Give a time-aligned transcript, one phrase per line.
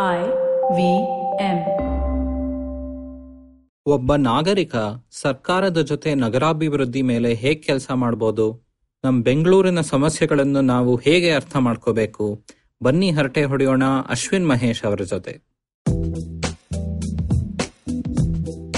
[0.00, 0.26] I
[0.76, 1.02] V
[1.44, 1.58] M.
[3.86, 4.76] ಒಬ್ಬ ನಾಗರಿಕ
[5.10, 8.62] ಸರ್ಕಾರದ ಜೊತೆ ನಗರಾಭಿವೃದ್ಧಿ ಮೇಲೆ ಹೇಗೆ ಕೆಲಸ ಮಾಡಬಹುದು
[9.04, 12.44] ನಮ್ಮ ಬೆಂಗಳೂರಿನ ಸಮಸ್ಯೆಗಳನ್ನು ನಾವು ಹೇಗೆ ಅರ್ಥ ಮಾಡ್ಕೋಬೇಕು?
[12.82, 15.32] ಬನ್ನಿ ಹರಟೆ ಹೊಡೆಯೋಣ ಅಶ್ವಿನ್ ಮಹೇಶ್ ಅವರ ಜೊತೆ.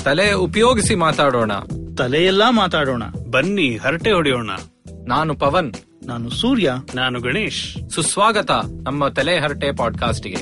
[0.05, 1.53] ತಲೆ ಉಪಯೋಗಿಸಿ ಮಾತಾಡೋಣ.
[1.99, 3.03] ತಲೆಯೆಲ್ಲ ಮಾತಾಡೋಣ.
[3.31, 4.51] ಬನ್ನಿ ಹರಟೆ ಹೊಡೆಯೋಣ.
[5.07, 5.73] ನಾನು ಪವನ್.
[6.07, 6.73] ನಾನು ಸೂರ್ಯ.
[6.95, 7.91] ನಾನು ಗಣೇಶ್.
[7.91, 8.51] ಸುಸ್ವಾಗತ
[8.83, 10.37] ನಮ್ಮ ತಲೆ ಹರಟೆ ಪಾಡ್ಕಾಸ್ಟ್ಗೆ.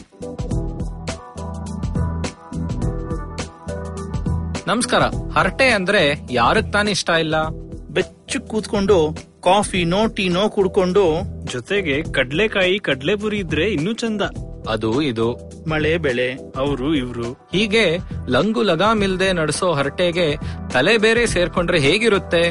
[4.67, 5.03] ನಮಸ್ಕಾರ.
[5.39, 7.49] ಹರಟೆ ಅಂದ್ರೆ ಯಾರಕ್ ತಾನೇ ಇಷ್ಟ ಇಲ್ಲ?
[7.91, 11.23] ಬೆಚ್ಚು ಕೂತ್ಕೊಂಡು ಕಾಫಿನೋ ಟೀನೋ ಕುಡ್ಕೊಂಡು
[11.53, 14.23] ಜೊತೆಗೆ ಕಡ್ಲೆಕಾಯಿ ಕಡ್ಲೆಪುರಿ ಇದ್ರೆ ಇನ್ನೂ ಚಂದ.
[14.69, 15.33] ಅದು ಇದು.
[15.69, 17.33] ಮಳೆ ಬೆಳೆ ಅವರು ಇವ್ರು.
[17.33, 17.99] ಹೀಗೆ
[18.29, 20.37] ಲಂಗು ಲಗಾಮಿಲ್ದೆ ನಡೆಸೋ ಹರಟೆಗೆ
[20.73, 22.51] ತಲೆ ಬೇರೆ ಸೇರ್ಕೊಂಡ್ರೆ ಹೇಗಿರುತ್ತೆ?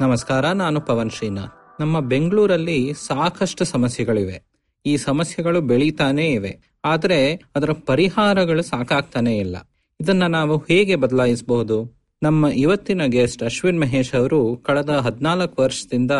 [0.00, 1.80] ನಮಸ್ಕಾರ ನಾನು ಪವನ್ ಶ್ರೀನಾಥ್.
[1.80, 4.42] ನಮ್ಮ ಬೆಂಗಳೂರಲ್ಲಿ ಸಾಕಷ್ಟು ಸಮಸ್ಯೆಗಳಿವೆ.
[4.86, 6.69] ಈ ಸಮಸ್ಯೆಗಳು ಬೆಳೀತಾನೇ ಇವೆ.
[6.84, 9.56] ಆದ್ರೆ ಅದರ ಪರಿಹಾರಗಳು ಸಾಕಾಗ್ತಾನೆ ಇಲ್ಲ.
[10.00, 12.00] ಇದನ್ನ ನಾವು ಹೇಗೆ ಬದಲಾಯಿಸಬಹುದು?
[12.22, 16.10] ನಮ್ಮ ಇವತ್ತಿನ ಗೆಸ್ಟ್ ಅಶ್ವಿನ್ ಮಹೇಶ್ ಅವರು ಕಳೆದ ಹದಿನಾಲ್ಕು ವರ್ಷದಿಂದ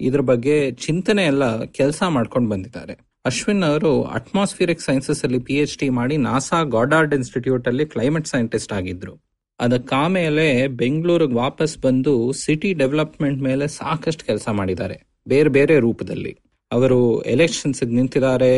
[0.00, 3.08] ಇದ್ರ ಬಗ್ಗೆ ಚಿಂತನೆ ಎಲ್ಲ ಕೆಲಸ ಮಾಡ್ಕೊಂಡು ಬಂದಿದ್ದಾರೆ.
[3.26, 8.72] ಅಶ್ವಿನ್ ಅವರು ಅಟ್ಮಾಸ್ಫಿಯರಿಕ್ ಸೈನ್ಸಸ್ ಅಲ್ಲಿ ಪಿ ಎಚ್ ಡಿ ಮಾಡಿ ನಾಸಾ ಗಾಡಾರ್ಡ್ ಇನ್ಸ್ಟಿಟ್ಯೂಟ್ ಅಲ್ಲಿ ಕ್ಲೈಮೇಟ್ ಸೈಂಟಿಸ್ಟ್
[8.72, 9.20] ಆಗಿದ್ರು.
[9.60, 15.02] ಅದಕ್ಕಾಮೇಲೆ ಬೆಂಗಳೂರಿಗೆ ವಾಪಸ್ ಬಂದು ಸಿಟಿ ಡೆವಲಪ್ಮೆಂಟ್ ಮೇಲೆ ಸಾಕಷ್ಟು ಕೆಲಸ ಮಾಡಿದ್ದಾರೆ.
[15.28, 16.38] ಬೇರೆ ಬೇರೆ ರೂಪದಲ್ಲಿ.
[16.72, 18.52] ಅವರು ಎಲೆಕ್ಷನ್ಸ್ ನಿಂತಿದ್ದಾರೆ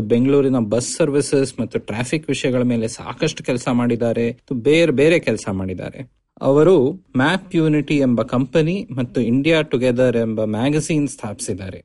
[0.00, 4.30] ಬೆಂಗಳೂರಿನ ಬಸ್ ಸರ್ವಿಸಸ್ ಮತ್ತು ಟ್ರಾಫಿಕ್ ವಿಷಯಗಳ ಮೇಲೆ ಸಾಕಷ್ಟು ಕೆಲಸ ಮಾಡಿದ್ದಾರೆ.
[4.30, 6.12] ಮತ್ತು ಬೇರೆ ಬೇರೆ ಕೆಲಸ ಮಾಡಿದ್ದಾರೆ.
[6.40, 11.84] ಅವರು ಮ್ಯಾಪ್ ಯೂನಿಟಿ ಎಂಬ ಕಂಪನಿ ಮತ್ತು ಇಂಡಿಯಾ ಟುಗೆದರ್ ಎಂಬ ಮ್ಯಾಗಝೀನ್ ಸ್ಥಾಪಿಸಿದ್ದಾರೆ.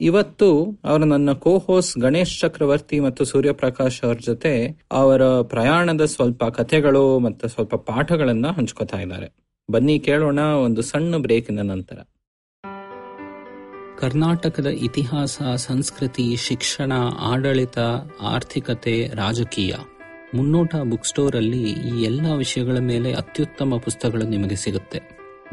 [0.00, 7.18] ಇವತ್ತು ಅವರು ನನ್ನ ಕೋ ಹೋಸ್ಟ್ ಗಣೇಶ್ ಚಕ್ರವರ್ತಿ ಮತ್ತು ಸೂರ್ಯಪ್ರಕಾಶ್ ಅವ್ರ ಜೊತೆ ಅವರ ಪ್ರಯಾಣದ ಸ್ವಲ್ಪ ಕಥೆಗಳು
[7.18, 9.32] ಮತ್ತು ಸ್ವಲ್ಪ ಪಾಠಗಳನ್ನ ಹಂಚ್ಕೋತಾ ಇದ್ದಾರೆ.
[9.70, 11.98] ಬನ್ನಿ ಕೇಳೋಣ ಒಂದು ಸಣ್ಣ ಬ್ರೇಕಿನ ನಂತರ.
[13.98, 17.78] ಕರ್ನಾಟಕದ ಇತಿಹಾಸ, ಸಂಸ್ಕೃತಿ, ಶಿಕ್ಷಣ, ಆಡಳಿತ,
[18.20, 19.74] ಆರ್ಥಿಕತೆ, ರಾಜಕೀಯ.
[20.34, 25.00] ಮುನ್ನೋಟ ಬುಕ್ ಸ್ಟೋರ್ ಅಲ್ಲಿ ಈ ಎಲ್ಲ ವಿಷಯಗಳ ಮೇಲೆ ಅತ್ಯುತ್ತಮ ಪುಸ್ತಕಗಳು ನಿಮಗೆ ಸಿಗುತ್ತೆ.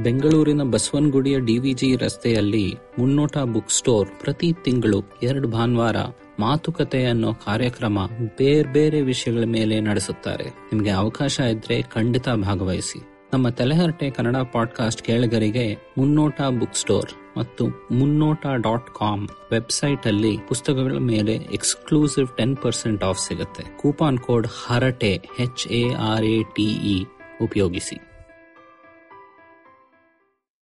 [0.03, 5.95] ಬೆಂಗಳೂರಿನ ಬಸವನಗುಡಿಯ ಡಿವಿಜಿ ರಸ್ತೆಯಲ್ಲಿ ಮುನ್ನೋಟ ಬುಕ್ ಸ್ಟೋರ್ ಪ್ರತಿ ತಿಂಗಳು ಎರಡು ಭಾನುವಾರ
[6.39, 7.99] ಮಾತುಕತೆ ಅನ್ನೋ ಕಾರ್ಯಕ್ರಮ
[8.37, 10.43] ಬೇರೆ ಬೇರೆ ವಿಷಯಗಳ ಮೇಲೆ ನಡೆಸುತ್ತಾರೆ.
[10.43, 13.01] ನಿಮಗೆ ಅವಕಾಶ ಇದ್ರೆ ಖಂಡಿತ ಭಾಗವಹಿಸಿ.
[13.33, 17.24] ನಮ್ಮ ತಲೆಹರಟೆ ಕನ್ನಡ ಪಾಡ್ಕಾಸ್ಟ್ ಕೇಳಿಗರಿಗೆ ಮುನ್ನೋಟ ಬುಕ್ ಸ್ಟೋರ್.
[17.37, 23.77] ಮತ್ತು ಮುನ್ನೋಟ ಡಾಟ್ ಕಾಮ್ ವೆಬ್ಸೈಟ್ ಅಲ್ಲಿ ಪುಸ್ತಕಗಳ ಮೇಲೆ ಎಕ್ಸ್ಕ್ಲೂಸಿವ್ ಟೆನ್ ಪರ್ಸೆಂಟ್ ಆಫ್ ಸಿಗುತ್ತೆ.
[23.77, 27.03] ಕೂಪಾನ್ ಕೋಡ್ ಹರಟೆ H A R A T E
[27.41, 27.97] ಉಪಯೋಗಿಸಿ.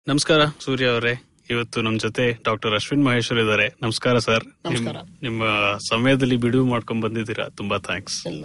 [0.08, 1.22] ನಮಸ್ಕಾರ ಸೂರ್ಯ ಅವರೇ.
[1.50, 3.74] ಇವತ್ತು ನಮ್ ಜೊತೆ ಡಾಕ್ಟರ್ ಅಶ್ವಿನ್ ಮಹೇಶ್ವರ್ ಇದ್ದಾರೆ.
[3.82, 4.44] ನಮಸ್ಕಾರ ಸರ್.
[4.64, 4.96] ನಮಸ್ಕಾರ.
[5.22, 5.42] ನಿಮ್ಮ
[5.90, 7.48] ಸಮಯದಲ್ಲಿ ಬಿಡುವು ಮಾಡ್ಕೊಂಡ್ ಬಂದಿದ್ದೀರಾ?
[7.48, 8.44] ತುಂಬಾ ಥ್ಯಾಂಕ್ಸ್ ಇಲ್ಲ.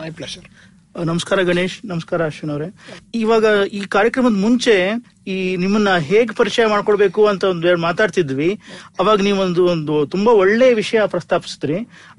[0.00, 2.74] ಮೈ ಪ್ಲೆಷರ್ ನಮಸ್ಕಾರ ಗಣೇಶ್, ನಮಸ್ಕಾರ ಅಶ್ವಿನ್ ಅವರೇ.
[3.14, 4.92] ಇವಾಗ ಈ ಕಾರ್ಯಕ್ರಮದ ಮುಂಚೆ
[5.26, 8.58] ಈ ನಿಮ್ಮನ್ನ ಹೇಗ್ ಪರಿಚಯ ಮಾಡ್ಕೊಳ್ಬೇಕು ಅಂತ ಒಂದು ಮಾತಾಡ್ತಿದ್ವಿ.
[9.00, 11.74] ಅವಾಗ ನೀವೊಂದು ಒಂದು ತುಂಬಾ ಒಳ್ಳೆ ವಿಷಯ ಪ್ರಸ್ತಾಪಿಸಿದ್ರಿ.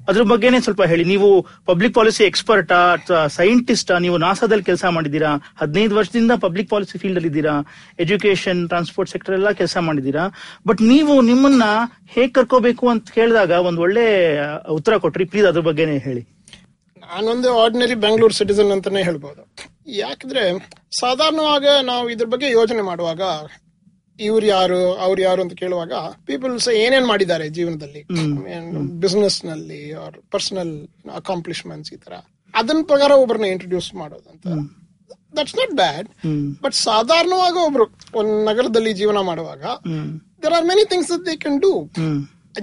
[0.08, 1.04] ಅದ್ರ ಬಗ್ಗೆನೇ ಸ್ವಲ್ಪ ಹೇಳಿ.
[1.04, 5.54] ನೀವು ಪಬ್ಲಿಕ್ ಪಾಲಿಸಿ ಎಕ್ಸ್ಪರ್ಟಾ ಅಥವಾ ಸೈಂಟಿಸ್ಟಾ ನೀವು ನಾಸಾದಲ್ಲಿ ಕೆಲಸ ಮಾಡಿದ್ದೀರಾ?
[5.56, 7.66] ಹದಿನೈದು ವರ್ಷದಿಂದ ಪಬ್ಲಿಕ್ ಪಾಲಿಸಿ ಫೀಲ್ಡ್ ಅಲ್ಲಿ ಇದ್ದೀರಾ?
[7.98, 10.30] ಎಜುಕೇಶನ್ ಟ್ರಾನ್ಸ್ಪೋರ್ಟ್ ಸೆಕ್ಟರ್ ಎಲ್ಲ ಕೆಲಸ ಮಾಡಿದ್ದೀರಾ?
[10.66, 11.62] ಬಟ್ ನೀವು ನಿಮ್ಮನ್ನ
[12.08, 14.38] ಹೇಗ್ ಕರ್ಕೋಬೇಕು ಅಂತ ಕೇಳಿದಾಗ ಒಂದ್ ಒಳ್ಳೆ
[14.68, 15.24] ಉತ್ತರ ಕೊಟ್ರಿ.
[15.24, 16.35] ಪ್ಲೀಸ್ ಅದ್ರ ಬಗ್ಗೆನೇ ಹೇಳಿ.
[17.08, 19.42] ನಾನೊಂದು ಆರ್ಡಿನರಿ ಬೆಂಗಳೂರು ಸಿಟಿಸನ್ ಅಂತಾನೆ ಹೇಳ್ಬೋದು.
[20.00, 20.42] ಯಾಕಂದ್ರೆ
[21.00, 23.22] ಸಾಧಾರಣವಾಗ ನಾವು ಇದ್ರ ಬಗ್ಗೆ ಯೋಚನೆ ಮಾಡುವಾಗ
[24.18, 25.94] ಇವ್ರು ಯಾರು ಅವ್ರು ಯಾರು ಅಂತ ಕೇಳುವಾಗ
[26.28, 28.02] ಪೀಪಲ್ಸ್ ಏನೇನ್ ಮಾಡಿದ್ದಾರೆ ಜೀವನದಲ್ಲಿ?
[29.02, 30.72] ಬಿಸ್ನೆಸ್ನಲ್ಲಿ ಅವ್ರ ಪರ್ಸನಲ್
[31.20, 32.14] ಅಕಾಂಪ್ಲಿಷ್ಮೆಂಟ್ಸ್ ಈ ತರ.
[32.54, 34.46] ಅದನ್ನ ಪ್ರಕಾರ ಒಬ್ಬರನ್ನ ಇಂಟ್ರೊಡ್ಯೂಸ್ ಮಾಡೋದಂತ
[35.38, 36.06] ದಟ್ಸ್ ನಾಟ್ ಬ್ಯಾಡ್
[36.64, 37.84] ಬಟ್ ಸಾಧಾರಣವಾಗ ಒಬ್ರು
[38.20, 39.62] ಒಂದ್ ನಗರದಲ್ಲಿ ಜೀವನ ಮಾಡುವಾಗ
[40.44, 41.72] there are many things they can do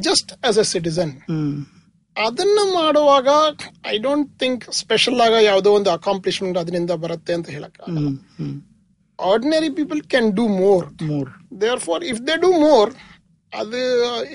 [0.07, 1.13] just as a citizen
[2.15, 3.29] ಅದನ್ನ ಮಾಡುವಾಗ
[3.87, 7.79] ಐ ಡೋಂಟ್ ಥಿಂಕ್ ಸ್ಪೆಷಲ್ ಆಗ ಯಾವುದೋ ಒಂದು ಅಕಾಂಪ್ಲಿಷ್ಮೆಂಟ್ ಅದರಿಂದ ಬರುತ್ತೆ ಅಂತ ಹೇಳಕ್
[9.19, 11.31] ordinary people can do more more
[11.61, 12.91] there for if they do more
[13.51, 13.79] ಅದು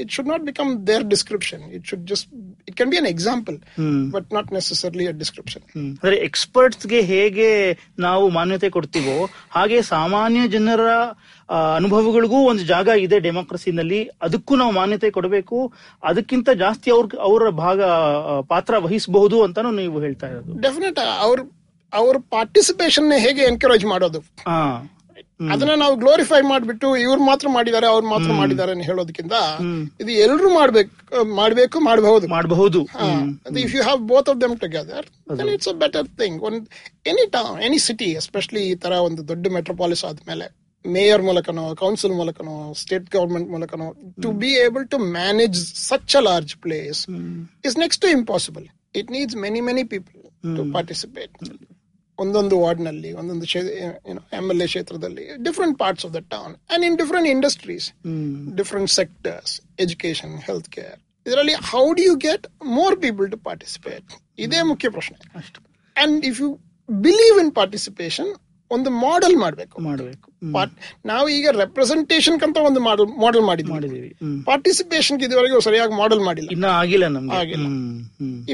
[0.00, 2.28] it should not become their description it should just
[2.68, 3.56] it can be an example
[4.10, 7.48] but not necessarily a description ಅಂದ್ರೆ ಎಕ್ಸ್ಪರ್ಟ್ಸ್ಗೆ ಹೇಗೆ
[7.98, 9.16] ನಾವು ಮಾನ್ಯತೆ ಕೊಡ್ತೀವೋ
[9.50, 10.84] ಹಾಗೆ ಸಾಮಾನ್ಯ ಜನರ
[11.76, 14.00] ಅನುಭವಗಳಿಗೂ ಒಂದು ಜಾಗ ಇದೆ ಡೆಮೋಕ್ರಸಿನಲ್ಲಿ.
[14.26, 15.58] ಅದಕ್ಕೂ ನಾವು ಮಾನ್ಯತೆ ಕೊಡಬೇಕು.
[16.10, 17.80] ಅದಕ್ಕಿಂತ ಜಾಸ್ತಿ ಅವ್ರ ಅವರ ಭಾಗ
[18.52, 20.60] ಪಾತ್ರ ವಹಿಸಬಹುದು ಅಂತಾನು ನೀವು ಹೇಳ್ತಾ ಇರೋದು.
[20.66, 21.38] ಡೆಫಿನೆಟ್ ಅವ್ರ
[21.92, 24.20] ಅವ್ರ ಪಾರ್ಟಿಸಿಪೇಷನ್ ಹೇಗೆ ಎನ್ಕರೇಜ್ ಮಾಡೋದು?
[25.52, 29.34] ಅದನ್ನ ನಾವು ಗ್ಲೋರಿಫೈ ಮಾಡ್ಬಿಟ್ಟು ಇವ್ರು ಮಾತ್ರ ಮಾಡಿದ್ದಾರೆ ಅವ್ರು ಮಾತ್ರ ಮಾಡಿದ್ದಾರೆ ಅಂತ ಹೇಳೋದಕ್ಕಿಂತ
[30.02, 30.90] ಇದು ಎಲ್ರು ಮಾಡ್ಬೇಕು
[31.40, 32.26] ಮಾಡ್ಬೇಕು ಮಾಡಬಹುದು.
[32.34, 32.80] ಮಾಡಬಹುದು.
[33.64, 35.06] If you have both of them together
[35.40, 36.62] then it's a better thing ಒಂದು
[37.12, 40.48] any town any city especially ಈ ತರ ಒಂದು ದೊಡ್ಡ ಮೆಟ್ರೋಪಾಲಿಸ್ ಆದ್ಮೇಲೆ
[40.84, 43.86] ಮೇಯರ್ ಮೂಲಕನೋ ಕೌನ್ಸಿಲ್ ಮೂಲಕನೋ state government ಮೂಲಕನೋ
[44.22, 45.58] to be able to manage
[45.88, 47.00] such a large place
[47.64, 50.14] is next to impossible it needs many many people
[50.56, 51.34] to participate
[52.18, 53.46] ಒಂದೊಂದು ವಾರ್ಡ್ನಲ್ಲಿ ಒಂದೊಂದು
[54.32, 57.86] ಎಂ ಎಲ್ ಎ ಕ್ಷೇತ್ರದಲ್ಲಿ different parts of the town and in different industries
[58.54, 60.96] different sectors education health care
[61.26, 64.08] ಇದರಲ್ಲಿ how do you get more people to participate
[64.38, 65.16] ಇದೇ ಮುಖ್ಯ ಪ್ರಶ್ನೆ.
[65.34, 65.60] ಅಷ್ಟು.
[65.96, 66.48] And if you
[66.88, 68.30] believe in participation
[68.70, 69.76] ಒಂದು model ಮಾಡಬೇಕು.
[69.82, 70.28] ಮಾಡಬೇಕು.
[71.06, 74.10] ನಾವು ಈಗ ರೆಪ್ರೆಸೆಂಟೇಷನ್ ಅಂತ ಒಂದು ಮಾಡಲ್ ಮಾಡೆಲ್ ಮಾಡಿದ್ವಿ.
[74.44, 76.50] ಪಾರ್ಟಿಸಿಪೇಷನ್ ಇದುವರೆಗೂ ಸರಿಯಾಗಿ ಮಾಡೆಲ್ ಮಾಡಿಲ್ಲ.
[76.56, 77.36] ಇನ್ನ ಆಗಿಲ್ಲ ನಮ್ಗೆ.
[77.36, 77.66] ಆಗಿಲ್ಲ.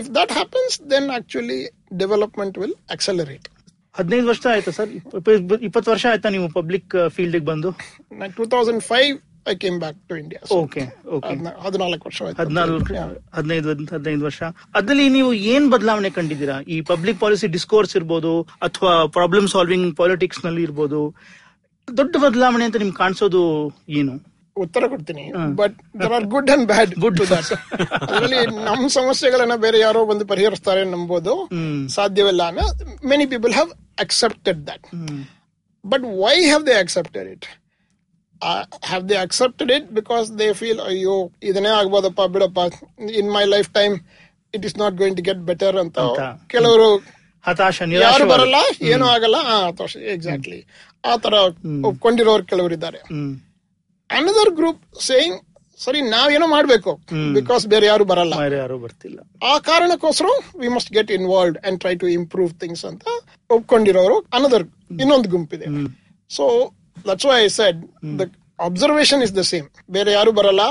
[0.00, 1.60] If that happens then actually
[1.98, 3.48] development will accelerate
[3.96, 4.90] ಹದಿನೈದು ವರ್ಷ ಆಯ್ತಾ ಸರ್?
[5.62, 7.70] ಇಪ್ಪತ್ತು ವರ್ಷ ಆಯ್ತಾ ನೀವು ಪಬ್ಲಿಕ್ ಫೀಲ್ಡ್ ಬಂದು?
[8.36, 9.18] Two thousand five
[9.52, 10.82] I came back to India okay
[11.16, 11.32] okay
[11.64, 12.94] ಹದಿನಾಲ್ಕು ವರ್ಷ ಹದಿನಾಲ್ಕು
[13.36, 14.42] ಹದಿನೈದು ಹದಿನೈದು ವರ್ಷ.
[14.78, 16.56] ಅದ್ರಲ್ಲಿ ನೀವು ಏನ್ ಬದಲಾವಣೆ ಕಂಡಿದ್ದೀರಾ?
[16.74, 18.32] ಈ ಪಬ್ಲಿಕ್ ಪಾಲಿಸಿ ಡಿಸ್ಕೋರ್ಸ್ ಇರ್ಬೋದು
[18.68, 21.00] ಅಥವಾ ಪ್ರಾಬ್ಲಮ್ ಸಾಲ್ವಿಂಗ್ ಪಾಲಿಟಿಕ್ಸ್ನಲ್ಲಿ ಇರ್ಬೋದು.
[21.88, 23.42] ದೊಡ್ಡ ಬದಲಾವಣೆ ಅಂತ ನಿಮ್ಗೆ ಕಾಣಿಸೋದು
[24.00, 24.14] ಏನು?
[24.56, 25.24] ಉತ್ತರ ಕೊಡ್ತೀನಿ.
[25.60, 27.50] But there are good and bad good to that
[28.10, 31.34] ಅದರಲ್ಲಿ ನಮ್ಮ ಸಮಸ್ಯೆಗಳನ್ನ ಬೇರೆ ಯಾರೋ ಬಂದು ಪರಿಹರಿಸ್ತಾರೆ ನಂಬೋದು.
[31.96, 32.42] ಸಾಧ್ಯವಿಲ್ಲ
[33.12, 33.72] many people have
[34.04, 34.86] accepted that
[35.84, 37.48] but why have they accepted it
[38.88, 41.16] have they accepted it because they feel ಅಯ್ಯೋ
[41.50, 42.58] ಇದನ್ನೇ ಆಗ್ಬೋದಪ್ಪ ಬಿಡಪ್ಪ
[43.20, 43.96] in my life time
[44.54, 45.98] it is not going to get better ಅಂತ.
[46.54, 46.88] ಕೆಲವರು
[47.46, 48.58] ಹತಾಶ ಯಾರು ಬರಲ್ಲ
[48.92, 49.38] ಏನೂ ಆಗಲ್ಲ.
[50.16, 50.60] ಎಕ್ಸಾಕ್ಟ್ಲಿ
[51.10, 51.34] ಆ ತರ
[51.88, 53.00] ಒಪ್ಕೊಂಡಿರೋರು ಕೆಲವರು ಇದ್ದಾರೆ
[54.10, 55.40] ಅನದರ್ ಗ್ರೂಪ್ ಸೇಯಿಂಗ್
[55.80, 56.92] ಸರಿ ನಾವೇನೋ ಮಾಡ್ಬೇಕು.
[57.36, 58.34] ಬಿಕಾಸ್ ಬೇರೆ ಯಾರು ಬರಲ್ಲ.
[58.62, 59.18] ಯಾರು ಬರ್ತಿಲ್ಲ.
[59.50, 60.26] ಆ ಕಾರಣಕ್ಕೋಸ್ಕರ
[60.60, 63.04] we must get involved and try to improve things ಅಂತ
[63.56, 64.16] ಒಪ್ಕೊಂಡಿರೋರು.
[64.36, 64.66] ಅನದರ್
[65.02, 65.66] ಇನ್ನೊಂದು ಗುಂಪಿದೆ.
[66.30, 66.44] So
[67.08, 67.80] that's why I said
[68.20, 68.24] the
[68.68, 70.62] observation is the same ಬೇರೆ ಯಾರು ಬರಲ್ಲ.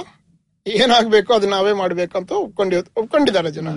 [0.66, 3.70] ಏನಾಗ್ಬೇಕು ಅದು ನಾವೇ ಮಾಡ್ಬೇಕಂತ ಒಪ್ಕೊಂಡಿ ಒಪ್ಕೊಂಡಿದ್ದಾರೆ ಜನ.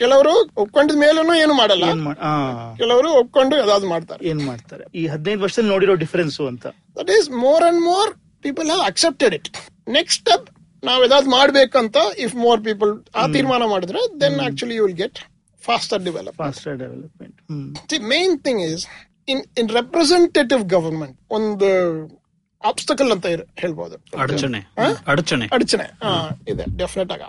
[0.00, 0.32] ಕೆಲವರು
[0.62, 1.86] ಒಪ್ಕೊಂಡಿದ ಮೇಲೂ ಏನು ಮಾಡಲ್ಲ.
[2.80, 4.20] ಕೆಲವರು ಒಪ್ಕೊಂಡು ಅದಾದ್ ಮಾಡ್ತಾರೆ.
[4.32, 4.84] ಏನ್ ಮಾಡ್ತಾರೆ?
[5.00, 6.66] ಈ ಹದಿನೈದು ವರ್ಷದಲ್ಲಿ ನೋಡಿರೋ ಡಿಫರೆನ್ಸ್ ಅಂತ.
[6.98, 8.10] That is more and more
[8.46, 9.48] people have accepted it
[9.98, 10.46] next step
[10.82, 15.18] ನಾವ್ ಎದಾದ್ ಮಾಡ್ಬೇಕಂತ ಇಫ್ ಮೋರ್ ಪೀಪಲ್ ಆ ತೀರ್ಮಾನ ಮಾಡಿದ್ರೆ then actually you will get
[15.62, 17.38] faster develop faster development
[17.92, 18.84] the main thing is
[19.28, 21.68] in in representative government ಒಂದು
[22.64, 24.18] obstacle ಅಂತ ಇರ್- ಹೇಳ್ಬೋದು.
[24.18, 24.58] ಅಡಚಣೆ.
[25.06, 25.46] ಅಡಚಣೆ.
[25.52, 25.86] ಅಡಚಣೆ.
[26.48, 27.20] ಇದೆ ಡೆಫಿನೆಟ್ ಆಗ.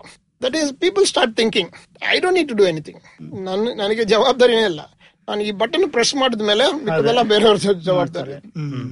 [0.44, 1.72] That is people start thinking
[2.10, 3.02] I don't need to do anything
[3.46, 4.80] ನನ್ನ ನನಗೆ ಜವಾಬ್ದಾರಿನೇ ಇಲ್ಲ.
[5.30, 8.34] ನಾನು ಈ ಬಟನ್ ಪ್ರೆಸ್ ಮಾಡಿದ ಮೇಲೆ ಮಿಕ್ಕದೆಲ್ಲ ಬೇರೆಯವ್ರ ಜವಾಬ್ದಾರಿ.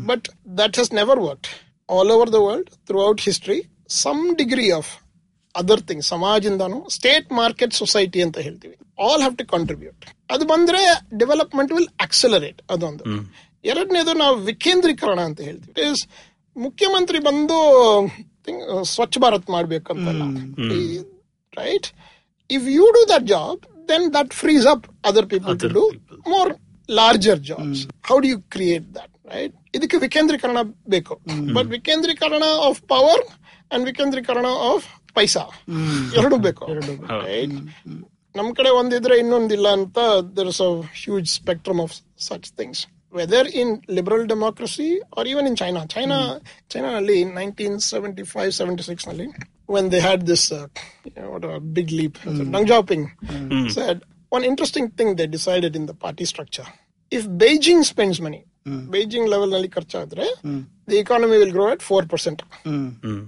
[0.06, 1.48] But that has never work
[1.92, 2.70] all over the world
[3.08, 5.07] throughout history some degree of
[5.62, 8.76] other thing ಸಮಾಜದಿಂದಾನು state market society ಅಂತ ಹೇಳ್ತೀವಿ.
[9.08, 10.82] ಆಲ್ ಹ್ಯಾವ್ ಟು ಕಾಂಟ್ರಿಬ್ಯೂಟ್ ಅದು ಬಂದ್ರೆ
[11.22, 13.04] ಡೆವಲಪ್ಮೆಂಟ್ ವಿಲ್ ಅಕ್ಸಲರೇಟ್ ಅದೊಂದು.
[13.72, 15.76] ಎರಡನೇದು ನಾವು ವಿಕೇಂದ್ರೀಕರಣ ಅಂತ ಹೇಳ್ತೀವಿ.
[15.92, 16.04] ಇಸ್
[16.56, 17.58] ಮುಖ್ಯಮಂತ್ರಿ ಬಂದು
[18.68, 20.24] uh, Swachh Bharat ಮಾಡ್ಬೇಕಂತಲ್ಲ.
[21.54, 21.88] Right
[22.50, 25.84] if you do that job then that frees up other people to do
[26.34, 26.52] more
[26.90, 30.60] larger jobs how do you create that right ಇದಕ್ಕೆ ವಿಕೇಂದ್ರೀಕರಣ
[30.94, 31.14] ಬೇಕು.
[31.58, 33.24] ಬಟ್ ವಿಕೇಂದ್ರೀಕರಣ ಆಫ್ ಪವರ್
[33.72, 34.88] ಅಂಡ್ ವಿಕೇಂದ್ರೀಕರಣ ಆಫ್
[35.20, 35.44] ಪೈಸಾ
[36.20, 36.66] ಎರಡು ಬೇಕು
[38.36, 40.00] ನಮ್ ಕಡೆ ಒಂದಿದ್ರೆ ಇನ್ನೊಂದಿಲ್ಲ ಅಂತ
[40.38, 40.72] there is a
[41.04, 41.94] huge spectrum of
[42.28, 42.82] such things
[43.14, 46.18] whether in liberal democracy or even in China China
[46.74, 49.28] ಚೈನಾನಲ್ಲಿ nineteen seventy five seventy ಸಿಕ್ಸ್ನಲ್ಲಿ
[49.70, 50.66] when they had this uh,
[51.06, 52.18] you know, what a big leap.
[52.26, 53.02] So Deng Xiaoping
[53.70, 53.98] said
[54.32, 56.66] one interesting thing they decided in the party structure.
[57.12, 58.40] If Beijing spends money,
[58.94, 60.26] Beijing level ನಲ್ಲಿ ಖರ್ಚಾದ್ರೆ
[60.88, 62.46] the economy will grow at 4%.
[62.68, 63.22] Hmm hmm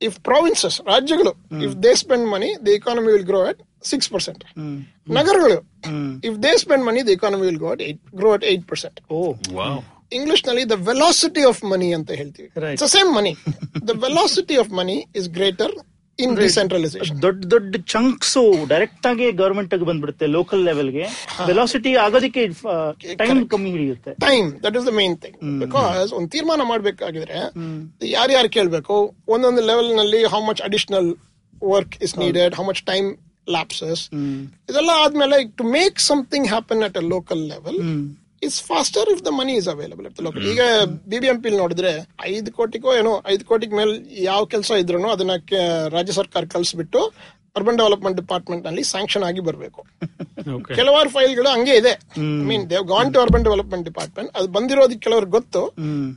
[0.00, 1.32] If provinces, ರಾಜ್ಯಗಳು,
[1.66, 4.40] if they spend money, the economy will grow at 6%.
[4.56, 4.78] Hmm
[5.18, 5.58] ನಗರಗಳು,
[5.88, 8.94] hmm if they spend money, the economy will grow at 8, grow at 8%.
[9.10, 9.20] Oh
[9.58, 9.80] wow
[10.12, 12.76] ಇಂಗ್ಲಿಷ್ನಲ್ಲಿ the velocity of money ಅಂತ ಹೇಳ್ತೀವಿ Right.
[12.76, 13.32] It's same money
[13.90, 15.74] the velocity of money is greater
[16.24, 18.34] in decentralisation ದೊಡ್ಡ ದೊಡ್ಡ chunks
[18.68, 21.04] direct ಆಗಿ government ಬಂದ್ಬಿಡುತ್ತೆ local ಲೆವೆಲ್ಗೆ
[21.46, 22.42] velocity ಆಗೋದಕ್ಕೆ
[23.22, 24.12] time ಕಮ್ಮಿ ಹಿಡಿಯುತ್ತೆ.
[24.20, 27.40] Time that is the main thing because ಒಂದು ತೀರ್ಮಾನ ಮಾಡ್ಬೇಕಾಗಿದ್ರೆ
[28.10, 28.96] ಯಾರ್ಯಾರು ಕೇಳ್ಬೇಕು
[29.28, 31.10] ಒಂದೊಂದು ಲೆವೆಲ್ನಲ್ಲಿ how much additional
[31.72, 33.08] work is needed how much time
[33.48, 34.02] lapses
[34.70, 37.80] ಇದೆಲ್ಲ ಆದ್ಮೇಲೆ to make something happen at a local level
[38.42, 40.62] it's faster if the money is available ಇರ್ತದೆ local ಈಗ
[41.12, 41.92] ಬಿಬಿಎಂಪಿ ನೋಡಿದ್ರೆ
[42.32, 43.94] ಐದು ಕೋಟಿಗೋ ಏನೋ ಐದು ಕೋಟಿಗೆ ಮೇಲೆ
[44.30, 45.36] ಯಾವ ಕೆಲಸ ಇದ್ರು ಅದನ್ನ
[45.96, 47.02] ರಾಜ್ಯ ಸರ್ಕಾರ ಕಲ್ಸ್ಬಿಟ್ಟು
[47.56, 49.80] ಅರ್ಬನ್ ಡೆವಲಪ್ಮೆಂಟ್ ಡಿಪಾರ್ಟ್ಮೆಂಟ್ನಲ್ಲಿ ಸ್ಯಾಂಕ್ಷನ್ ಆಗಿ ಬರಬೇಕು.
[50.78, 51.92] ಕೆಲವಾರು ಫೈಲ್ಗಳು ಹಂಗೆ ಇದೆ.
[52.48, 55.62] Mean they've gone to urban development department ಅದು ಬಂದಿರೋದಕ್ಕೆ ಕೆಲವ್ರಿಗೆ ಗೊತ್ತು.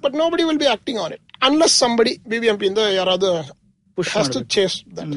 [0.04, 3.34] But nobody will be acting on it unless somebody BBMP ಇಂದ ಯಾರಾದ್ರೂ
[3.98, 5.16] has to chase that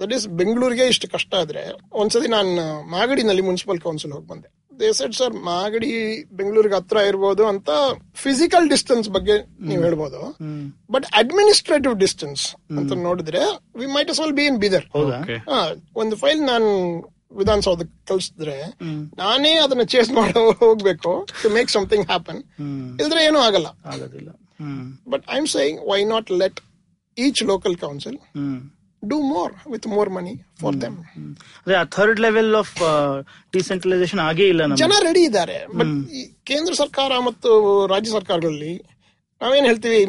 [0.00, 1.64] that is ಬೆಂಗಳೂರಿಗೆ ಇಷ್ಟು ಕಷ್ಟ ಆದ್ರೆ
[2.02, 2.52] ಒಂದ್ಸತಿ ನಾನು
[2.96, 4.48] ಮಾಗಡಿನಲ್ಲಿ ಮುನ್ಸಿಪಲ್ ಕೌನ್ಸಿಲ್ ಹೋಗಿ ಬಂದೆ.
[4.82, 5.90] ದೇ ಸೆಡ್ ಸರ್ ಮಾಗಡಿ
[6.32, 7.70] ಬೆಂಗಳೂರಿಗೆ ಹತ್ರ ಇರ್ಬೋದು ಅಂತ
[8.22, 9.36] ಫಿಸಿಕಲ್ ಡಿಸ್ಟೆನ್ಸ್ ಬಗ್ಗೆ
[9.68, 10.20] ನೀವು ಹೇಳ್ಬೋದು.
[10.90, 12.44] ಬಟ್ ಅಡ್ಮಿನಿಸ್ಟ್ರೇಟಿವ್ ಡಿಸ್ಟೆನ್ಸ್
[12.78, 13.42] ಅಂತ ನೋಡಿದ್ರೆ
[13.76, 14.86] we might as well be in Bidar
[15.96, 16.68] ಒಂದು ಫೈಲ್ ನಾನು
[17.36, 18.56] ವಿಧಾನಸೌಧ ಕಲ್ಸಿದ್ರೆ
[19.18, 21.12] ನಾನೇ ಅದನ್ನ ಚೇಸ್ ಮಾಡೋ ಹೋಗ್ಬೇಕು
[21.42, 22.40] ಟು ಮೇಕ್ ಸಮಥಿಂಗ್ ಹ್ಯಾಪನ್
[23.00, 23.68] ಇಲ್ದ್ರೆ ಏನೂ ಆಗಲ್ಲ.
[25.12, 26.58] But I am saying why not let
[27.16, 28.18] each local council
[29.10, 30.96] do more with more money for them
[31.66, 32.74] ಅದೇ ಆ ಥರ್ಡ್ ಲೆವೆಲ್ ಆಫ್
[33.52, 35.66] ಡಿಸೆಂಟ್ರಲೈಸೇಷನ್ ಆಗೇ ಇಲ್ಲ ಜನ ರೆಡಿ ಇದ್ದಾರೆ.
[35.78, 35.92] ಬಟ್
[36.44, 37.50] ಕೇಂದ್ರ ಸರ್ಕಾರ ಮತ್ತು
[37.86, 38.74] ರಾಜ್ಯ ಸರ್ಕಾರಗಳಲ್ಲಿ
[39.40, 40.00] ನಾವೇನ್ ಹೇಳ್ತೀವಿ?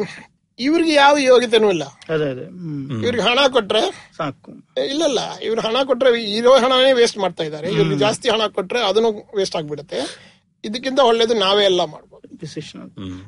[0.59, 1.83] ಇವ್ರಿಗೆ ಯಾವ ಯೋಗ್ಯತೆನೂ ಇಲ್ಲ.
[1.83, 2.45] ಅದೇ ಅದೇ.
[3.05, 3.81] ಇವ್ರಿಗೆ ಹಣ ಕೊಟ್ರೆ
[4.17, 4.51] ಸಾಕು.
[4.91, 5.19] ಇಲ್ಲಲ್ಲ.
[5.41, 7.71] ಇವ್ರು ಹಣ ಕೊಟ್ರೆ ಇರೋ ಹಣನೇ ವೇಸ್ಟ್ ಮಾಡ್ತಾ ಇದ್ದಾರೆ.
[7.71, 9.99] ಇವ್ರಿಗೆ ಜಾಸ್ತಿ ಹಣ ಕೊಟ್ರೆ ಅದನ್ನು ವೇಸ್ಟ್ ಆಗ್ಬಿಡುತ್ತೆ.
[10.63, 12.27] ಇದಕ್ಕಿಂತ ಒಳ್ಳೇದು ನಾವೇ ಎಲ್ಲ ಮಾಡ್ಬೋದು.
[12.41, 12.83] ಡಿಸಿಷನ್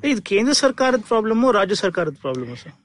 [0.05, 2.73] ಇದು ಕೇಂದ್ರ ಸರ್ಕಾರದ ಪ್ರಾಬ್ಲಮ್ ರಾಜ್ಯ ಸರ್ಕಾರದ ಪ್ರಾಬ್ಲಮ್ ಸರ್?
[2.73, 2.84] ಇಲ್ಲ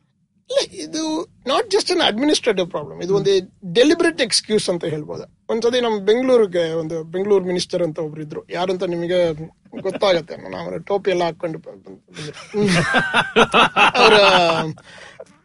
[0.85, 1.03] ಇದು
[1.51, 3.33] not just an administrative problem ಇದು ಒಂದು
[3.79, 5.25] ಡೆಲಿಬ್ರೇಟ್ ಎಕ್ಸ್ಕ್ಯೂಸ್ ಅಂತ ಹೇಳ್ಬೋದು.
[5.53, 8.43] ಒಂದ್ಸತಿ ನಮ್ಮ ಬೆಂಗಳೂರಿಗೆ ಒಂದು ಬೆಂಗಳೂರು ಮಿನಿಸ್ಟರ್ ಅಂತ ಒಬ್ರು ಇದ್ರು.
[8.51, 9.19] ಯಾರು ಅಂತ ನಿಮಗೆ
[9.87, 11.59] ಗೊತ್ತಾಗತ್ತೆ ನಾವು ಟೋಪಿ ಎಲ್ಲ ಹಾಕೊಂಡು
[14.03, 14.15] ಅವ್ರ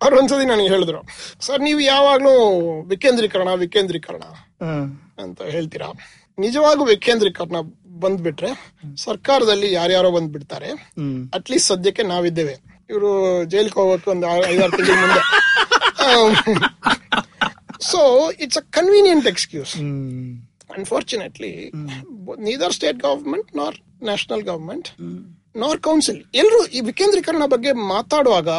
[0.03, 1.01] ಅವ್ರು ಒಂದ್ಸತಿ ನನಗೆ ಹೇಳಿದ್ರು
[1.47, 2.33] ಸರ್ ನೀವು ಯಾವಾಗ್ಲೂ
[2.93, 4.23] ವಿಕೇಂದ್ರೀಕರಣ ವಿಕೇಂದ್ರೀಕರಣ
[5.23, 5.89] ಅಂತ ಹೇಳ್ತೀರಾ?
[6.45, 7.59] ನಿಜವಾಗೂ ವಿಕೇಂದ್ರೀಕರಣ
[8.03, 8.49] ಬಂದ್ಬಿಟ್ರೆ
[9.03, 10.69] ಸರ್ಕಾರದಲ್ಲಿ ಯಾರ್ಯಾರೋ ಬಂದ್ಬಿಡ್ತಾರೆ.
[11.37, 12.55] ಅಟ್ಲೀಸ್ಟ್ ಸದ್ಯಕ್ಕೆ ನಾವಿದ್ದೇವೆ.
[12.89, 13.09] ಇವರು
[13.45, 15.21] ಜೈಲಿಗೆ ಹೋಗಕ್ಕೆ ಒಂದು ಆ- ಐದಾರು ತಿಂಗಳ ಮುಂದೆ.
[17.81, 17.99] So
[18.39, 20.27] it's a convenient excuse hmm.
[20.73, 21.51] Unfortunately
[22.39, 24.87] neither state government nor national government
[25.63, 28.49] nor council ಎಲ್ಲರೂ ಈ ವಿಕೇಂದ್ರೀಕರಣ ಬಗ್ಗೆ ಮಾತಾಡುವಾಗ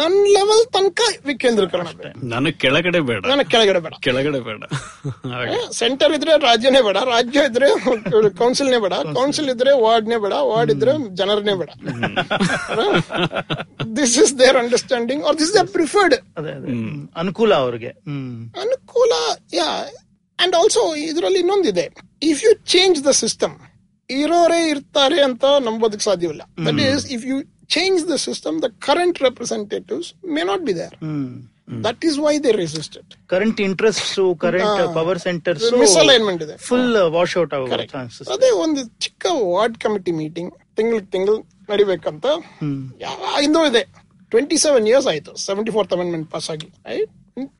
[0.00, 3.22] ನನ್ ಲೆವೆಲ್ ತನಕ ವಿಕೇಂದ್ರೀಕರಣ ನನ್ನ ನನಗ್ ಕೆಳಗಡೆ ಬೇಡ.
[3.30, 3.92] ನನಗೆ ಕೆಳಗಡೆ ಬೇಡ.
[4.06, 4.62] ಕೆಳಗಡೆ ಬೇಡ.
[5.80, 6.98] ಸೆಂಟರ್ ಇದ್ರೆ ರಾಜ್ಯನೇ ಬೇಡ.
[7.14, 7.68] ರಾಜ್ಯ ಇದ್ರೆ
[8.40, 8.92] ಕೌನ್ಸಿಲ್ನೇ ಬೇಡ.
[9.18, 10.34] ಕೌನ್ಸಿಲ್ ಇದ್ರೆ ವಾರ್ಡ್ನೇ ಬೇಡ.
[10.50, 11.70] ವಾರ್ಡ್ ಇದ್ರೆ ಜನರನ್ನೇ ಬೇಡ.
[14.00, 16.16] This is their understanding or this the preferred
[17.22, 17.92] ಅನುಕೂಲ ಅವ್ರಿಗೆ.
[18.64, 19.12] ಅನುಕೂಲ
[19.60, 19.68] ಯಾ
[20.38, 21.84] ಅಂಡ್ ಆಲ್ಸೋ ಇದರಲ್ಲಿ ಇನ್ನೊಂದಿದೆ.
[22.30, 23.54] If you change the system
[24.10, 26.42] ಇರೋರೇ ಇರ್ತಾರೆ ಅಂತ ನಂಬೋದಕ್ಕೆ ಸಾಧ್ಯವಿಲ್ಲ.
[26.66, 27.36] That is if you
[27.76, 30.94] change the system the current representatives may not be there
[31.86, 36.56] that is why they resisted current interest current power centres misalignment ಇದೆ.
[36.68, 37.54] Full wash out
[38.36, 41.38] ಅದೇ ಒಂದು ಚಿಕ್ಕ ward committee meeting ತಿಂಗಳು ತಿಂಗಳು
[41.72, 42.26] ನಡಿಬೇಕಂತ
[43.06, 43.82] ಯಾವಾಗಿಂದೂ ಇದೆ
[44.32, 45.32] twenty seven years ಆಯ್ತು.
[45.46, 46.68] ಸೆವೆಂಟಿ ಫೋರ್ತ್ ಅಮೆಂಡ್ಮೆಂಟ್ ಪಾಸ್ ಆಗಿ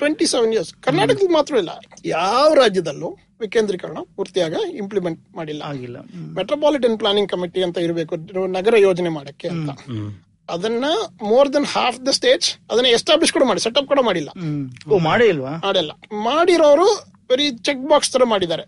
[0.01, 1.73] ಟ್ವೆಂಟಿ ಸೆವೆನ್ ಇಯರ್ಸ್ ಕರ್ನಾಟಕದಲ್ಲಿ ಮಾತ್ರ ಇಲ್ಲ.
[2.17, 3.11] ಯಾವ ರಾಜ್ಯದಲ್ಲೂ
[3.45, 5.63] ವಿಕೇಂದ್ರೀಕರಣ ಪೂರ್ತಿಯಾಗ ಇಂಪ್ಲಿಮೆಂಟ್ ಮಾಡಿಲ್ಲ.
[5.73, 5.99] ಆಗಿಲ್ಲ.
[6.39, 8.17] ಮೆಟ್ರೋಪಾಲಿಟನ್ ಪ್ಲಾನಿಂಗ್ ಕಮಿಟಿ ಅಂತ ಇರಬೇಕು
[8.59, 9.71] ನಗರ ಯೋಜನೆ ಮಾಡಕ್ಕೆ ಅಂತ.
[10.49, 10.87] ಅದನ್ನ
[11.31, 14.31] more than half the states ಅದನ್ನ ಎಸ್ಟಾಬ್ಲಿಷ್ ಕೂಡ ಮಾಡಿ ಸೆಟಪ್ ಕೂಡ ಮಾಡಿಲ್ಲ.
[15.09, 15.93] ಮಾಡಿಲ್ಲ.
[16.29, 16.89] ಮಾಡಿರೋರು
[17.31, 18.65] ಬರೀ ಚೆಕ್ ಬಾಕ್ಸ್ ತರ ಮಾಡಿದ್ದಾರೆ.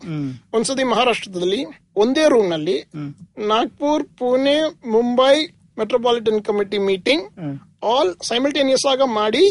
[0.57, 1.61] ಒಂದ್ಸತಿ ಮಹಾರಾಷ್ಟ್ರದಲ್ಲಿ
[2.03, 2.77] ಒಂದೇ ರೂಮ್ನಲ್ಲಿ
[3.51, 4.57] Nagpur Pune
[4.95, 5.35] Mumbai
[5.81, 7.25] metropolitan committee meeting
[7.93, 9.45] all simultaneous ಆಗ ಮಾಡಿ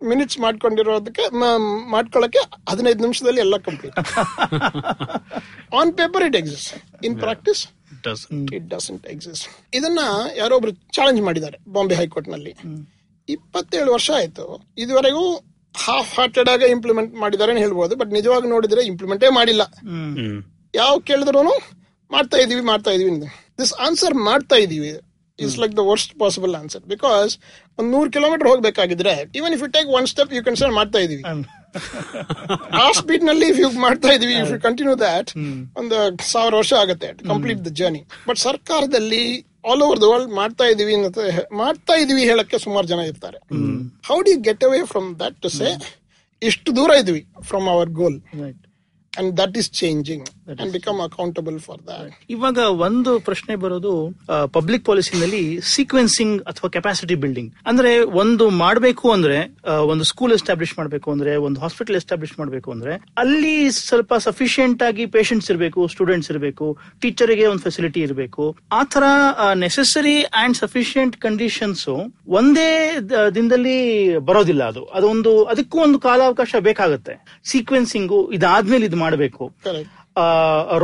[0.00, 3.98] ಮಿನಿಟ್ಸ್ ಮಾಡ್ಕೊಂಡಿರೋದಕ್ಕೆ ಮಾಡ್ಕೊಳ್ಳೋಕೆ ಮಾಡ್ಕೊಳ್ಳಕ್ಕೆ ಹದಿನೈದು ನಿಮಿಷದಲ್ಲಿ ಎಲ್ಲ complete
[5.80, 6.70] on paper it exist
[7.06, 7.62] in practice.
[8.56, 9.46] It doesn't exist
[9.78, 10.00] ಇದನ್ನ
[10.40, 12.52] ಯಾರೊಬ್ರು ಚಾಲೆಂಜ್ ಮಾಡಿದ್ದಾರೆ ಬಾಂಬೆ ಹೈಕೋರ್ಟ್ನಲ್ಲಿ.
[13.28, 14.44] ಇಪ್ಪತ್ತೇಳು ವರ್ಷ ಆಯ್ತು.
[14.82, 15.24] ಇದುವರೆಗೂ
[15.74, 19.62] ಹಾಫ್ ಹಾರ್ಟೆಡ್ ಆಗಿ ಇಂಪ್ಲಿಮೆಂಟ್ ಮಾಡಿದ್ದಾರೆ ಹೇಳ್ಬೋದು ಬಟ್ ನಿಜವಾಗಿ ನೋಡಿದ್ರೆ ಇಂಪ್ಲಿಮೆಂಟೇ ಮಾಡಿಲ್ಲ.
[20.74, 21.42] ಯಾವ ಕೇಳಿದ್ರು
[22.10, 23.10] ಮಾಡ್ತಾ ಇದೀವಿ ಮಾಡ್ತಾ ಇದೀವಿ
[23.60, 24.90] ದಿಸ್ ಆನ್ಸರ್ ಮಾಡ್ತಾ ಇದೀವಿ.
[25.38, 27.32] Is like the worst possible answer because
[27.78, 31.24] ಒಂದ್ ನೂರ್ kilometre ಹೋಗ್ಬೇಕಾಗಿದ್ರೆ even if you take one step you consider ಮಾಡ್ತಾ ಇದೀವಿ
[32.78, 35.30] ಆ ಸ್ಪೀಡ್ನಲ್ಲಿ ಇಫ್ ಯು ಮಾಡ್ತಾ ಇದೀವಿ ಇಫ್ ಯು ಕಂಟಿನ್ಯೂ ದಟ್
[35.76, 39.22] ಒಂದು ಸಾವಿರ ವರ್ಷ ಆಗುತ್ತೆ ಕಂಪ್ಲೀಟ್ ದ ಜರ್ನಿ ಬಟ್ ಸರ್ಕಾರದಲ್ಲಿ
[39.68, 40.96] ಆಲ್ ಓವರ್ ದ ವರ್ಲ್ಡ್ ಮಾಡ್ತಾ ಇದೀವಿ
[41.56, 43.38] ಮಾಡ್ತಾ ಇದೀವಿ ಹೇಳಕ್ಕೆ ಸುಮಾರು ಜನ ಇರ್ತಾರೆ.
[44.08, 45.68] How do get away from that to say
[46.42, 48.62] ಇಷ್ಟು ದೂರ ಇದ್ವಿ from our goal Right.
[49.18, 50.26] And that is changing
[50.60, 52.58] and become accountable for that ಇವಾಗ
[52.88, 53.92] ಒಂದು ಪ್ರಶ್ನೆ ಬರೋದು
[54.52, 55.42] ಪಬ್ಲಿಕ್ ಪಾಲಿಸಿನಲ್ಲಿ
[55.74, 59.38] ಸೀಕ್ವೆನ್ಸಿಂಗ್ ಅಥವಾ ಕೆಪಾಸಿಟಿ ಬಿಲ್ಡಿಂಗ್ ಅಂದ್ರೆ ಒಂದು ಮಾಡಬೇಕು ಅಂದ್ರೆ
[59.86, 65.50] ಒಂದು ಸ್ಕೂಲ್ ಎಸ್ಟಾಬ್ಲಿಷ್ ಮಾಡಬೇಕು ಅಂದ್ರೆ ಒಂದು ಹಾಸ್ಪಿಟಲ್ ಎಸ್ಟಾಬ್ಲಿಷ್ ಮಾಡಬೇಕು ಅಂದ್ರೆ ಅಲ್ಲಿ ಸ್ವಲ್ಪ ಸಫಿಶಿಯಂಟ್ ಆಗಿ ಪೇಷಂಟ್ಸ್
[65.50, 66.66] ಇರಬೇಕು ಸ್ಟೂಡೆಂಟ್ಸ್ ಇರಬೇಕು
[67.00, 68.44] ಟೀಚರ್ಗೆ ಒಂದು ಫೆಸಿಲಿಟಿ ಇರಬೇಕು.
[68.72, 69.04] ಆ ತರ
[69.54, 71.84] ನೆಸೆಸರಿ ಅಂಡ್ ಸಫಿಶಿಯಂಟ್ ಕಂಡೀಷನ್ಸ್
[72.28, 72.70] ಒಂದೇ
[73.34, 73.78] ದಿನದಲ್ಲಿ
[74.18, 74.84] ಬರೋದಿಲ್ಲ ಅದು.
[74.84, 77.14] ಅದೊಂದು ಅದಕ್ಕೂ ಒಂದು ಕಾಲಾವಕಾಶ ಬೇಕಾಗುತ್ತೆ.
[77.44, 79.44] ಸೀಕ್ವೆನ್ಸಿಂಗು ಇದಾದ್ಮೇಲೆ ಇದು ಮಾಡಬೇಕು.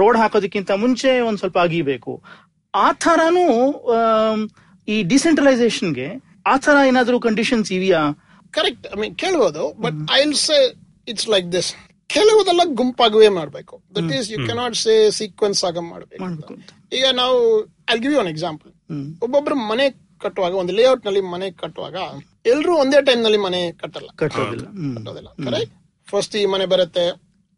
[0.00, 2.12] ರೋಡ್ ಹಾಕೋದಕ್ಕಿಂತ ಮುಂಚೆ ಒಂದ್ ಸ್ವಲ್ಪ ಅಗಿಬೇಕು.
[2.75, 3.47] ಆ ಥರನೂ
[4.88, 6.09] ಈ ಡಿಸೆಂಟ್ರಲೈಸೇಷನ್ಗೆ
[6.52, 8.02] ಆ ಥರ ಏನಾದರೂ ಕಂಡೀಷನ್ಸ್ ಇದೆಯಾ
[8.59, 10.59] ಕರೆಕ್ಟ್ ಐ ಮೀನ್ ಕೇಳಬಹುದು but I will say
[11.11, 11.69] it's like this
[12.11, 13.75] ಕೆಲವುದೆಲ್ಲ ಗುಂಪಾಗುವೆ ಮಾಡಬೇಕು.
[13.97, 16.57] That is you cannot say sequence ಆಗ ಮಾಡಬೇಕು
[16.99, 17.38] ಈಗ ನಾವು
[17.95, 18.73] I give you one example.
[19.26, 19.87] ಒಬ್ಬೊಬ್ರು ಮನೆ
[20.25, 21.97] ಕಟ್ಟುವಾಗ ಒಂದು ಲೇಔಟ್ನಲ್ಲಿ ಮನೆ ಕಟ್ಟುವಾಗ
[22.52, 24.11] ಎಲ್ಲರೂ ಒಂದೇ ಟೈಮ್ನಲ್ಲಿ ಮನೆ ಕಟ್ಟಲ್ಲ.
[24.23, 24.67] ಕಟ್ಟೋದಿಲ್ಲ.
[25.47, 25.75] ಕರೆಕ್ಟ್
[26.09, 27.07] ಫಸ್ಟ್ ಈ ಮನೆ ಬರುತ್ತೆ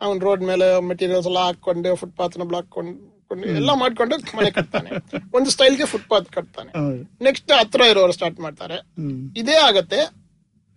[0.08, 2.94] ಅವ್ನ್ ರೋಡ್ ಮೇಲೆ ಮೆಟೀರಿಯಲ್ಸ್ ಎಲ್ಲ ಹಾಕೊಂಡು ಫುಟ್ಪಾತ್ನ ಬ್ಲಾಕ್ ಕೊಂಡು
[3.58, 4.90] ಎಲ್ಲ ಮಾಡ್ಕೊಂಡು ಮನೆ ಕಟ್ತಾನೆ.
[5.36, 6.72] ಒಂದು ಸ್ಟೈಲ್ಗೆ ಫುಟ್ಪಾತ್ ಕಟ್ತಾನೆ.
[7.26, 8.76] ನೆಕ್ಸ್ಟ್ ಹತ್ರ ಇರೋರು ಸ್ಟಾರ್ಟ್ ಮಾಡ್ತಾರೆ.
[9.40, 10.00] ಇದೇ ಆಗತ್ತೆ.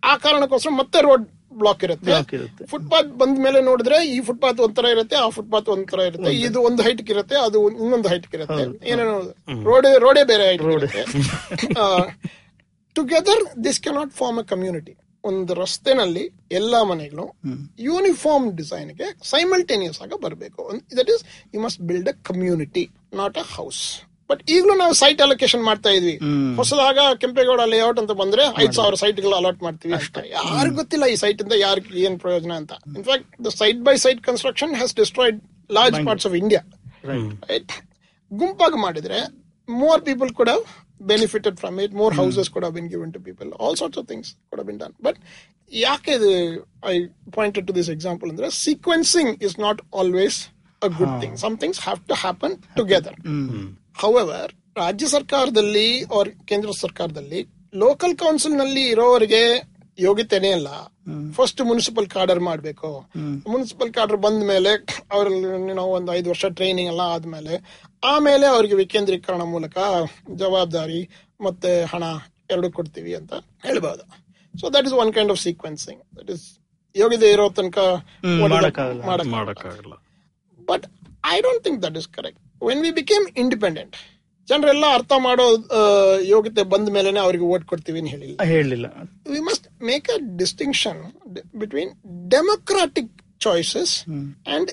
[0.03, 1.25] ಆ ಕಾರಣಕ್ಕೋಸ್ಕರ ಮತ್ತೆ ರೋಡ್
[1.61, 2.11] ಬ್ಲಾಕ್ ಇರುತ್ತೆ.
[2.37, 2.63] ಇರುತ್ತೆ.
[2.71, 6.31] ಫುಟ್ಪಾತ್ ಬಂದ ಮೇಲೆ ನೋಡಿದ್ರೆ ಈ ಫುಟ್ಪಾತ್ ಒಂಥರ ಇರುತ್ತೆ ಆ ಫುಟ್ಪಾತ್ ಒಂಥರ ಇರುತ್ತೆ.
[6.47, 9.15] ಇದು ಒಂದು ಹೈಟ್ ಇರುತ್ತೆ ಅದು ಇನ್ನೊಂದು ಹೈಟ್ ಇರುತ್ತೆ ಏನೇನೋ
[9.69, 11.03] ರೋಡ್ ರೋಡೇ ಬೇರೆ ಹೈಟ್ ಇರುತ್ತೆ.
[12.95, 14.95] Together this cannot form a community
[15.29, 16.25] ಒಂದು ರಸ್ತೆನಲ್ಲಿ
[16.59, 17.25] ಎಲ್ಲಾ ಮನೆಗಳು
[17.87, 20.61] ಯೂನಿಫಾರ್ಮ್ ಡಿಸೈನ್ಗೆ ಸೈಮಲ್ಟೇನಿಯಸ್ ಆಗ ಬರಬೇಕು.
[20.99, 21.23] That is
[21.55, 22.85] you must build a community
[23.21, 23.81] not a house
[24.29, 26.15] but ಈಗಲೂ ನಾವು ಸೈಟ್ ಅಲೋಕೇಶನ್ ಮಾಡ್ತಾ ಇದ್ವಿ.
[26.59, 30.23] ಹೊಸದಾಗ ಕೆಂಪೇಗೌಡ ಲೇಔಟ್ ಅಂತ ಬಂದ್ರೆ ಐದ್ ಸಾವಿರ ಸೈಟ್ಗಳು ಅಲಾಟ್ ಮಾಡ್ತೀವಿ ಅಷ್ಟೇ.
[30.37, 32.73] ಯಾರು ಗೊತ್ತಿಲ್ಲ ಈ ಸೈಟ್ ಇಂದ ಯಾರು ಏನ್ ಪ್ರಯೋಜನ ಅಂತ.
[32.97, 36.61] In fact the site by site construction has destroyed large parts of India
[37.51, 37.73] right
[38.31, 39.19] ಗುಂಪಾಗಿ ಮಾಡಿದ್ರೆ
[39.69, 40.49] ಮೋರ್ ಪೀಪಲ್ ಕೂಡ
[40.99, 41.93] benefited from it.
[41.93, 43.49] More houses could have been given to people.
[43.51, 44.93] All sorts of things could have been done.
[44.99, 45.17] But
[45.71, 46.13] ಯಾಕೆ
[46.83, 50.35] I pointed to this example ಅಂದ್ರೆ sequencing is not always
[50.81, 51.33] a good thing.
[51.37, 53.13] Some things have to happen together.
[54.03, 54.41] However,
[54.75, 55.87] ರಾಜ್ಯ ಸರ್ಕಾರದಲ್ಲಿ
[56.17, 57.39] or ಕೇಂದ್ರ ಸರ್ಕಾರದಲ್ಲಿ
[57.73, 59.41] local ಕೌನ್ಸಿಲ್ನಲ್ಲಿ ಇರೋವರಿಗೆ
[59.99, 60.69] ಯೋಗ್ಯತೆನೇ ಇಲ್ಲ
[61.37, 62.89] first municipal cadre ಮಾಡಬೇಕು
[63.53, 64.71] ಮುನ್ಸಿಪಲ್ ಕಾರ್ಡರ್ ಬಂದ ಮೇಲೆ
[65.11, 67.53] ಅವ್ರಲ್ಲಿ ನಾವು ಒಂದು ಐದು ವರ್ಷ ಟ್ರೈನಿಂಗ್ ಎಲ್ಲ ಆದ್ಮೇಲೆ
[68.03, 69.77] ಆಮೇಲೆ ಅವರಿಗೆ ವಿಕೇಂದ್ರೀಕರಣ ಮೂಲಕ
[70.35, 71.01] ಜವಾಬ್ದಾರಿ
[71.41, 72.03] ಮತ್ತೆ ಹಣ
[72.51, 73.33] ಎರಡು ಕೊಡ್ತೀವಿ ಅಂತ
[73.65, 74.03] ಹೇಳ್ಬಹುದು
[74.59, 76.59] so that is one kind of sequencing that is
[76.95, 77.77] ಯೋಗ್ಯತೆ ಇರೋ ತನಕ
[78.39, 79.01] ಮಾಡಕ್ಕಾಗಲ್ಲ.
[79.05, 79.93] ಮಾಡಕ್ ಮಾಡಕ್ಕಾಗಲ್ಲ.
[80.69, 80.85] But
[81.33, 83.95] I don't think that is correct when we became independent
[84.47, 85.45] ಜನರೆಲ್ಲ ಅರ್ಥ ಮಾಡೋ
[86.25, 88.37] ಯೋಗ್ಯತೆ ಬಂದ ಮೇಲೆ ಅವ್ರಿಗೆ ಓಟ್ ಕೊಡ್ತೀವಿ ಅಂತ ಹೇಳಿಲ್ಲ.
[88.43, 88.87] ಹೇಳಿಲ್ಲ.
[89.27, 91.01] We must make a distinction
[91.55, 91.91] between
[92.29, 94.09] democratic choices
[94.55, 94.71] and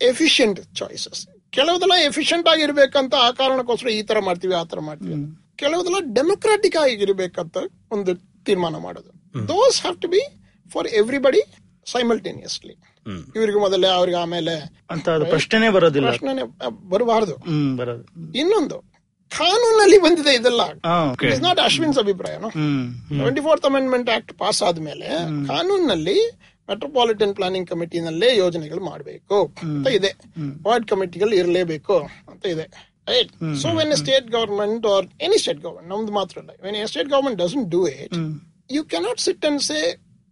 [0.00, 1.37] efficient choices choices.
[1.52, 5.16] ಕೆಲವುದೆಲ್ಲ ಎಫಿಷಿಯಂಟ್ ಆಗಿರ್ಬೇಕಂತ ಆ ಕಾರಣಕ್ಕೋಸ್ಕರ ಈ ತರ ಮಾಡ್ತೀವಿ ಆ ತರ ಮಾಡ್ತೀವಿ.
[5.62, 7.56] ಕೆಲವುದೆಲ್ಲ ಡೆಮೊಕ್ರಾಟಿಕ್ ಆಗಿರ್ಬೇಕಂತ
[7.94, 8.12] ಒಂದು
[8.46, 9.10] ತೀರ್ಮಾನ ಮಾಡೋದು.
[9.52, 10.22] Those have to be
[10.74, 11.42] for everybody
[11.92, 12.74] simultaneously
[13.36, 14.54] ಇವ್ರಿಗೆ ಮೊದಲೇ ಅವ್ರಿಗೆ ಆಮೇಲೆ.
[15.34, 16.08] ಪ್ರಶ್ನೆನೇ ಬರೋದಿಲ್ಲ.
[16.08, 16.32] ಪ್ರಶ್ನೆ
[16.92, 17.36] ಬರಬಾರದು.
[18.42, 18.78] ಇನ್ನೊಂದು
[19.30, 20.62] ಕಾನೂನಲ್ಲಿ ಬಂದಿದೆ ಇದೆಲ್ಲ.
[21.46, 22.36] ನಾಟ್ ಅಶ್ವಿನ್ಸ್ ಅಭಿಪ್ರಾಯ
[23.20, 25.08] twenty fourth amendment act pass ಆದ್ಮೇಲೆ
[25.50, 26.18] ಕಾನೂನಲ್ಲಿ
[26.68, 29.38] ಮೆಟ್ರೋಪಾಲಿಟನ್ ಪ್ಲಾನಿಂಗ್ ಕಮಿಟಿನಲ್ಲೇ ಯೋಜನೆಗಳು ಮಾಡಬೇಕು
[29.72, 30.10] ಅಂತ ಇದೆ.
[30.66, 31.96] ವಾರ್ಡ್ ಕಮಿಟಿಗಳು ಇರಲೇಬೇಕು
[32.30, 32.66] ಅಂತ ಇದೆ.
[33.12, 33.30] Right
[33.62, 37.38] so when state government are any state government ನಮ್ದು ಮಾತ್ರ ಅಲ್ಲ when a state government
[37.42, 38.16] doesn't do it
[38.76, 39.78] you cannot sit and say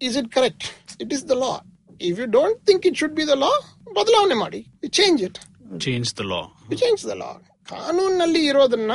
[0.00, 0.66] is it correct
[1.04, 1.52] it is the law
[2.00, 3.52] if you don't think it should be the law
[3.98, 4.60] ಬದಲಾವಣೆ ಮಾಡಿ.
[4.98, 5.38] Change it
[5.86, 6.40] change the law
[6.82, 7.30] change the law
[7.72, 8.92] ಕಾನೂನಲ್ಲಿ ಇರೋದನ್ನ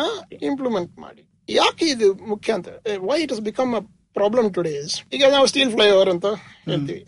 [0.50, 1.24] implement ಮಾಡಿ.
[1.50, 2.68] ಯಾಕೆ ಇದು ಮುಖ್ಯ ಅಂತ
[3.10, 3.82] why it is become a
[4.18, 6.28] problem today's ಈಗ ನಾವು ಸ್ಟೀಲ್ ಫ್ಲೈಓವರ್ ಅಂತ
[6.70, 7.02] ಹೇಳ್ತೀವಿ.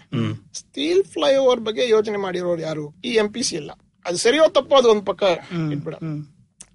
[0.60, 2.86] ಸ್ಟೀಲ್ ಫ್ಲೈಓವರ್ ಬಗ್ಗೆ ಯೋಚನೆ ಮಾಡಿರೋರು ಯಾರು?
[3.08, 3.72] ಈ ಎಂ ಪಿ ಸಿ ಇಲ್ಲ
[4.06, 5.24] ಅದು ಸರಿಯೋ ತಪ್ಪೋ ಅದು ಒಂದ್ ಪಕ್ಕ
[5.74, 5.96] ಇಟ್ಬಿಡ.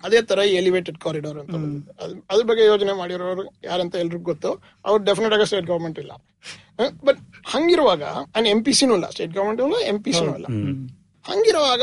[0.06, 1.54] ಅದೇ ತರ ಎಲಿವೇಟೆಡ್ ಕಾರಿಡಾರ್ ಅಂತ
[2.30, 4.50] ಅದ್ರ ಬಗ್ಗೆ ಯೋಜನೆ ಮಾಡಿರೋರು ಯಾರಂತ ಎಲ್ರಿಗೂ ಗೊತ್ತು.
[4.86, 6.12] ಅವ್ರು ಡೆಫಿನೆಟ್ ಆಗಿ ಸ್ಟೇಟ್ ಗವರ್ಮೆಂಟ್ ಇಲ್ಲ.
[7.06, 7.20] ಬಟ್
[7.52, 8.02] ಹಂಗಿರುವಾಗ
[8.36, 9.08] ಆನ್ ಎಂ ಪಿ ಸಿನೂ ಇಲ್ಲ.
[9.14, 10.48] ಸ್ಟೇಟ್ ಗವರ್ಮೆಂಟ್ ಇಲ್ಲ ಎಂ ಪಿ ಸಿನೂ ಇಲ್ಲ.
[11.24, 11.82] ಹಂಗಿರುವಾಗ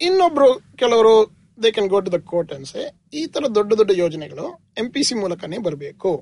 [0.00, 0.48] ಇನ್ನೊಬ್ರು
[0.80, 1.14] ಕೆಲವರು
[1.62, 2.82] they can go to the court ಅನ್ಸೆ
[3.20, 4.46] ಈ ತರ ದೊಡ್ಡ ದೊಡ್ಡ ಯೋಜನೆಗಳು
[4.82, 6.12] ಎಂ ಪಿ ಸಿ ಮೂಲಕನೇ ಬರಬೇಕು.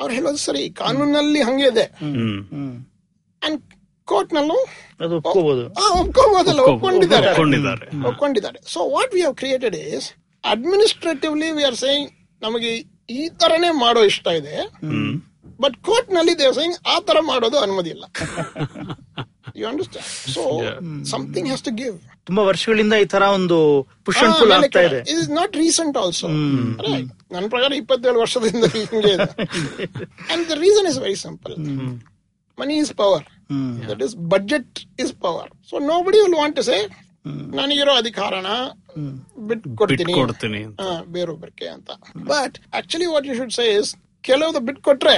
[0.00, 1.86] ಅವ್ರು ಹೇಳೋದು ಸರಿ ಕಾನೂನಲ್ಲಿ ಹಂಗೆ ಇದೆ.
[3.42, 3.60] ಅಂಡ್
[4.12, 4.58] ಕೋರ್ಟ್ ನಲ್ಲೂ
[8.10, 8.60] ಒಪ್ಕೊಂಡಿದ್ದಾರೆ.
[8.74, 10.06] So what we have created is
[10.44, 12.10] administratively we are saying
[12.42, 12.72] ನಮಗೆ
[13.18, 14.56] ಈ ತರನೇ ಮಾಡೋ ಇಷ್ಟ ಇದೆ.
[15.64, 18.04] ಬಟ್ ಕೋರ್ಟ್ನಲ್ಲಿ ದೇವ್ ಸೇಯಿಂಗ್ ಆ ತರ ಮಾಡೋದು ಅನುಮತಿ ಇಲ್ಲ.
[19.60, 20.42] You understand so
[21.12, 23.56] something has to give ತುಂಬಾ ವರ್ಷಗಳಿಂದ ಈ ತರ ಒಂದು
[24.06, 24.98] ಪುಷ್ ಅಂಡ್ ಪುಲ್ ಆಗ್ತಾ ಇದೆ.
[25.02, 26.28] It is not recent also
[27.32, 29.26] ನನ್ನ ಪ್ರಕಾರ ಇಪ್ಪತ್ತೇಳು ವರ್ಷದಿಂದ ಹಿಂಗೆ ಇದೆ.
[30.32, 31.54] And the reason is very simple
[32.58, 33.24] money is power
[33.88, 34.72] that is budget
[35.04, 36.78] is power so nobody will want say
[37.54, 38.48] ನನಗಿರೋ ಅಧಿಕಾರನ
[39.48, 40.80] ಬಿಟ್ ಕೊಡ್ತೀನಿ ಕೊಡ್ತೀನಿ ಅಂತ.
[40.82, 41.88] ಹಾ, ಬೇರೊಬ್ಬರಿಗೆ ಅಂತ.
[42.28, 43.90] But actually what you should say is
[44.28, 45.16] ಕೆಲವ್ದು ಬಿಟ್ ಕೊಟ್ರೆ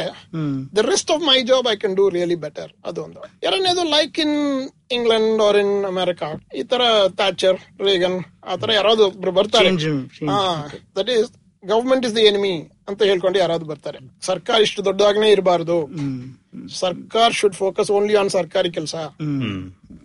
[0.77, 4.37] the rest of my job I can do really better ಅದೊಂದು ಎರಡನೇದು like in
[4.97, 6.29] England or in America
[6.61, 6.83] ಈ ತರ
[7.21, 8.19] ಥ್ಯಾಚರ್ ರೇಗನ್
[8.51, 9.71] ಆ ತರ ಯಾರಾದ್ರು ಒಬ್ರು ಬರ್ತಾರೆ.
[10.99, 11.29] That is
[11.65, 12.55] government is the enemy
[12.91, 13.99] ಅಂತ ಹೇಳ್ಕೊಂಡು ಯಾರಾದ್ರು ಬರ್ತಾರೆ.
[14.29, 15.79] ಸರ್ಕಾರ ಇಷ್ಟು ದೊಡ್ಡದಾಗನೇ ಇರಬಾರ್ದು.
[16.83, 18.95] ಸರ್ಕಾರ ಶುಡ್ ಫೋಕಸ್ ಓನ್ಲಿ ಆನ್ ಸರ್ಕಾರಿ ಕೆಲಸ.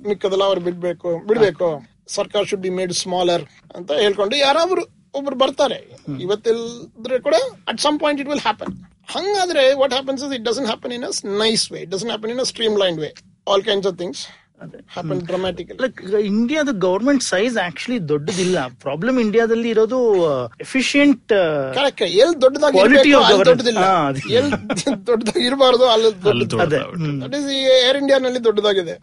[0.10, 1.70] ಮಿಕ್ಕದೆಲ್ಲ ಅವ್ರು ಬಿಡ್ಬೇಕು ಬಿಡ್ಬೇಕು.
[2.16, 3.44] ಸರ್ಕಾರ ಶುಡ್ ಬಿ ಮೇಡ್ ಸ್ಮಾಲರ್
[3.78, 4.84] ಅಂತ ಹೇಳ್ಕೊಂಡು ಯಾರಾದ್ರೂ
[5.14, 5.78] ಒಬ್ರು ಬರ್ತಾರೆ.
[6.26, 7.36] ಇವತ್ತಿಲ್ದ್ರೆ ಕೂಡ
[7.72, 8.74] at some point it will happen
[9.16, 11.12] ಹಂಗಾದ್ರೆ what happens is it doesn't happen in a
[11.44, 12.48] nice way it doesn't happen in a
[12.84, 13.10] streamline way
[13.54, 14.24] all kinds of things
[15.84, 16.00] like
[16.32, 18.58] ಇಂಡಿಯಾದ government size actually ದೊಡ್ಡದಿಲ್ಲ.
[18.86, 20.00] Problem ಇಂಡಿಯಾದಲ್ಲಿ ಇರೋದು
[20.66, 21.34] efficient
[21.78, 22.80] correct L ದೊಡ್ಡದಾಗಿ
[25.48, 26.10] ಇರಬಾರ್ದು ಅಲ್ಲಿ
[27.88, 28.96] air ಇಂಡಿಯಾನಲ್ಲಿ ದೊಡ್ಡದಾಗಿದೆ.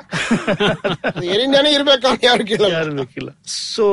[1.32, 2.72] Air ಇಂಡಿಯಾನೇ ಇರ್ಬೇಕಾ ಯಾರು ಕೇಳಲ್ಲ.
[2.78, 3.30] ಯಾರು ಬೇಕಿಲ್ಲ.
[3.74, 3.84] ಸೊ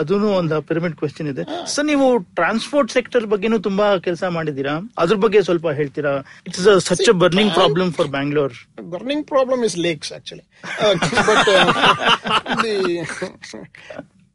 [0.00, 1.44] ಅದೂ ಒಂದು ಪಿರಮಿಡ್ ಕ್ವೆಶನ್ ಇದೆ.
[1.74, 2.06] ಸರ್ ನೀವು
[2.40, 6.14] ಟ್ರಾನ್ಸ್ಪೋರ್ಟ್ ಸೆಕ್ಟರ್ ಬಗ್ಗೆನೂ ತುಂಬಾ ಕೆಲಸ ಮಾಡಿದೀರಾ ಅದ್ರ ಬಗ್ಗೆ ಸ್ವಲ್ಪ ಹೇಳ್ತೀರಾ?
[6.48, 8.56] It's such a burning problem for Bangalore
[8.94, 10.44] burning problem is lakes actually.
[11.10, 11.66] uh, but uh,
[12.62, 12.74] the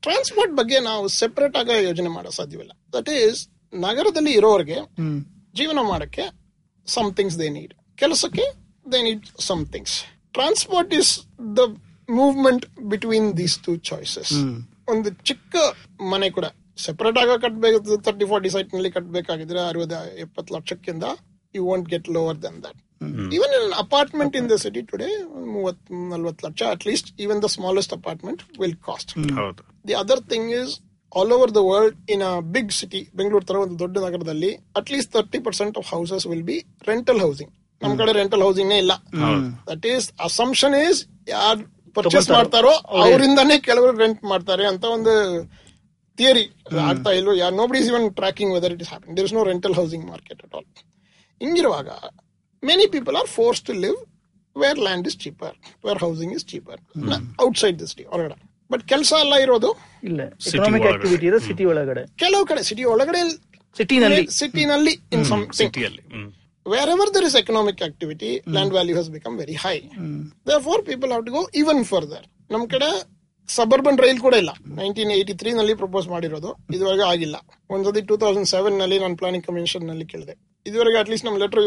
[0.04, 2.72] transport ಬಗ್ಗೆ ನಾವು ಸೆಪರೇಟ್ ಆಗ ಯೋಜನೆ ಮಾಡೋ ಸಾಧ್ಯವಿಲ್ಲ.
[2.94, 3.40] ದಟ್ ಈಸ್
[3.74, 4.80] ನಗರದಲ್ಲಿ ಇರೋರಿಗೆ
[5.56, 6.24] ಜೀವನ ಮಾಡಕ್ಕೆ
[6.88, 8.46] ಸಮ್ ಥಿಂಗ್ಸ್ ದೇ ನೀಡ್ ಕೆಲಸಕ್ಕೆ
[8.86, 9.96] they need some things
[10.34, 11.12] transport is
[11.58, 11.64] the
[12.10, 14.34] movement between these two choices
[14.90, 15.56] ಒಂದು ಚಿಕ್ಕ
[16.14, 16.46] ಮನೆ ಕೂಡ
[16.78, 21.06] ಸೆಪರೇಟ್ ಆಗ ಕಟ್ಬೇಕು ತರ್ಟಿ ಫಾರ್ಟಿ ಸೈಟ್ನಲ್ಲಿ ಕಟ್ಬೇಕಾಗಿದ್ರೆ ಅರವತ್ತು ಎಪ್ಪತ್ತು ಲಕ್ಷಕ್ಕಿಂತ
[21.56, 22.80] you want get lower than that
[23.36, 25.10] even in apartment in the city today
[25.54, 29.62] ಮೂವತ್ ನಲ್ವತ್ತು lakh at least even the smallest apartment will cost ಹೌದು.
[29.86, 30.74] The other thing is
[31.12, 35.12] all over the world in a big city Bengaluru ತರ ಒಂದು ದೊಡ್ಡ ನಗರದಲ್ಲಿ at least
[35.16, 38.94] thirty percent of houses will be rental housing ನಮ್ ಕಡೆ rental housing ಇಲ್ಲ.
[39.70, 41.00] That is assumption is
[41.34, 41.60] ಯಾರ್
[41.96, 45.14] purchase ಮಾಡ್ತಾರೋ ಅವರಿಂದಾನೇ ಕೆಲವರು ರೆಂಟ್ ಮಾಡ್ತಾರೆ ಅಂತ ಒಂದು
[46.18, 46.44] ಥಿಯರಿ
[46.86, 49.76] ಆಗ್ತಾ ಇಲ್ವೋ ಯಾರು nobody is even tracking whether it is happen there is no rental
[49.78, 50.68] housing market at all
[51.42, 51.88] ಹಿಂಗಿರುವಾಗ
[52.70, 53.98] many people are force to live
[54.56, 55.56] where land is cheaper
[55.88, 56.80] where housing is cheaper
[57.48, 58.38] outside the city ಹೊರಗಡೆ
[58.74, 59.70] but ಕೆಲಸ ಎಲ್ಲ ಇರೋದು
[60.10, 60.22] ಇಲ್ಲ
[60.52, 62.04] economic activity ಇರೋ city ಒಳಗಡೆ.
[62.24, 63.22] ಕೆಲವು ಕಡೆ city ಒಳಗಡೆ
[63.80, 66.04] ಸಿಟಿನಲ್ಲಿ ಸಿಟಿನಲ್ಲಿ ಇನ್ ಸಮ್ ಸಿಟಿಯಲ್ಲಿ
[66.94, 69.82] wherever there is economic activity land value has become very high high.
[70.50, 72.90] Therefore, people have to go even further ನಮ್ ಕಡೆ
[73.50, 74.52] ಸಬರ್ಬನ್ ರೈಲ್ ಕೂಡ ಇಲ್ಲ.
[74.80, 76.50] ನೈನ್ಟೀನ್ ಏಯ್ಟಿ ತ್ರೀ ನಲ್ಲಿ ಪ್ರಪೋಸ್ ಮಾಡಿರೋದು.
[76.76, 77.38] ಇದುವರೆಗೆ ಆಗಿಲ್ಲ.
[77.74, 80.36] ಒಂದ್ಸತಿ ಟೂ ತೌಸಂಡ್ ಸೆವೆನ್ನಲ್ಲಿ ನಾನು ಪ್ಲಾನಿಂಗ್ ಕಮಿಷನ್ನಲ್ಲಿ ಕೇಳಿದೆ.
[80.66, 81.64] ಇದುವರೆಗೆ ಅಟ್ಲೀಸ್ಟ್ ನಮ್ letter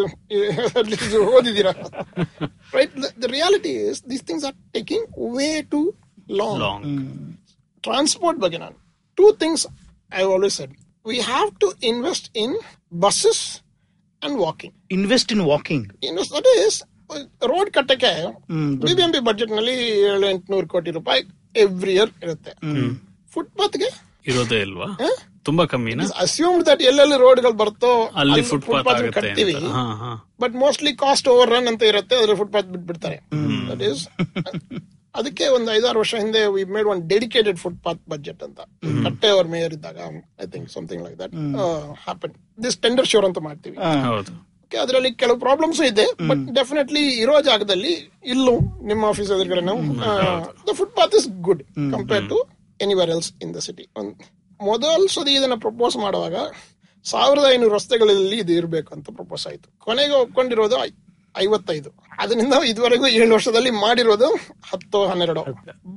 [0.81, 1.73] at least ಓದಿದ್ದೀರಾ?
[2.75, 5.07] Right the reality is these things are taking
[5.37, 5.81] way too
[6.41, 6.87] long long
[7.85, 8.77] transport ಬಗ್ಗೆ ನಾನು
[9.19, 9.65] two things
[10.13, 10.73] I always said
[11.07, 12.57] we have to invest in
[13.03, 13.45] buses
[14.23, 16.79] and walking invest in walking invest that is
[17.47, 18.13] road ಕಟ್ಟಕ್ಕೆ
[18.83, 19.75] BBMP ಬಜೆಟ್ನಲ್ಲಿ
[20.09, 21.21] ಏಳು ಎಂಟುನೂರು ಕೋಟಿ ರೂಪಾಯಿ
[21.57, 22.53] every year ಇರುತ್ತೆ.
[23.33, 23.89] ಫುಟ್ಪಾತ್ಗೆ
[24.27, 24.89] ಇರೋದೇ ಇಲ್ವಾ?
[25.49, 25.93] ತುಂಬಾ ಕಮ್ಮಿ
[26.25, 27.91] ಅಸ್ಯೂಮ್ಡ್ ದಟ್ ಎಲ್ಲೆಲ್ಲಿ ರೋಡ್ಗಳು ಬರ್ತೋ
[28.23, 29.55] ಅಲ್ಲಿ ಫುಟ್ಪಾತ್ ಕಟ್ತೀವಿ.
[29.77, 30.11] ಹಾ ಹಾ.
[30.43, 33.19] But mostly cost overrun ಅಂತ ಇರುತ್ತೆ ಅದ್ರ ಫುಟ್ಪಾತ್ ಬಿಟ್ಬಿಡ್ತಾರೆ.
[33.71, 34.03] ದಟ್ ಈಸ್
[35.15, 38.61] ಅದಕ್ಕೆ ಒಂದು ಐದಾರು ವರ್ಷ ಹಿಂದೆ we made one dedicated footpath budget ಅಂತ.
[39.07, 39.99] ಕಟ್ಟೆ ಅವ್ರ ಮೇಯರ್ ಇದ್ದಾಗ
[40.45, 41.37] I think something like that
[42.07, 43.77] happen this tender sure ಅಂತ ಮಾಡ್ತೀವಿ.
[44.09, 44.33] ಹೌದು.
[44.73, 47.93] ಅದರಲ್ಲಿ ಕೆಲವು ಪ್ರಾಬ್ಲಮ್ಸ್ ಇದೆ ಬಟ್ ಡೆಫಿನೆಟ್ಲಿ ಇರೋ ಜಾಗದಲ್ಲಿ
[48.33, 48.55] ಇಲ್ಲೂ
[48.89, 49.81] ನಿಮ್ಮ ಆಫೀಸ್ ಎದುರುಗಡೆ ನಾವು
[50.69, 51.63] the footpath is good
[51.95, 52.39] compare to
[52.81, 53.85] anywhere else in the city
[54.61, 56.37] ಮೊದಲ ಸತಿ ಇದನ್ನ ಪ್ರಪೋಸ್ ಮಾಡುವಾಗ
[57.05, 59.69] ಸಾವಿರದ ಐನೂರು ರಸ್ತೆಗಳಲ್ಲಿ ಇದು ಇರಬೇಕು ಅಂತ ಪ್ರಪೋಸ್ ಆಯ್ತು.
[59.87, 60.77] ಕೊನೆಗೆ ಒಪ್ಕೊಂಡಿರೋದು
[61.35, 61.91] ಐವತ್ತೈದು.
[62.23, 64.29] ಅದರಿಂದ ಇದುವರೆಗೂ ಏಳು ವರ್ಷದಲ್ಲಿ ಮಾಡಿರೋದು
[64.71, 65.43] ಹತ್ತು ಹನ್ನೆರಡು.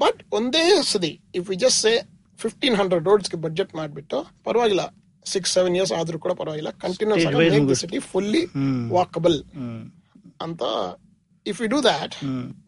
[0.01, 1.93] ಬಟ್ ಒಂದೇ ಸದಿ if we just say
[2.39, 4.17] fifteen hundred ರೋಡ್ಸ್ಗೆ budget ಮಾಡಿಬಿಟ್ಟು
[4.47, 4.85] ಪರವಾಗಿಲ್ಲ
[5.25, 8.43] ಸಿಕ್ಸ್ ಸೆವೆನ್ ಇಯರ್ಸ್ ಆದ್ರೂ ಕೂಡ ಪರವಾಗಿಲ್ಲ ಕಂಟಿನ್ಯೂಸ್ ಸಿಟಿ ಫುಲ್ಲಿ
[8.97, 9.39] ವಾಕಬಲ್
[10.45, 10.63] ಅಂತ
[11.45, 12.15] if you do that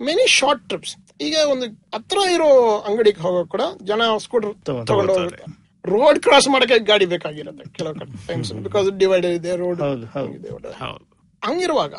[0.10, 0.93] many short trips
[1.27, 2.49] ಈಗ ಒಂದು ಹತ್ರ ಇರೋ
[2.89, 4.54] ಅಂಗಡಿಗೆ ಹೋಗೋ ಕೂಡ ಜನ ಸ್ಕೂಟರ್
[4.89, 5.45] ತಗೊಂಡು ಹೋಗುತ್ತೆ.
[5.86, 10.34] ರೋಡ್ ಕ್ರಾಸ್ ಮಾಡಕ್ಕೆ ಗಾಡಿ ಬೇಕಾಗಿರುತ್ತೆ ಕೆಲವು ಟೈಮ್ಸ್ ಬಿಕಾಸ್ ಡಿವೈಡರ್ ಇದೆ ರೋಡ್ ಹೌದು, ಹೌದು.
[10.39, 10.50] ಇದೆ
[10.82, 11.06] ಹೌದು.
[11.41, 11.94] ಹಂಗಿರುವಾಗ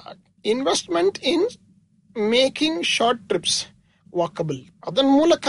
[0.45, 1.47] investment in
[2.16, 3.59] making short trips
[4.12, 5.49] walkable ಅದನ್ ಮೂಲಕ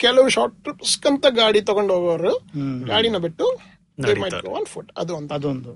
[0.00, 2.32] ಕೆಲವು ಶಾರ್ಟ್ ಟ್ರಿಪ್ಸ್ ಅಂತ ಗಾಡಿ ತಗೊಂಡು ಹೋಗೋರು
[2.86, 3.46] ಗಾಡಿನ ಬಿಟ್ಟು
[4.52, 5.30] ಒನ್ ಫುಟ್ ಅದು ಒಂದು.
[5.34, 5.72] ಅದೊಂದು.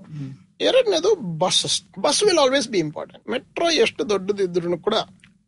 [0.61, 1.09] ಎರಡನೇದು
[1.41, 1.59] bus
[1.99, 4.95] bus will always be important metro ಎಷ್ಟು ದೊಡ್ಡದಿದ್ರು ಕೂಡ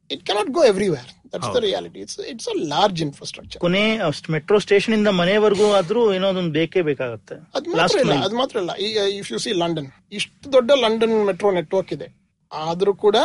[0.10, 3.84] it cannot go everywhere that's the reality it's it's a large infrastructure ಕೊನೆ
[4.36, 7.36] ಮೆಟ್ರೋ ಸ್ಟೇಷನ್ ಇಂದ ಮನೆವರೆಗೂ ಆದ್ರೂ ಏನೋ ಅದೊಂದು ಬೇಕೇ ಬೇಕಾಗತ್ತೆ.
[7.58, 8.74] ಅದ್ ಮಾತ್ರ ಇಲ್ಲ ಅದ್ ಮಾತ್ರ ಇಲ್ಲ.
[8.88, 9.90] ಈಗ ಇಫ್ ಯು ಸಿ ಲಂಡನ್
[10.20, 12.08] ಇಷ್ಟು ದೊಡ್ಡ ಲಂಡನ್ ಮೆಟ್ರೋ ನೆಟ್ವರ್ಕ್ ಇದೆ.
[12.52, 13.18] ಆದ್ರೂ ಕೂಡ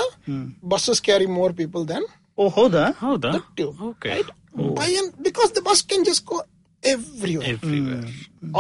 [0.73, 2.07] buses carry more people than
[2.39, 2.85] ಓ ಹೌದಾ?
[3.05, 3.31] ಹೌದಾ?
[3.61, 3.69] you.
[3.89, 4.31] Okay Right?
[4.79, 4.89] Why?
[5.01, 6.39] And because the bus can just go
[6.83, 7.47] everywhere.
[7.53, 8.09] Everywhere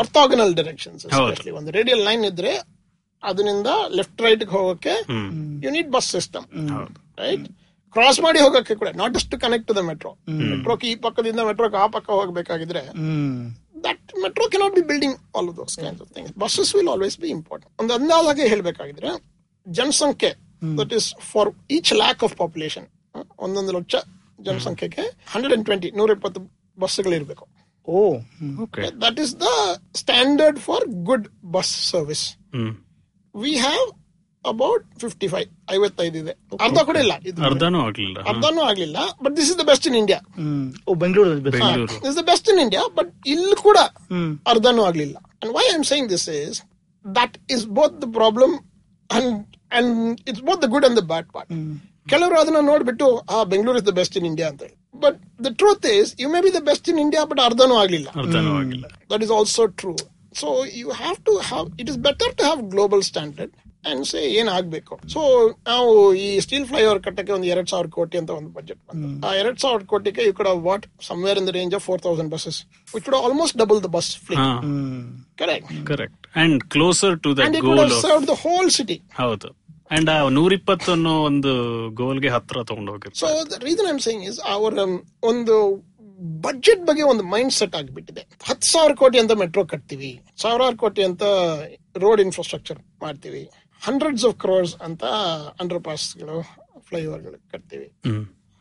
[0.00, 1.52] Orthogonal directions, especially.
[1.58, 2.52] ಒಂದು ರೇಡಿಯಲ್ ಲೈನ್ ಇದ್ರೆ
[3.22, 4.94] ಅದರಿಂದ ಲೆಫ್ಟ್ ರೈಟ್ ಹೋಗೋಕೆ
[5.64, 6.46] you need bus system
[7.24, 7.46] right
[7.94, 10.10] cross ಮಾಡಿ ಹೋಗಕ್ಕೆ ಕೂಡ not ಅಷ್ಟು ಕನೆಕ್ಟ್ ಟು ದ ಮೆಟ್ರೋ
[10.44, 12.82] ಮೆಟ್ರೋಕ್ ಈ ಪಕ್ಕದಿಂದ ಮೆಟ್ರೋಕ್ ಆ ಪಕ್ಕ ಹೋಗಬೇಕಾಗಿದ್ರೆ
[13.84, 17.72] that metro cannot be building all those kinds of things buses will always be important
[17.80, 19.10] ಒಂದು ಅಂದಾಜಾಗೆ ಹೇಳಬೇಕಾಗಿದ್ರೆ
[19.66, 20.32] ಜನಸಂಖ್ಯೆ
[20.78, 22.86] that is for each lakh of population
[23.38, 23.96] ಒಂದೊಂದು ಲಕ್ಷ
[24.40, 26.40] ಜನಸಂಖ್ಯೆಗೆ ಹಂಡ್ರೆಡ್ ಅಂಡ್ ಟ್ವೆಂಟಿ ನೂರ ಇಪ್ಪತ್ತು
[26.78, 27.44] ಬಸ್ಗಳು ಇರಬೇಕು
[27.88, 27.98] ಓ.
[28.36, 28.52] ಹ್ಮ್.
[28.62, 29.48] Okay that is the
[29.98, 32.24] standard for good bus service
[33.34, 33.84] we have
[34.52, 36.32] about fifty five ಐವತ್ತೈದು ಇದೆ
[36.66, 37.14] ಅರ್ಧ ಕೂಡ ಇಲ್ಲ.
[37.30, 38.18] ಇದು ಅರ್ಧನೂ ಆಗ್ಲಿಲ್ಲ.
[38.32, 38.98] ಅರ್ಧನೂ ಆಗ್ಲಿಲ್ಲ.
[39.24, 40.66] But this is the best in India hmm.
[40.88, 41.96] ಓ ಬೆಂಗಳೂರಲ್ಲಿ best Bengaluru.
[42.08, 43.78] Is the best in India but ಇಲ್ಲಿ ಕೂಡ
[44.12, 44.30] ಹ್ಮ್.
[44.52, 45.16] ಅರ್ಧನೂ ಆಗ್ಲಿಲ್ಲ.
[45.42, 46.58] And why I am saying this is
[47.04, 48.54] that is both the problem
[49.10, 49.32] and
[49.78, 49.92] and
[50.30, 51.52] it's both the good and the bad part
[52.12, 54.76] ಕೆಲವರು ಅದನ್ನ ನೋಡ್ಬಿಟ್ಟು ಆ Bengaluru is the best in India ಅಂತ ಹೇಳಿ.
[55.04, 58.08] But the truth is you may be the best in India but ಅರ್ಧನೂ ಆಗ್ಲಿಲ್ಲ.
[58.22, 59.96] ಅರ್ಧನೂ ಆಗಿಲ್ಲ that is also true.
[60.34, 62.60] So you have to have, it is better to have
[63.84, 65.20] say say ಏನ್ ಆಗ್ಬೇಕು so
[65.68, 69.08] ನಾವು ಈ steel flyover ಕಟ್ಟಕ್ಕೆ ಒಂದು ಎರಡ್ ಸಾವಿರ ಕೋಟಿ ಅಂತ ಒಂದು ಬಜೆಟ್ ಬಂತು.
[69.26, 72.60] ಆ ಎರಡ್ ಸಾವಿರ ಕೋಟಿಗೆ you could what somewhere in the range of four thousand buses
[72.94, 74.64] which could almost double the bus fleet
[75.38, 79.50] correct correct and closer to the that goal serve the whole city ಹೌದು.
[79.90, 81.50] And ಆ ನೂರಿಪ್ಪತ್ತು ಅನ್ನೋ ಒಂದು
[81.98, 84.76] ಗೋಲ್ಗೆ ಹತ್ರ ತಗೊಂಡು so ಹೋಗಿರ್ತಾರೆ the reason am saying is our
[85.22, 85.56] ಒಂದು
[86.44, 88.22] ಬಜೆಟ್ ಬಗ್ಗೆ ಒಂದು ಮೈಂಡ್ ಸೆಟ್ ಆಗಿಬಿಟ್ಟಿದೆ.
[88.48, 90.10] ಹತ್ತು ಸಾವಿರ ಕೋಟಿ ಅಂತ ಮೆಟ್ರೋ ಕಟ್ತೀವಿ.
[90.42, 91.22] ಸಾವಿರಾರು ಕೋಟಿ ಅಂತ
[92.04, 93.42] ರೋಡ್ ಇನ್ಫ್ರಾಸ್ಟ್ರಕ್ಚರ್ ಮಾಡ್ತೀವಿ.
[93.82, 95.04] ಹಂಡ್ರೆಡ್ಸ್ ಆಫ್ ಕ್ರೋರ್ಸ್ ಅಂತ
[95.62, 96.36] ಅಂಡರ್ ಪಾಸ್ಗಳು
[96.88, 97.88] ಫ್ಲೈಓವರ್ಗಳು ಕಟ್ತೀವಿ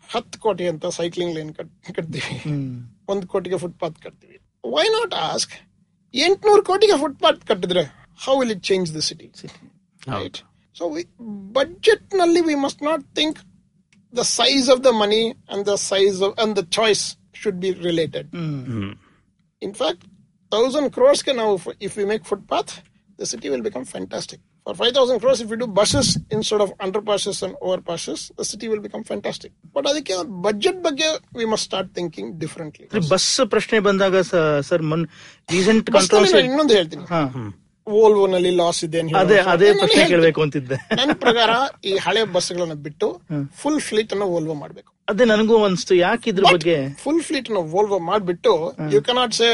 [0.10, 1.52] ಹತ್ತು ಕೋಟಿ ಅಂತ ಸೈಕ್ಲಿಂಗ್ ಲೈನ್
[1.98, 2.36] ಕಟ್ತೀವಿ.
[3.12, 4.38] ಒಂದು ಕೋಟಿಗೆ ಫುಟ್ಪಾತ್ ಕಟ್ತೀವಿ.
[4.76, 5.54] ವೈ ನಾಟ್ ಆಸ್ಕ್
[6.14, 7.84] ಎಂಟ್ನೂರು ಕೋಟಿಗೆ ಫುಟ್ಪಾತ್ ಕಟ್ಟಿದ್ರೆ
[8.26, 9.28] how will it change the city
[10.16, 10.40] right
[10.76, 10.84] so
[11.58, 13.40] ಬಜೆಟ್ನಲ್ಲಿ we must not think
[14.14, 17.04] the size of the money and the size of and the choice
[17.43, 18.93] Should be related hmm
[19.63, 20.05] in fact
[20.53, 21.55] thousand ಕ್ರೋರ್ಸ್ಗೆ ನಾವು
[21.89, 22.73] if we make footpath
[23.19, 27.43] the city will become fantastic For 5,000 crores, if we do buses instead of underpasses
[27.43, 29.53] and overpasses, the city will become fantastic.
[29.75, 30.15] But ಅದಕ್ಕೆ
[30.47, 32.87] budget ಬಗ್ಗೆ we must start thinking differently.
[33.13, 34.21] Bus ಪ್ರಶ್ನೆ ಬಂದಾಗ
[34.69, 35.05] sir ಮೊನ್
[35.49, 37.07] recent bus ನಲ್ಲಿ control ನಾನು ಇನ್ನೊಂದು ಹೇಳ್ತೀನಿ
[37.88, 39.38] ಹಾ Volvo ನಲ್ಲಿ ಲಾಸ್ ಇದೆ ಅದೇ.
[39.54, 40.04] ಅದೇ ಪ್ರಶ್ನೆ.
[40.12, 40.78] ಕೇಳಬೇಕು ಅಂತಿದ್ದೆ.
[41.00, 41.52] ನನ್ನ ಪ್ರಕಾರ
[41.90, 43.08] ಈ ಹಳೆ ಬಸ್ಗಳನ್ನ ಬಿಟ್ಟು
[43.62, 44.90] ಫುಲ್ ಫ್ಲೀಟ್ ಅನ್ನ ವೋಲ್ವೋ ಮಾಡ್ಬೇಕು.
[45.12, 46.76] ಅದೇ ನನಗೂ ಅನ್ಸ್ತು ಯಾಕೆ ಇದ್ರ ಬಗ್ಗೆ?
[47.04, 48.54] ಫುಲ್ ಫ್ಲೀಟ್ನ ವೋಲ್ವೋ ಮಾಡ್ಬಿಟ್ಟು
[48.94, 49.50] you cannot say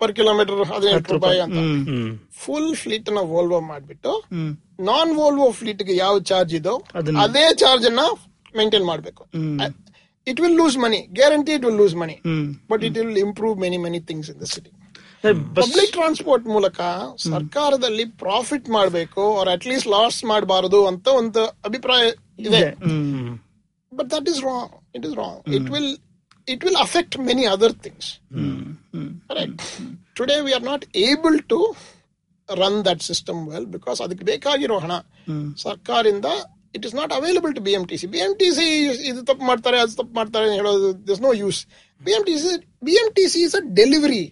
[0.00, 1.58] per kilometre ಹದಿನೆಂಟು ರೂಪಾಯಿ ಅಂತ.
[2.42, 4.12] ಫುಲ್ ಫ್ಲೀಟ್ನ ವೋಲ್ವೋ ಮಾಡ್ಬಿಟ್ಟು
[4.90, 6.76] ನಾನ್ ವೋಲ್ವೋ ಫ್ಲೀಟ್ಗೆ ಯಾವ ಚಾರ್ಜ್ ಇದೋ
[7.26, 8.04] ಅದೇ ಚಾರ್ಜ್ ಅನ್ನ
[8.60, 9.22] ಮೇಂಟೈನ್ ಮಾಡ್ಬೇಕು.
[10.26, 12.16] It will lose money guarantee it will lose money
[12.70, 14.70] but it will improve many many things in the city
[15.56, 16.80] public transport ಮೂಲಕ
[17.26, 22.04] ಸರ್ಕಾರದಲ್ಲಿ ಪ್ರಾಫಿಟ್ ಮಾಡಬೇಕು ಅವ್ರ ಅಟ್ ಲೀಸ್ಟ್ ಲಾಸ್ ಮಾಡಬಾರದು ಅಂತ ಒಂದು ಅಭಿಪ್ರಾಯ
[22.40, 22.62] ಇದೆ.
[23.92, 25.90] But that is wrong it is wrong it will
[26.48, 28.10] it will affect many other things
[29.30, 29.62] correct
[30.18, 31.60] today we are not able to
[32.48, 34.92] run that system well because ಅದಕ್ಕೆ ಬೇಕಾಗಿರೋ ಹಣ.
[35.62, 36.28] ಸರ್ಕಾರದಿಂದ
[36.74, 38.66] it is not available to B M T C B M T C
[39.08, 41.60] ಇದು ತಪ್ಪು ಮಾಡ್ತಾರೆ ಅದು ತಪ್ಪು ಮಾಡ್ತಾರೆ ಹೇಳೋದು this no use
[42.00, 42.52] B M T C
[42.84, 44.22] B M T C is a delivery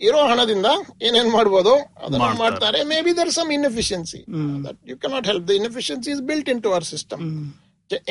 [0.00, 0.68] ಇರೋ ಹಣದಿಂದ
[1.06, 1.72] ಏನೇನ್ ಮಾಡ್ಬೋದು
[2.06, 4.20] ಅದನ್ನ ಮಾಡ್ತಾರೆ maybe there some inefficiency
[4.66, 7.22] that you cannot help the inefficiency is built into our system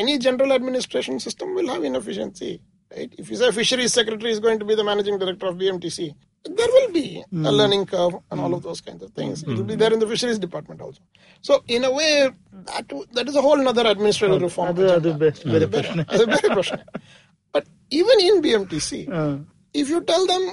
[0.02, 2.52] any general administration system will have inefficiency.
[2.91, 3.12] Right?
[3.18, 5.98] If you say fisheries secretary is going to be the managing director of BMTC,
[6.46, 7.04] there will be
[7.44, 9.44] a learning curve and all of those kinds of things.
[9.44, 11.02] It will be there in the fisheries department also.
[11.44, 12.12] So in a way,
[12.68, 14.70] that that is a whole another administrative reform.
[14.74, 15.20] ಅದು ಅದು agenda.
[15.24, 16.80] ಬೆ- ಬೇರೆ ಅದು ಪ್ರಶ್ನೆ ಅದು ಬೇರೆ ಪ್ರಶ್ನೆ.
[17.54, 19.26] But even in BMTC, ಹಾ.
[19.76, 20.46] if you tell them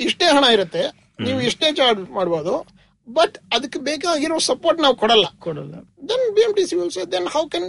[0.00, 0.82] ಇಷ್ಟೇ ಹಣ ಇರುತ್ತೆ.
[1.20, 2.66] ನೀವು ಇಷ್ಟೇ ಚಾರ್ಜ್ ಮಾಡಬಹುದು
[3.08, 5.26] ಬಟ್ ಅದಕ್ಕೆ ಬೇಕಾಗಿರೋ ಸಪೋರ್ಟ್ ನಾವು ಕೊಡಲ್ಲ.
[5.38, 5.74] ಕೊಡಲ್ಲ.
[6.02, 7.62] Then C will say, then how can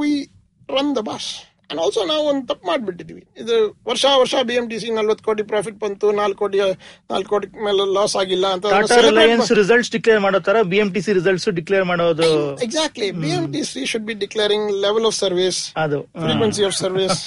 [0.00, 0.28] we
[0.70, 1.26] run the bus?
[1.70, 3.22] And also ನಾವು ಒಂದು ತಪ್ಪು ಮಾಡಿಬಿಟ್ಟಿದ್ವಿ.
[3.42, 3.54] ಇದು
[3.88, 6.58] ವರ್ಷ ವರ್ಷ ಬಿ ಎಂ ಟಿ ಸಿ ನಲ್ವತ್ತು ಕೋಟಿ ಪ್ರಾಫಿಟ್ ಬಂತು ನಾಲ್ಕು ಕೋಟಿ
[7.12, 8.66] ನಾಲ್ಕು ಕೋಟಿ ಮೇಲೆ ಲಾಸ್ ಆಗಿಲ್ಲ ಅಂತ
[9.60, 12.28] ರಿಸಲ್ಟ್ಸ್ ಡಿಕ್ಲೇರ್ ಮಾಡೋ ತರ B M T C results declare ಮಾಡೋದು
[12.66, 16.00] exactly B M T C should be declaring level of service ಅದು.
[16.26, 17.18] Frequency of service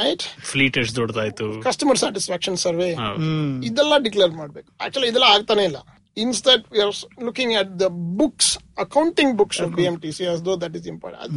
[0.00, 1.48] right fleet ಎಷ್ಟು ದೊಡ್ಡದಾಯ್ತು.
[1.68, 2.90] Customer satisfaction survey.
[3.70, 4.68] ಇದೆಲ್ಲ ಡಿಕ್ಲೇರ್ ಮಾಡಬೇಕು.
[4.86, 5.80] ಆಕ್ಚುಲಿ ಇದೆಲ್ಲ ಆಗ್ತಾನೆ ಇಲ್ಲ.
[6.16, 6.92] Instead we are
[7.24, 7.86] looking at the
[8.18, 8.50] books
[8.84, 11.34] accounting books of B M T C though that is important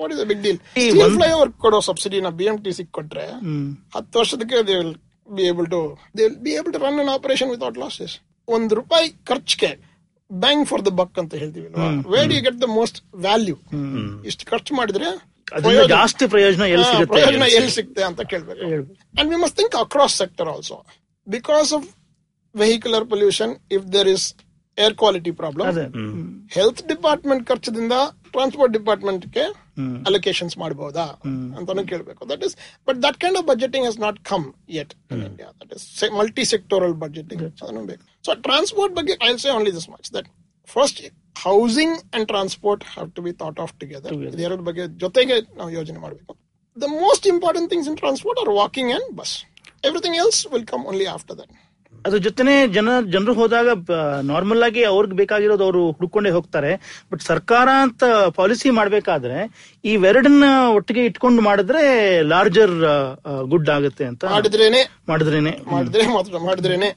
[0.00, 3.26] what is big deal ಈ steel ಒಂದ್- flyover ಕೊಡೋ ಸಬ್ಸಿಡಿನ ಬಿ ಎಂ ಟಿ ಸಿ ಕೊಟ್ರೆ
[3.42, 4.94] ಹ್ಮ್ ಹತ್ತು ವರ್ಷದಕ್ಕೆ they will
[5.28, 5.80] be able to
[6.16, 8.14] they will be able to run an operation without losses
[8.48, 9.72] ಒಂದ್ ರೂಪಾಯಿ ಖರ್ಚಿಗೆ
[10.30, 11.68] ಬ್ಯಾಂಕ್ ಫಾರ್ ದ ಬಕ್ ಅಂತ ಹೇಳ್ತೀವಿ
[12.12, 13.56] where you get the most value
[14.24, 15.08] ಇಷ್ಟು ಖರ್ಚು ಮಾಡಿದ್ರೆ
[15.48, 18.02] ಅದರಿಂದ ಪ್ರಯೋಜನ- ಜಾಸ್ತಿ ಪ್ರಯೋಜನ ಎಲ್ಲಿ ಹಾ, ಸಿಗುತ್ತೆ ಪ್ರಯೋಜನ ಎಲ್ಲಿ ಸಿಗುತ್ತೆ?
[18.08, 18.60] ಅಂತ ಕೇಳ್ಬೇಕು.
[18.64, 18.92] ಹೇಳ್ಬೇಕು.
[19.14, 20.76] And we must think across sector also
[21.26, 21.86] because of
[22.54, 24.26] vehicular pollution if there is
[24.78, 25.84] air quality problem ಅದೇ
[26.56, 27.94] ಹೆಲ್ತ್ ಡಿಪಾರ್ಟ್ಮೆಂಟ್ ಖರ್ಚದಿಂದ
[28.34, 29.44] ಟ್ರಾನ್ಸ್ಪೋರ್ಟ್ ಡಿಪಾರ್ಟ್ಮೆಂಟ್ಗೆ
[30.08, 31.04] ಅಲೋಕೇಶನ್ಸ್ ಮಾಡಬಹುದಾ
[31.58, 32.54] ಅಂತಾನು ಕೇಳಬೇಕು that is
[32.88, 34.44] but that kind of budgeting has not come
[34.76, 35.86] yet in India that is
[36.18, 40.28] multi sectoral budgeting ಅದನ್ನು ಬೇಕು so transport ಬಗ್ಗೆ I say only this much that
[40.68, 41.00] first
[41.44, 46.32] housing and transport have to be thought of together ಇದೆರಡು ಬಗ್ಗೆ ಜೊತೆಗೆ ನಾವು ಯೋಜನೆ ಮಾಡಬೇಕು.
[46.76, 49.34] The most important things in transport are walking and bus
[49.84, 51.52] everything else will come only after that
[52.06, 53.68] ಅದ್ರ ಜೊತೆನೆ ಜನ ಜನರು ಹೋದಾಗ
[54.30, 56.72] ನಾರ್ಮಲ್ ಆಗಿ ಅವ್ರಿಗೆ ಬೇಕಾಗಿರೋದು ಅವರು ಹುಡ್ಕೊಂಡೇ ಹೋಗ್ತಾರೆ.
[57.12, 58.04] ಬಟ್ ಸರ್ಕಾರ ಅಂತ
[58.38, 59.38] ಪಾಲಿಸಿ ಮಾಡ್ಬೇಕಾದ್ರೆ
[59.84, 60.44] ಇವೆರಡನ್ನ
[60.76, 61.82] ಒಟ್ಟಿಗೆ ಇಟ್ಕೊಂಡು ಮಾಡಿದ್ರೆ
[62.32, 62.74] ಲಾರ್ಜರ್
[63.52, 65.52] ಗುಡ್ ಆಗುತ್ತೆ ಅಂತ ಮಾಡಿದ್ರೇನೆ ಮಾಡಿದ್ರೇನೆ.
[65.72, 66.90] ಮಾಡಿದ್ರೆ ಮಾತ್ರ ಮಾಡಿದ್ರೇನೆ.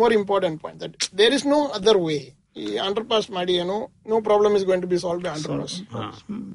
[0.00, 2.18] More important point that there is no other way
[2.62, 3.76] ಈ ಅಂಡರ್ ಪಾಸ್ ಮಾಡಿ ಏನು
[4.10, 5.30] no problem is going to be solve by
[5.62, 5.76] underpass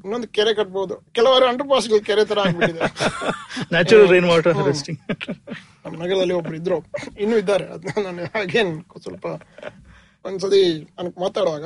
[0.04, 2.80] ಇನ್ನೊಂದು ಕೆರೆ ಕಟ್ಬಹುದು ಕೆಲವರು ಅಂಡರ್ ಪಾಸ್ ಕೆರೆ ತರ ಆಗ್ಬಿಟ್ಟಿದೆ.
[3.74, 5.00] ನ್ಯಾಚುರಲ್ ರೈನ್ ವಾಟರ್ ಹಾರ್ವೆಸ್ಟಿಂಗ್
[5.84, 6.78] ನಮ್ಮ ನಗರದಲ್ಲಿ ಒಬ್ರು ಇದ್ರು.
[7.22, 7.64] ಇನ್ನೂ ಇದ್ದಾರೆ.
[7.74, 8.72] ಅದನ್ನ ನಾನು ಅಗೇನ್
[9.04, 9.26] ಸ್ವಲ್ಪ
[10.28, 10.62] ಒಂದ್ಸತಿ
[10.96, 11.64] ನನಗೆ ಮಾತಾಡುವಾಗ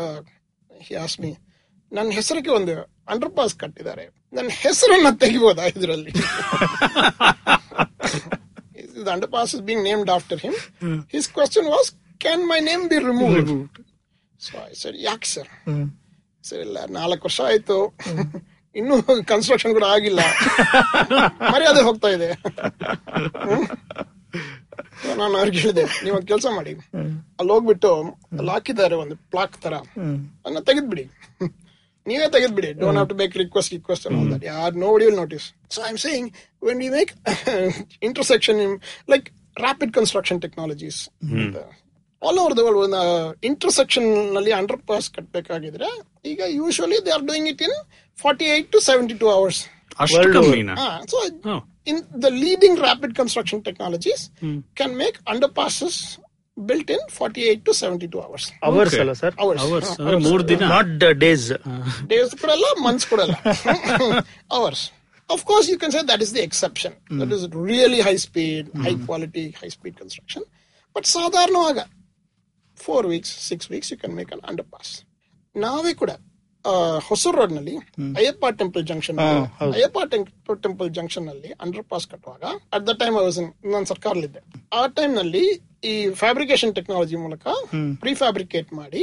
[0.99, 1.33] ಯಾಸ್ಮಿ
[1.93, 2.75] ನನ್ನ ಹೆಸರಿಗೆ ಒಂದು
[3.13, 4.05] ಅಂಡರ್ ಪಾಸ್ ಕಟ್ಟಿದ್ದಾರೆ.
[4.37, 6.13] ನನ್ನ ಹೆಸರನ್ನ ತೆಗಿಬೋದಾ ಇದರಲ್ಲಿ?
[9.35, 10.59] Underpass is being named after him.
[11.15, 11.91] His question was
[12.25, 13.35] can my name be remove
[14.47, 15.51] so I ಸರಿ ಯಾಕೆ ಸರ್
[16.49, 17.77] ಸರಿ ಇಲ್ಲ ನಾಲ್ಕು ವರ್ಷ ಆಯ್ತು.
[18.75, 18.97] ಇನ್ನೂ
[19.31, 20.21] ಕನ್ಸ್ಟ್ರಕ್ಷನ್ ಕೂಡ ಆಗಿಲ್ಲ.
[21.53, 22.29] ಮರ್ಯಾದೆ ಹೋಗ್ತಾ ಇದೆ.
[25.21, 26.73] ನಾನು ಅವ್ರಿಗೆ ಹೇಳಿದೆ ನೀವು ಒಂದು ಕೆಲಸ ಮಾಡಿ.
[27.39, 27.93] ಅಲ್ಲಿ ಹೋಗ್ಬಿಟ್ಟು
[28.39, 29.75] ಅಲ್ಲಿ ಹಾಕಿದ್ದಾರೆ ಒಂದು ಪ್ಲಾಕ್ ತರ.
[30.43, 31.05] ಅದನ್ನ ತೆಗೆದ್ಬಿಡಿ.
[32.07, 32.71] ನೀವೇ ತೆಗೆದ್ಬಿಡಿ.
[32.81, 34.07] Don't have to make request request
[34.51, 36.29] ಯಾರ್ no will notice so I am saying
[36.69, 37.13] when you make
[38.09, 38.61] intersection
[39.15, 39.27] like
[39.67, 41.01] rapid construction technologies
[42.23, 43.01] all over the world ಒಂದು
[43.51, 45.89] ಇಂಟರ್ಸೆಕ್ಷನ್ನಲ್ಲಿ ಅಂಡರ್ ಪಾಸ್ ಕಟ್ಟಬೇಕಾಗಿದ್ರೆ
[46.25, 47.77] ಈಗ usually they are doing it in
[48.19, 49.61] forty eight to seventy two hours
[51.91, 54.23] in the leading rapid construction technologies
[54.79, 55.19] can make
[55.59, 55.99] underpasses
[56.57, 58.95] built in forty eight to seventy two hours hours
[60.01, 60.63] ಅಲ್ಲ ಮೂರ್ ದಿನ.
[62.13, 63.35] Days ಕೊಡಲ್ಲ months ಕೊಡಲ್ಲ
[64.53, 64.85] hours
[65.31, 68.95] of course you can say that is the exception that is really high speed high
[69.07, 70.47] quality high speed construction
[70.97, 71.79] but ಸಾಧಾರಣವಾಗ
[72.79, 74.93] ಸಾಧಾರಣವಾಗ weeks six weeks you can make an underpass
[75.55, 76.13] ನಾವೇ ಕೂಡ
[77.09, 77.75] Hosur ರೋಡ್ನಲ್ಲಿ
[78.17, 79.19] Ayyappa temple junction
[79.67, 83.17] Ayyappa temple temple ಜಂಕ್ಷನ್ನಲ್ಲಿ under pass ಕಟ್ಟುವಾಗ at the time
[83.67, 85.45] ನಾನು ಸರ್ಕಾರಲ್ಲಿದ್ದೆ ಆ ಟೈಮ್ನಲ್ಲಿ
[85.85, 87.47] ಈ fabrication technology ಮೂಲಕ
[88.03, 89.03] ಪ್ರೀ ಫ್ಯಾಬ್ರಿಕೇಟ್ ಮಾಡಿ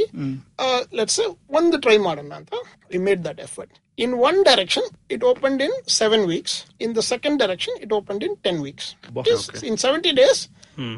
[0.92, 2.54] ಲೆಟ್ಸ್ ಒಂದು ಟ್ರೈ ಮಾಡೋಣ ಅಂತ
[2.90, 7.38] we made that effort in one direction it open in seven weeks in the second
[7.40, 8.88] direction it open in ten weeks
[9.64, 10.42] in seventy days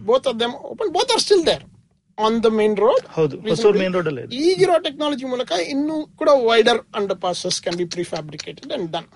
[0.03, 1.65] both of them open both are still there
[2.19, 4.23] on the main road ಹೌದು Hosur main road ಅಲ್ಲಿ.
[4.45, 6.81] ಈಗಿರೋ technology ಮೂಲಕ ಇನ್ನು ಕೂಡ wider
[7.25, 9.09] underpasses can be prefabricated and done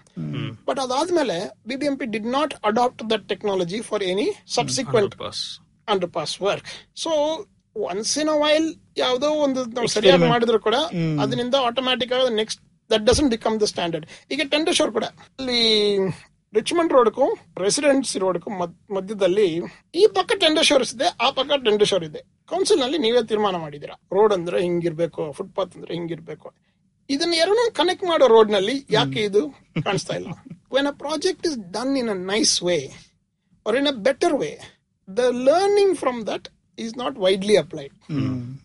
[0.69, 1.37] but ಅದಾದ್ಮೇಲೆ
[1.67, 5.43] BBMP did not adopt that technology for any subsequent bus
[6.13, 7.13] underpass work so
[7.77, 10.77] once in a while ಯಾವ್ದೋ ಒಂದು ನಾವು ಸರಿಯಾಗಿ ಮಾಡಿದ್ರು ಕೂಡ
[11.23, 12.61] ಅದರಿಂದ ಆಟೋಮ್ಯಾಟಿಕ್ ಆಗಿ next
[12.91, 15.07] that doesn't become the standard ಈಗ ಟೆಂಡರ್ ಶೋರ್ ಕೂಡ
[15.39, 15.61] ಅಲ್ಲಿ
[16.55, 17.27] ರಿಚ್ಮಂಡ್ ರೋಡ್ಗೂ
[17.65, 18.51] ರೆಸಿಡೆನ್ಸಿ ರೋಡ್ಗೂ
[18.97, 19.45] ಮಧ್ಯದಲ್ಲಿ
[20.01, 22.21] ಈ ಪಕ್ಕ ಟೆಂಡರ್ ಶೋರ್ಸ್ ಇದೆ ಆ ಪಕ್ಕ ಟೆಂಡರ್ ಇದೆ.
[22.53, 26.49] ಕೌನ್ಸಿಲ್ನಲ್ಲಿ ನೀವೇ ತೀರ್ಮಾನ ಮಾಡಿದಿರಾ ರೋಡ್ ಅಂದ್ರೆ ಹಿಂಗಿರ್ಬೇಕು ಫುಟ್ಪಾತ್ ಅಂದ್ರೆ ಹಿಂಗಿರ್ಬೇಕು.
[27.09, 29.43] ಇದನ್ನ ಎರಡನ್ನೂ ಕನೆಕ್ಟ್ ಮಾಡೋ ರೋಡ್ನಲ್ಲಿ ಯಾಕೆ ಇದು
[29.87, 30.31] ಕಾಣಿಸ್ತಾ ಇಲ್ಲ?
[30.75, 32.79] When a project is done in a nice way
[33.67, 34.51] or in a better way
[35.09, 37.95] the learning from that is not widely applied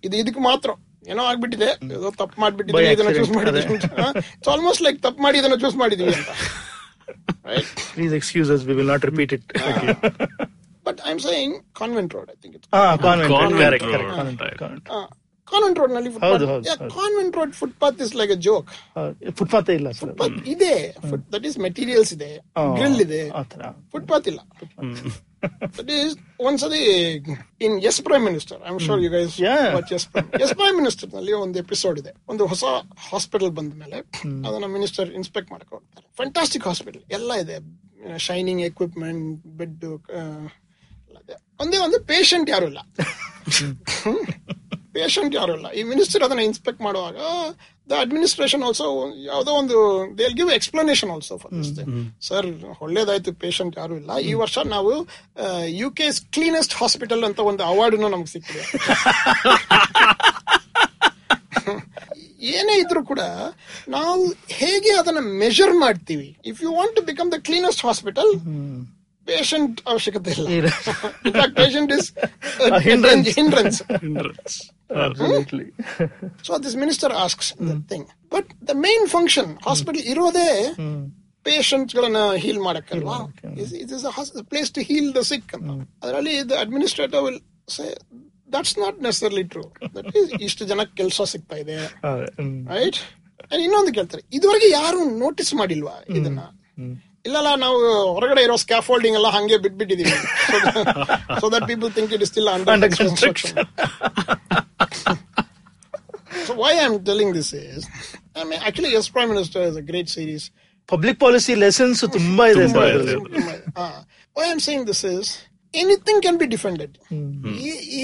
[0.04, 0.70] ಇದು ಇದಕ್ಕೆ ಮಾತ್ರ.
[1.14, 5.78] ಏನೋ ಆಗ್ಬಿಟ್ಟಿದೆ ಏನೋ ತಪ್ಪು ಮಾಡ್ಬಿಟ್ಟಿದೆ ಇದನ್ನ ಚೂಸ್ ಮಾಡಿದ್ವಿ ಇಟ್ಸ್ ಆಲ್ಮೋಸ್ಟ್ ಲೈಕ್ ತಪ್ಪು ಮಾಡಿ ಇದನ್ನ ಚೂಸ್
[5.84, 6.32] ಮಾಡಿದೀವಿ ಅಂತ.
[7.45, 9.45] right Please excuse us, we will not repeat it.
[10.87, 13.31] but i'm saying convent road i think it's Ah, convent.
[13.33, 14.21] Convent correct, road, correct, right.
[14.21, 14.87] convent, convent.
[14.91, 15.07] uh,
[15.49, 16.93] convent road ನಲ್ಲಿ ಹೌದು, footpath ಹೌದು, yeah ಹೌದು.
[16.97, 18.69] convent road footpath is like a joke
[19.39, 20.73] footpath ಇಲ್ಲ sir but ಇದೆ
[21.35, 22.31] that is materials ಇದೆ
[22.79, 23.63] grill ಇದೆ ಆತರ
[23.95, 24.41] footpath ಇಲ್ಲ
[25.78, 26.14] ದಟ್ ಈಸ್
[26.48, 26.82] ಒಂದ್ಸತಿ
[27.66, 29.36] in Yes Prime Minister I sure you guys.
[29.78, 32.14] Watch Yes Prime Yes Prime ಮಿನಿಸ್ಟರ್ನಲ್ಲಿ ಒಂದು episode ಇದೆ.
[32.34, 32.64] ಒಂದು ಹೊಸ
[33.10, 34.00] ಹಾಸ್ಪಿಟಲ್ ಬಂದ ಮೇಲೆ
[34.48, 36.08] ಅದನ್ನ ಮಿನಿಸ್ಟರ್ ಇನ್ಸ್ಪೆಕ್ಟ್ ಮಾಡಕ್ ಹೋಗ್ತಾರೆ.
[36.22, 37.58] ಫ್ಯಾಂಟಾಸ್ಟಿಕ್ ಹಾಸ್ಪಿಟಲ್ ಎಲ್ಲ ಇದೆ.
[38.28, 39.26] ಶೈನಿಂಗ್ ಎಕ್ವಿಪ್ಮೆಂಟ್
[39.62, 39.86] ಬೆಡ್
[41.64, 42.82] ಒಂದೇ ಒಂದು ಪೇಷಂಟ್ ಯಾರು ಇಲ್ಲ.
[44.96, 45.72] ಪೇಷಂಟ್ ಯಾರು ಇಲ್ಲ.
[45.72, 47.16] ಈ ಮಿನಿಸ್ಟರ್ ಅದನ್ನ ಇನ್ಸ್ಪೆಕ್ಟ್ ಮಾಡುವಾಗ
[47.90, 49.76] ದ ಅಡ್ಮಿನಿಸ್ಟ್ರೇಷನ್ ಆಲ್ಸೋ ಯಾವುದೋ ಒಂದು
[50.20, 51.80] they give explanation also for this
[52.28, 52.46] sir
[52.86, 54.12] ಒಳ್ಳೇದಾಯ್ತು ಪೇಷಂಟ್ ಯಾರು ಇಲ್ಲ.
[54.30, 55.08] ಈ ವರ್ಷ ನಾವು
[55.82, 58.66] ಯು ಕೆ ಕ್ಲೀನೆಸ್ಟ್ ಹಾಸ್ಪಿಟಲ್ ಅಂತ ಒಂದು ಅವಾರ್ಡ್ ನಮ್ಗೆ ಸಿಕ್ಕಿದೆ.
[62.56, 63.20] ಏನೇ ಇದ್ರೂ ಕೂಡ
[63.90, 66.38] ನಾವು ಹೇಗೆ ಅದನ್ನ ಮೆಜರ್ ಮಾಡ್ತೀವಿ?
[66.46, 68.38] If you want to become the cleanest hospital
[69.28, 70.70] patient ಅವಶ್ಯಕತೆ ಇಲ್ಲ
[71.60, 72.08] patient is
[72.88, 73.28] hindrance.
[73.38, 73.80] Hindrance
[76.48, 77.50] so this minister asks
[77.92, 80.50] thing but the main function hospital function, hospital ಇರೋದೇ
[81.46, 83.18] ಪೇಷಂಟ್ ಗಳನ್ನ heal ಮಾಡಕ್ಕಲ್ವಾ
[83.82, 84.06] it is
[84.54, 85.72] place to heal the sick ಅಂತ
[86.04, 87.40] ಅದರಲ್ಲಿ the administrator will
[87.76, 87.86] say
[88.54, 89.66] that's not necessarily true
[89.98, 91.76] that is ಇಷ್ಟು ಜನಕ್ಕೆ ಕೆಲಸ ಸಿಗ್ತಾ ಇದೆ.
[92.76, 93.00] Right
[93.66, 96.42] ಇನ್ನೊಂದು ಕೇಳ್ತಾರೆ ಇದುವರೆಗೆ ಯಾರು ನೋಟಿಸ್ ಮಾಡಿಲ್ವಾ ಇದನ್ನ?
[97.25, 97.79] ಇಲ್ಲಲ್ಲ ನಾವು
[98.17, 100.15] ಹೊರಗಡೆ ಇರೋ ಸ್ಕ್ಯಾಫೋಲ್ಡಿಂಗ್ ಎಲ್ಲ ಹಂಗೆ ಬಿಟ್ಬಿಟ್ಟಿದೀವಿ
[101.41, 103.55] so that people think it is still Under under construction.
[103.57, 105.17] Construction
[106.47, 107.81] So why I'm telling this is,
[108.35, 110.45] I mean, actually, yes, Prime Minister is a great series.
[110.89, 113.15] Public policy lessons ತುಂಬಾ ಇದೆ ತುಂಬಾ sir ಇದೆ.
[113.17, 113.43] ಅದ್ರಲ್ಲಿ.
[113.77, 113.99] Uh,
[114.37, 115.27] why I'm saying this is,
[115.82, 116.94] anything can be defended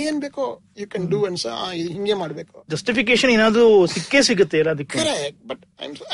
[0.04, 0.44] ಏನ್ ಬೇಕೋ
[0.82, 1.46] you can do ಅನ್ಸ
[1.96, 2.56] ಹಿಂಗೆ ಮಾಡಬೇಕು.
[2.74, 4.60] ಜಸ್ಟಿಫಿಕೇಶನ್ ಏನಾದ್ರೂ ಸಿಕ್ಕೇ ಸಿಗುತ್ತೆ
[4.96, 5.64] correct but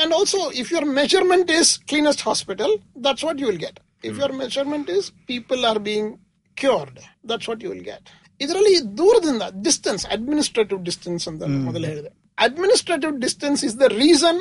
[0.02, 2.72] and also if your measurement is cleanest hospital
[3.06, 6.10] that's what you will get if your measurement is people are being
[6.56, 6.98] cured
[7.32, 8.08] that's what you will get
[8.40, 12.10] ಇದರಲ್ಲಿ ದೂರದಿಂದ distance administrative distance ಅಂತ ಮೊದಲು ಹೇಳಿದೆ.
[12.46, 14.40] Administrative distance is the reason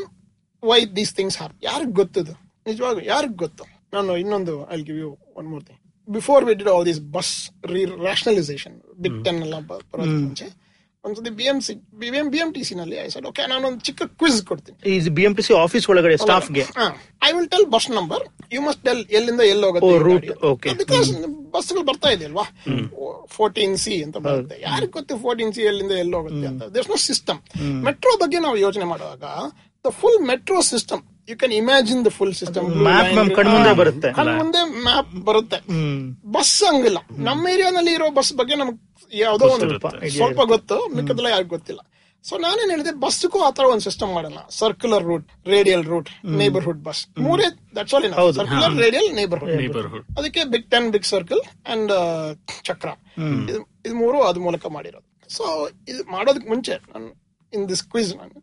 [0.64, 2.34] why these things ಹಾರ್ ಯಾರಿಗೆ ಗೊತ್ತದು?
[2.70, 3.64] ನಿಜವಾಗ ಯಾರಿಗೆ ಗೊತ್ತು?
[3.96, 5.77] ನಾನು ಇನ್ನೊಂದು I give you one more thing
[6.08, 7.34] before we did all this bus
[8.08, 9.58] rerationalisation big ten ಎಲ್ಲ
[10.24, 10.48] ಮುಂಚೆ
[11.06, 13.82] ಒಂದ್ಸತಿ B M C B M B M T C ನಲ್ಲಿ ಐ ಸೈಡ್ ಓಕೆ ನಾನೊಂದು
[13.88, 14.78] ಚಿಕ್ಕ ಕ್ವಿಜ್ ಕೊಡ್ತೀನಿ.
[14.92, 16.64] ಈ B M T C office ಒಳಗಡೆ ಸ್ಟಾಫ್ಗೆ
[17.28, 18.24] I will tell bus number
[18.56, 20.74] you must tell ಎಲ್ಲಿಂದ ಎಲ್ಲಿ ಹೋಗುತ್ತೆ.
[20.82, 21.12] ಬಿಕಾಸ್
[21.56, 22.46] ಬಸ್ಗಳು ಬರ್ತಾ ಇದೆ ಅಲ್ವಾ?
[23.38, 24.58] ಫೋರ್ಟೀನ್ ಸಿ ಅಂತ ಬರುತ್ತೆ.
[24.68, 26.64] ಯಾರಿಗೆ ಗೊತ್ತು ಫೋರ್ಟೀನ್ ಸಿ ಎಲ್ಲಿಂದ ಎಲ್ಲಿ ಹೋಗುತ್ತೆ ಅಂತ?
[26.76, 27.40] ದೇರ್ಸ್ ನೋ ಸಿಸ್ಟಮ್
[27.88, 29.24] ಮೆಟ್ರೋ ಬಗ್ಗೆ ನಾವು ಯೋಚನೆ ಮಾಡುವಾಗ
[29.86, 32.66] the full metro system you can imagine the full system
[33.38, 34.10] ಕಣ್ಮುಂದೆ ಬರುತ್ತೆ.
[34.42, 35.58] ಮುಂದೆ ಮ್ಯಾಪ್ ಬರುತ್ತೆ.
[36.36, 37.00] ಬಸ್ ಹಂಗಿಲ್ಲ.
[37.28, 38.80] ನಮ್ಮ ಏರಿಯಾನಲ್ಲಿ ಇರೋ ಬಸ್ ಬಗ್ಗೆ ನಮ್ಗೆ
[39.26, 39.68] ಯಾವ್ದೋ ಒಂದು
[40.18, 40.78] ಸ್ವಲ್ಪ ಗೊತ್ತು.
[40.98, 41.82] ಮಿಕ್ಕದಲ್ಲ ಯಾರಿಗೂ ಗೊತ್ತಿಲ್ಲ.
[42.28, 44.40] ಸೊ ನಾನೇನ್ ಹೇಳಿದೆ ಬಸ್ಗೂ ಆತರ ಒಂದು ಸಿಸ್ಟಮ್ ಮಾಡಲ್ಲ.
[44.62, 46.10] Circular route radial route
[46.42, 48.08] neighbourhood bus ಮೂರೇ that's all.
[48.40, 49.54] Circular radial neighbourhood
[50.20, 51.94] ಅದಕ್ಕೆ big ten big circle and
[52.70, 52.90] Chakra.
[53.52, 55.08] ಇದು ಇದು ಮೂರು ಅದ್ ಮೂಲಕ ಮಾಡಿರೋದು.
[55.38, 55.44] ಸೊ
[55.92, 57.08] ಇದು ಮಾಡೋದಕ್ಕೆ ಮುಂಚೆ ನಾನು
[57.54, 58.36] ಇನ್ ದಿಸ್ ಕ್ವಿಜ್ ನಾನು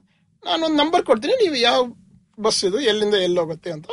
[0.49, 1.35] ನಾನೊಂದು ನಂಬರ್ ಕೊಡ್ತೀನಿ.
[1.45, 1.79] ನೀವು ಯಾವ
[2.39, 3.87] ಬಸ್ ಇದು ಎಲ್ಲಿಂದ ಎಲ್ಲಿ ಹೋಗುತ್ತೆ ಅಂತ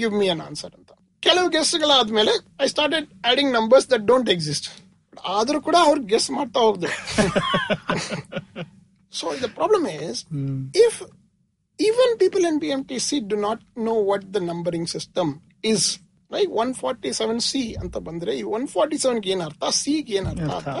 [0.00, 0.90] ಗಿವ್ ಮಿ ಅನ್ ಆನ್ಸರ್ ಅಂತ.
[1.22, 4.68] ಕೆಲವು ಗೆಸ್ಟ್ಗಳಾದ್ಮೇಲೆ I started adding numbers that don't exist
[5.34, 6.88] ಆದ್ರೂ ಕೂಡ ಅವ್ರು ಗೆಸ್ ಮಾಡ್ತಾ ಹೋಗ್ದು.
[9.14, 10.20] So the problem is
[10.84, 10.98] if
[11.78, 15.30] even people in B M T C do not know what the numbering system
[15.72, 15.86] is
[16.30, 19.64] right one forty seven C ಅಂತ ಬಂದ್ರೆ ಈ one forty seven ಏನ್ ಅರ್ಥ?
[19.80, 20.74] C ಏನ್ ಅರ್ಥ ಅಂತ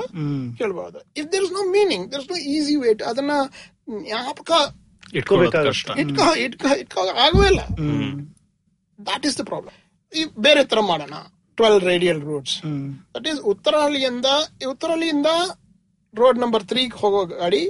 [0.60, 3.34] ಕೇಳಬಹುದು if there is no meaning there is no easy way to ಅದನ್ನ
[4.02, 4.50] ಜ್ಞಾಪಕ
[5.18, 5.88] ಇಟ್ಕೊಳ್ಳೋದು ಕಷ್ಟ.
[6.02, 7.62] ಇಟ್ಕೋ ಇಟ್ಕೋ ಇಟ್ಕೋ ಆಗುವೇ ಇಲ್ಲ
[8.98, 9.76] ದಟ್ ಈಸ್ ದ ಪ್ರಾಬ್ಲಮ್
[10.12, 11.14] ಈ ಬೇರೆ ತರ ಮಾಡೋಣ.
[11.58, 12.56] Twelve radial routes
[13.16, 14.28] that is ಉತ್ತರಹಳ್ಳಿಯಿಂದ
[14.72, 15.30] ಉತ್ತರಹಳ್ಳಿಯಿಂದ
[16.14, 17.62] ರೋಡ್ ನಂಬರ್ ತ್ರೀ ಹೋಗೋ ಗಾಡಿ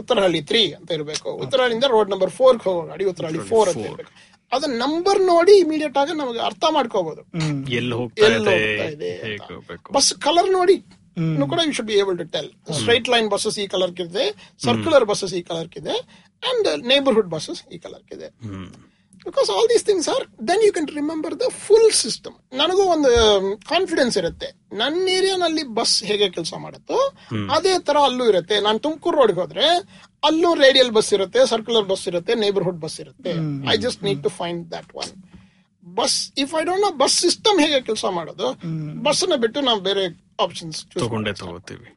[0.00, 1.30] ಉತ್ತರಹಳ್ಳಿ ತ್ರೀ ಅಂತ ಇರಬೇಕು.
[1.44, 4.12] ಉತ್ತರಹಳ್ಳಿಯಿಂದ ರೋಡ್ ನಂಬರ್ ಫೋರ್ ಹೋಗೋ ಗಾಡಿ ಉತ್ತರಹಳ್ಳಿ ಫೋರ್ ಅಂತ ಇರಬೇಕು.
[4.52, 7.22] ಅದ ನಂಬರ್ ನೋಡಿ ಇಮಿಡಿಯೇಟ್ ಆಗಿ ನಮಗೆ ಅರ್ಥ ಮಾಡ್ಕೋಬಹುದು
[7.78, 8.54] ಎಲ್ಲಿ ಹೋಗ್ತಾ ಎಲ್ಲಿ
[8.94, 9.10] ಇದೆ
[9.96, 10.76] ಬಸ್ ಕಲರ್ ನೋಡಿ.
[11.16, 12.50] ಇನ್ನು ಕೂಡ you should be able to tell
[12.80, 14.26] straight line buses ಈ ಕಲರ್ ಇದೆ
[14.66, 15.96] ಸರ್ಕ್ಯುಲರ್ ಬಸ್ಸಸ್ ಈ ಕಲರ್ ಇದೆ
[16.42, 18.30] ಅಂಡ್ ನೇಬರ್ಹುಡ್ ಬಸ್ಸಸ್ ಈ ಕಲರ್ ಇದೆ
[19.26, 23.10] because all these things are then you can remember the full system ನನಗೂ ಒಂದು
[23.70, 24.48] ಕಾನ್ಫಿಡೆನ್ಸ್ ಇರುತ್ತೆ.
[24.80, 26.98] ನನ್ನ ಏರಿಯಾನಲ್ಲಿ ಬಸ್ ಹೇಗೆ ಕೆಲಸ ಮಾಡುತ್ತೋ
[27.56, 28.56] ಅದೇ ತರ ಅಲ್ಲೂ ಇರುತ್ತೆ.
[28.66, 29.66] ನಾನು ತುಮಕೂರು ರೋಡ್ಗೆ ಹೋದ್ರೆ
[30.28, 33.32] ಅಲ್ಲೂ ರೇಡಿಯಲ್ ಬಸ್ ಇರುತ್ತೆ ಸರ್ಕ್ಯುಲರ್ ಬಸ್ ಇರುತ್ತೆ ನೇಬರ್ಹುಡ್ ಬಸ್ ಇರುತ್ತೆ.
[33.72, 35.12] I just need to find that one
[35.83, 38.49] Bus if I don't know bus system ಹೇಗೆ ಕೆಲಸ ಮಾಡೋದು
[39.07, 40.05] ಬಸ್ ನ ಬಿಟ್ಟು ನಾವು ಬೇರೆ
[40.47, 41.89] ಆಪ್ಷನ್ಸ್ ತಗೊಂಡೇ ತಗೋತೀವಿ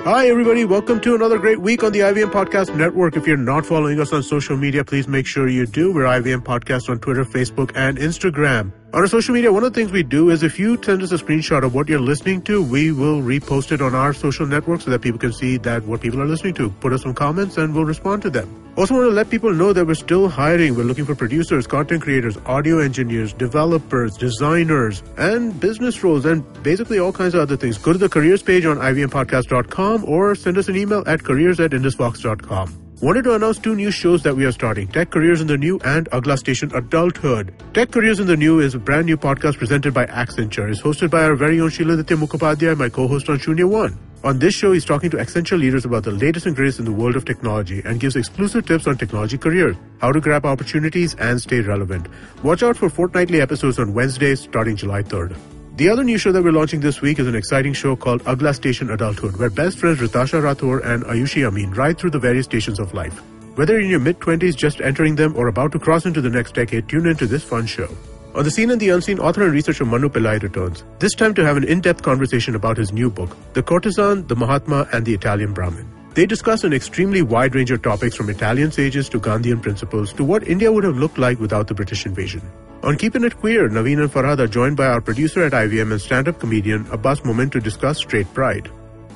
[0.00, 0.64] Hi, everybody.
[0.66, 3.16] Welcome to another great week on the IVM Podcast Network.
[3.16, 5.92] If you're not following us on social media, please make sure you do.
[5.92, 8.70] We're IVM Podcast on Twitter, Facebook, and Instagram.
[8.93, 11.11] On our social media, one of the things we do is if you send us
[11.11, 14.81] a screenshot of what you're listening to, we will repost it on our social network
[14.81, 16.69] so that people can see that what people are listening to.
[16.79, 18.47] Put us some comments and we'll respond to them.
[18.77, 20.75] Also want to let people know that we're still hiring.
[20.75, 26.99] We're looking for producers, content creators, audio engineers, developers, designers, and business roles, and basically
[26.99, 27.79] all kinds of other things.
[27.79, 31.71] Go to the careers page on ivmpodcast.com or send us an email at careers at
[31.71, 32.82] indusvox.com.
[33.03, 35.77] Wanted to announce two new shows that we are starting Tech Careers in the New
[35.83, 37.53] and Agla Station Adulthood.
[37.73, 40.71] Tech Careers in the New is a brand new podcast presented by Accenture.
[40.71, 43.99] It's hosted by our very own Sheila Ditya Mukhopadhyay, my co-host on Shunya One.
[44.23, 46.93] On this show, he's talking to Accenture leaders about the latest and greatest in the
[46.93, 51.41] world of technology and gives exclusive tips on technology careers, how to grab opportunities and
[51.41, 52.07] stay relevant.
[52.41, 55.35] Watch out for fortnightly episodes on Wednesdays starting July 3rd.
[55.75, 58.53] The other new show that we're launching this week is an exciting show called Agla
[58.53, 62.79] Station Adulthood, where best friends Ritasha Rathore and Ayushi Amin ride through the various stations
[62.79, 63.19] of life.
[63.55, 66.29] Whether you're in your mid 20s, just entering them, or about to cross into the
[66.29, 67.89] next decade, tune into this fun show.
[68.35, 71.43] On the scene and the unseen, author and researcher Manu Pillai returns, this time to
[71.43, 75.15] have an in depth conversation about his new book, The Courtesan, the Mahatma, and the
[75.15, 75.91] Italian Brahmin.
[76.13, 80.23] They discuss an extremely wide range of topics from Italian sages to Gandhian principles to
[80.23, 82.43] what India would have looked like without the British invasion.
[82.83, 86.01] On Keeping It Queer, Naveen and Farhad are joined by our producer at IVM and
[86.01, 88.69] stand-up comedian Abbas Moment to discuss straight pride.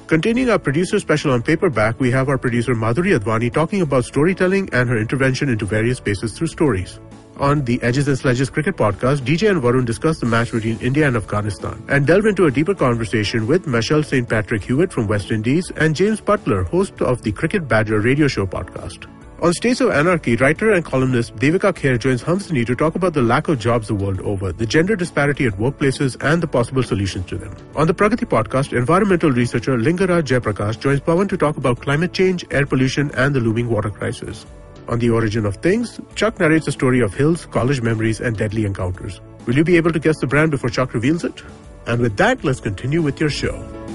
[0.08, 4.70] Continuing our producer special on paperback, we have our producer Madhuri Advani talking about storytelling
[4.72, 7.02] and her intervention into various spaces through stories.
[7.42, 11.06] On the Edges and Sledges Cricket Podcast, DJ and Varun discuss the match between India
[11.06, 14.30] and Afghanistan and delve into a deeper conversation with Michelle St.
[14.30, 18.46] Patrick Hewitt from West Indies and James Butler, host of the Cricket Badger radio show
[18.48, 19.12] podcast.
[19.40, 23.22] On States of Anarchy, writer and columnist Devika Kher joins Hamsini to talk about the
[23.22, 27.28] lack of jobs the world over, the gender disparity at workplaces, and the possible solutions
[27.28, 27.56] to them.
[27.76, 32.46] On the Pragati podcast, environmental researcher Lingaraj Jayaprakash joins Pawan to talk about climate change,
[32.50, 34.48] air pollution, and the looming water crisis.
[34.88, 38.66] On the origin of things, Chuck narrates the story of hills, college memories, and deadly
[38.66, 39.22] encounters.
[39.46, 41.44] Will you be able to guess the brand before Chuck reveals it?
[41.86, 43.87] And with that, let's continue with your show.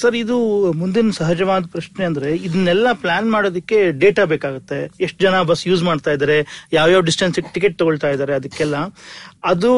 [0.00, 0.36] Sir, ಇದು
[0.80, 4.78] ಮುಂದಿನ ಸಹಜವಾದ ಪ್ರಶ್ನೆ ಅಂದ್ರೆ ಇದನ್ನೆಲ್ಲ plan ಮಾಡೋದಕ್ಕೆ data ಬೇಕಾಗುತ್ತೆ.
[5.06, 6.36] ಎಷ್ಟು ಜನ ಬಸ್ ಯೂಸ್ ಮಾಡ್ತಾ ಇದ್ದಾರೆ
[6.78, 8.76] ಯಾವ್ಯಾವ ಡಿಸ್ಟೆನ್ಸ್ ಟಿಕೆಟ್ ತಗೊಳ್ತಾ ಇದ್ದಾರೆ ಅದಕ್ಕೆಲ್ಲ.
[9.52, 9.70] ಅದು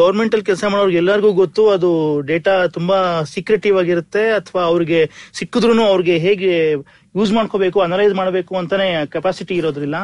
[0.00, 1.90] ಗವರ್ಮೆಂಟ್ ಅಲ್ಲಿ ಕೆಲಸ ಮಾಡೋರ್ಗೆ ಎಲ್ಲರಿಗೂ ಗೊತ್ತು, ಅದು
[2.32, 2.98] ಡೇಟಾ ತುಂಬಾ
[3.34, 5.00] ಸೀಕ್ರೆಟಿವ್ ಆಗಿರುತ್ತೆ, ಅಥವಾ ಅವ್ರಿಗೆ
[5.40, 6.50] ಸಿಕ್ಕಿದ್ರು ಅವ್ರಿಗೆ ಹೇಗೆ
[7.18, 9.96] ಯೂಸ್ ಮಾಡ್ಕೋಬೇಕು ಅನಲೈಸ್ ಮಾಡಬೇಕು ಅಂತಾನೆ ಕೆಪಾಸಿಟಿ ಇರೋದ್ರಿಲ್ಲ.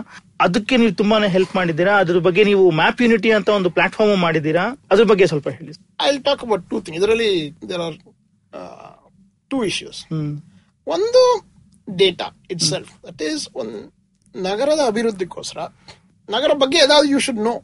[0.47, 5.07] ಅದಕ್ಕೆ ನೀವು ತುಂಬಾನೇ ಹೆಲ್ಪ್ ಮಾಡಿದ್ದೀರಾ, ಅದ್ರ ಬಗ್ಗೆ ನೀವು ಮ್ಯಾಪ್ ಯೂನಿಟಿ ಅಂತ ಒಂದು ಪ್ಲಾಟ್ಫಾರ್ಮ್ ಮಾಡಿದ್ದೀರಾ, ಅದ್ರ
[5.13, 5.75] ಬಗ್ಗೆ ಸ್ವಲ್ಪ ಹೇಳಿ
[6.09, 7.31] I talk about two thing ಇದರಲ್ಲಿ
[9.51, 10.01] ಟೂ ಇಶ್ಯೂಸ್
[10.87, 11.23] ಒಂದು
[11.89, 13.79] data itself that is ಒಂದು
[14.35, 15.61] ನಗರದ ಅಭಿವೃದ್ಧಿಗೋಸ್ಕರ
[16.29, 17.55] ನಗರ ಬಗ್ಗೆ ಯಾವ್ದಾದ್ರು ಯು ಶುಡ್ ನೋ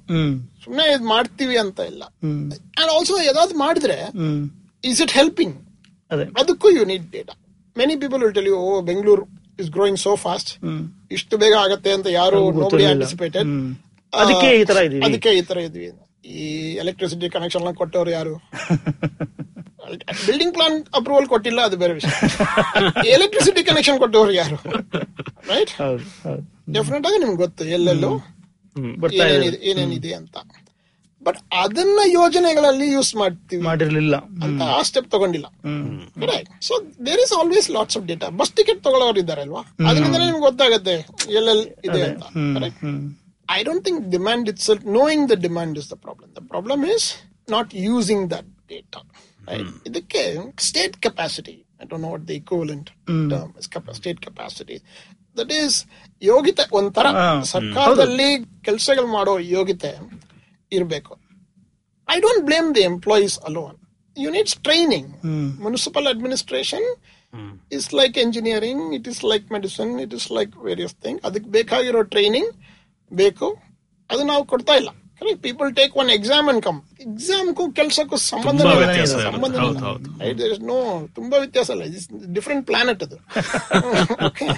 [0.62, 2.03] ಸುಮ್ನೆ ಇದು ಮಾಡ್ತೀವಿ ಅಂತ ಇಲ್ಲ.
[2.78, 3.99] ಅಂಡ್ ಆಲ್ಸೋ ಯಾವ್ದು ಮಾಡಿದ್ರೆ
[4.84, 5.55] ಇಸ್ ಇಟ್ ಹೆಲ್ಪಿಂಗ್
[6.11, 6.24] ಅದೇ.
[6.41, 7.34] ಅದಕ್ಕೂ you need data
[7.76, 9.24] many people will tell you oh Bengaluru
[9.59, 10.51] is growing so fast
[11.11, 12.84] ಇಷ್ಟು ಬೇಗ ಆಗತ್ತೆ ಅಂತ ಯಾರು ನೋಬಡಿ.
[12.84, 13.70] ಆಂಟಿಸಿಪೇಟೆಡ್ ಹ್ಮ್.
[14.12, 15.03] ಅದಕ್ಕೆ ಈ ತರ ಇದೀವಿ.
[15.07, 15.87] ಅದಕ್ಕೆ ಈ ತರ ಇದ್ವಿ
[16.34, 16.45] ಈ
[16.76, 18.34] ಎಲೆಕ್ಟ್ರಿಸಿಟಿ ಕನೆಕ್ಷನ್ ಕೊಟ್ಟವ್ರು ಯಾರು?
[20.26, 22.12] ಬಿಲ್ಡಿಂಗ್ ಪ್ಲಾನ್ ಅಪ್ರೂವಲ್ ಕೊಟ್ಟಿಲ್ಲ ಅದು ಬೇರೆ ವಿಷಯ.
[23.16, 24.59] ಎಲೆಕ್ಟ್ರಿಸಿಟಿ ಕನೆಕ್ಷನ್ ಕೊಟ್ಟವ್ರು ಯಾರು?
[25.53, 25.72] ರೈಟ್
[26.76, 28.12] ಡೆಫಿನೆಟ್ ಆಗಿ ನಿಮ್ಗೆ ಗೊತ್ತು ಎಲ್ಲೆಲ್ಲೂ
[29.70, 30.37] ಏನೇನಿದೆ ಅಂತ.
[31.26, 33.61] ಬಟ್ ಅದನ್ನ ಯೋಜನೆಗಳಲ್ಲಿ ಯೂಸ್ ಮಾಡ್ತೀವಿ.
[33.68, 34.16] ಮಾಡಿರ್ಲಿಲ್ಲ.
[34.47, 35.47] ಅಂತ ಆ ಸ್ಟೆಪ್ ತಗೊಂಡಿಲ್ಲ.
[36.66, 36.74] So
[37.07, 39.62] there is always lots of data bus ticket ತಗೊಳ್ಳೋರು ಇದ್ದಾರೆ ಅಲ್ವಾ?
[39.89, 40.97] ಅದರಿಂದ ನಿಮ್ಗೆ ಗೊತ್ತಾಗುತ್ತೆ
[41.39, 42.24] ಎಲ್ಲೆಲ್ಲಿ ಇದೆ ಅಂತ.
[43.59, 44.70] I don't think demand it's
[45.01, 47.07] knowing the demand is the problem the problem is
[47.57, 48.97] not using that using
[49.47, 49.72] that Mm.
[49.76, 50.22] The ಇದಕ್ಕೆ
[50.68, 51.57] state capacity.
[51.80, 52.86] I don't know what the equivalent
[53.32, 53.66] term is.
[54.01, 54.78] State capacity.
[55.36, 55.76] That is
[56.22, 57.07] ಯೋಗ್ಯತೆ ಒಂಥರ
[57.53, 58.28] ಸರ್ಕಾರದಲ್ಲಿ
[58.62, 59.90] ಕೆಲಸಗಳು ಮಾಡೋ ಯೋಗ್ಯತೆ
[60.72, 61.12] ಇರಬೇಕು
[62.09, 63.76] I don't blame the employees alone
[64.16, 65.09] you needs training
[65.66, 66.86] municipal administration
[67.78, 72.51] is like engineering it is like medicine it is like various thing ಅದಕ್ಕೆ ಬೇಕಾಗಿರೋ training
[73.11, 73.49] ಬೇಕು
[74.11, 74.90] ಅದು ನಾವು ಕೊಡ್ತಾ ಇಲ್ಲ
[75.21, 78.85] correct people take one exam and come ಎಕ್ಸಾಮ್ಗೂ ಕೆಲ್ಸಕ್ಕೂ ಸಂಬಂಧ ತುಂಬಾ ಇಲ್ಲ.
[78.85, 79.31] ವ್ಯತ್ಯಾಸ ಇರುತ್ತೆ.
[79.31, 80.59] ಸಂಬಂಧ ಹೌದು, ಹೌದು.
[80.67, 80.77] ನೋ
[81.14, 81.85] ತುಂಬಾ ವ್ಯತ್ಯಾಸ ಇಲ್ಲ
[82.33, 83.19] ಡಿಫ್ರೆಂಟ್ ಪ್ಲಾನೆಟ್ ಅದು
[84.29, 84.49] Okay.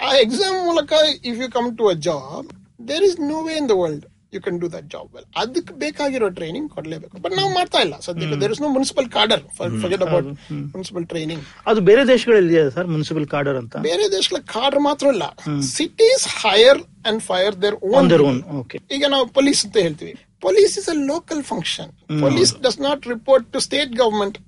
[0.00, 0.92] ಆ ಎಕ್ಸಾಮ್ ಮೂಲಕ
[1.24, 2.48] if you come to a job
[2.88, 6.28] there is no way in the world you can do that job well ಅದಕ್ಕೆ ಬೇಕಾಗಿರೋ
[6.38, 7.14] ಟ್ರೈನಿಂಗ್ ಕೊಡಲೇಬೇಕು.
[7.24, 8.38] ಬಟ್ ನಾವು ಮಾಡ್ತಾ ಇಲ್ಲ ಸದ್ಯಕ್ಕೆ.
[8.42, 9.42] There is no municipal cadre
[9.82, 10.28] forget about
[10.76, 13.76] municipal training ಅದು ಬೇರೆ ದೇಶಗಳಲ್ಲಿ ಸರ್ ಮುನ್ಸಿಪಲ್ ಕಾರ್ಡರ್ ಅಂತ?
[13.90, 15.26] ಬೇರೆ ದೇಶಗಳ ಕಾರ್ಡರ್ ಮಾತ್ರ ಇಲ್ಲ.
[15.76, 20.14] Cities hire and fire their own their own okay ಈಗ ನಾವು ಪೊಲೀಸ್ ಅಂತ ಹೇಳ್ತೀವಿ.
[20.46, 21.92] Police is a local function
[22.26, 24.38] police does not report to state government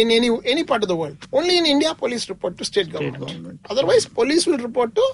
[0.00, 1.18] in any any part of the world.
[1.38, 3.18] Only in India, police report to state government.
[3.24, 3.58] government.
[3.72, 5.04] Otherwise, police will report to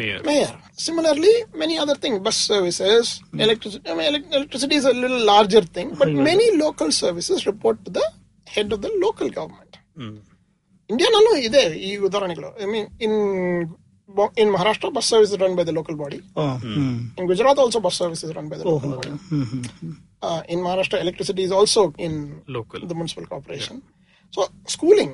[0.00, 0.50] Mayor mayor.
[0.84, 3.06] Similarly, many other things, bus services,
[3.46, 3.84] electricity.
[3.92, 7.92] I mean, elec- electricity is a little larger thing, but many local services report to
[7.98, 8.06] the
[8.46, 9.72] head of the local government.
[10.90, 13.18] ಇಂಡಿಯಾನಲ್ಲೂ ಇದೆ ಈ ಉದಾಹರಣೆಗಳು I mean in
[14.42, 16.18] in Maharashtra bus service run by the local body
[17.18, 19.12] in Gujarat also bus service is run by the local body
[20.52, 22.12] in Maharashtra, electricity is also in
[22.56, 22.80] Local.
[22.90, 23.76] the municipal corporation.
[24.32, 24.40] So
[24.74, 25.10] schooling,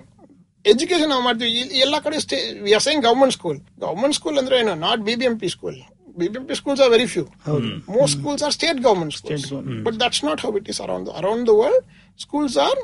[0.65, 1.51] education ನಾವು ಮಾಡ್ತೀವಿ.
[1.61, 2.17] ಇಲ್- ಎಲ್ಲ ಕಡೆ
[2.61, 4.73] we are saying government school government school ಅಂದ್ರೆ ಏನು?
[4.83, 5.77] Not B B M P school
[6.17, 7.23] B B M P schools are very few
[7.93, 9.45] most schools are state government schools
[9.85, 11.83] but that's not how it is around around the world
[12.19, 12.79] schools are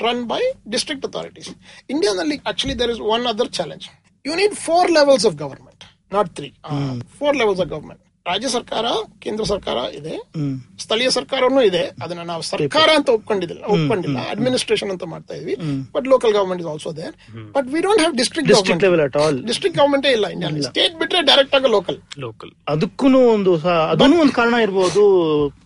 [0.00, 1.50] run by district authorities
[1.90, 3.86] ಇಂಡಿಯಾನಲ್ಲಿ actually there is one other challenge
[4.24, 6.48] you need four levels of government not three
[7.18, 8.86] four levels of government ರಾಜ್ಯ ಸರ್ಕಾರ
[9.18, 10.14] ಕೇಂದ್ರ ಸರ್ಕಾರ ಇದೆ.
[10.78, 11.82] ಸ್ಥಳೀಯ ಸರ್ಕಾರನೂ ಇದೆ.
[12.02, 13.64] ಅದನ್ನ ನಾವು ಸರ್ಕಾರ ಅಂತ ಒಪ್ಕೊಂಡಿಲ್ಲ.
[13.64, 15.54] ಒಪ್ಕೊಂಡಿಲ್ಲ ಅಡ್ಮಿನಿಸ್ಟ್ರೇಷನ್ ಅಂತ ಮಾಡ್ತಾ ಇದ್ವಿ.
[15.92, 17.14] But local government is also there
[17.52, 21.70] but we don't have district district all district government ಇಲ್ಲ ಇಂಡಿಯಾ ಸ್ಟೇಟ್ ಬಿಟ್ರೆ ಡೈರೆಕ್ಟ್ ಆಗಿ
[21.70, 25.02] ಲೋಕಲ್ ಲೋಕಲ್ ಅದಕ್ಕೂ ಒಂದು ಅದನ್ನು ಅದನ್ನೂ ಒಂದು ಕಾರಣ ಇರಬಹುದು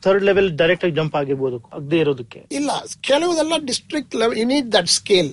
[0.02, 1.58] ಥರ್ಡ್ ಲೆವೆಲ್ ಡೈರೆಕ್ಟ್ ಆಗಿ ಜಂಪ್ ಆಗಿರ್ಬೋದು.
[1.72, 2.46] ಅದೇ ಇರೋದಕ್ಕೆ.
[2.52, 2.70] ಇಲ್ಲ.
[3.00, 5.30] ಕೆಲವುದೆಲ್ಲ district level you need that scale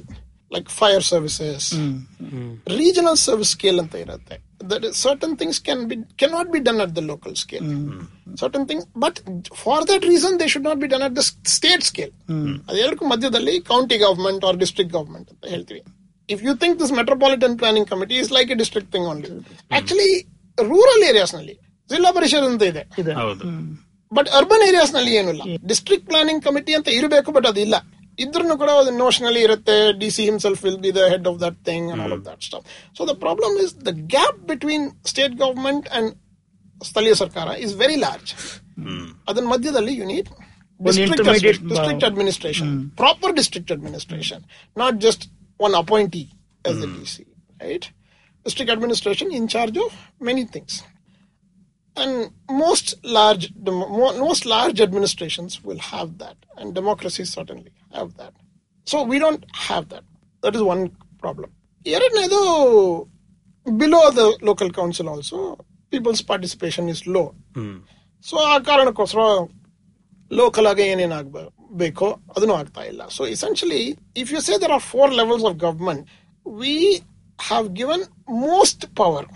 [0.53, 1.67] like fire services
[2.77, 4.35] regional service scale ಅಂತ ಇರುತ್ತೆ
[4.71, 7.65] that certain things can be can not be done at the local scale
[8.41, 9.17] certain thing but
[9.63, 11.23] for that reason they should not be done at the
[11.53, 12.13] state scale
[12.69, 15.81] ಅದೆರಡಕ್ಕೂ ಮಧ್ಯದಲ್ಲಿ county government or district government ಅಂತ ಹೇಳ್ತೀವಿ
[16.29, 19.29] if you think this metropolitan planning committee is like a district thing only
[19.71, 20.09] actually
[20.57, 21.55] rural ಏರಿಯಾಸ್ನಲ್ಲಿ
[21.89, 22.81] Zilla Parishad ಅಂತ ಇದೆ.
[24.11, 27.75] But urban ಏರಿಯಾಸ್ನಲ್ಲಿ ಏನಿಲ್ಲ district planning committee ಅಂತ ಇರಬೇಕು but ಅದಿಲ್ಲ
[28.17, 31.87] ಇದ್ರೂ ಕೂಡ ಅದು ನೋಷನಲಿ ಇರುತ್ತೆ D C himself will be the head of that thing
[31.91, 32.65] and all of that stuff
[32.97, 36.11] so the problem is the gap between state government and
[36.81, 38.31] ಸ್ಥಳೀಯ ಸರ್ಕಾರ ಇಸ್ ವೆರಿ ಲಾರ್ಜ್
[39.27, 40.29] ಅದನ್ನ ಮಧ್ಯದಲ್ಲಿ you need
[40.79, 44.41] intermediate, district administration proper district administration
[44.77, 45.25] not just
[45.59, 46.23] one appointee
[46.65, 47.15] as the DC,
[47.61, 47.85] right?
[48.45, 49.89] District administration in charge of
[50.21, 50.73] many things.
[51.97, 52.13] And
[52.59, 58.33] most large, dem- mo- most large administrations will have that, and democracies certainly have that.
[58.87, 60.05] So we don't have that.
[60.43, 60.83] That is one
[61.23, 61.49] problem.
[61.85, 62.39] ಎರಡನೇದು
[63.65, 65.37] below the local council also
[65.93, 67.23] people's participation is low
[67.57, 67.75] hmm
[68.25, 69.23] so ಆ ಕಾರಣಕ್ಕೋಸ್ಕರ
[70.31, 73.81] local ಆಗಿ ಏನೇನ್ ಆಗ್ಬೇಕೋ ಅದನ್ನು ಆಗ್ತಾ ಇಲ್ಲ so essentially
[74.17, 76.03] if you say there are four levels of government
[76.45, 76.75] we
[77.39, 78.03] have given
[78.45, 79.27] most power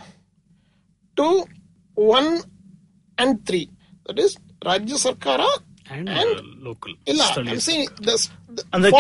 [1.18, 1.28] to
[1.97, 2.32] one
[3.18, 3.62] and three
[4.05, 5.66] that is ರಾಜ್ಯ ಸರ್ಕಾರ ಅಂಡ್ And- ಲೋಕಲ್
[7.11, 7.21] ಇಲ್ಲ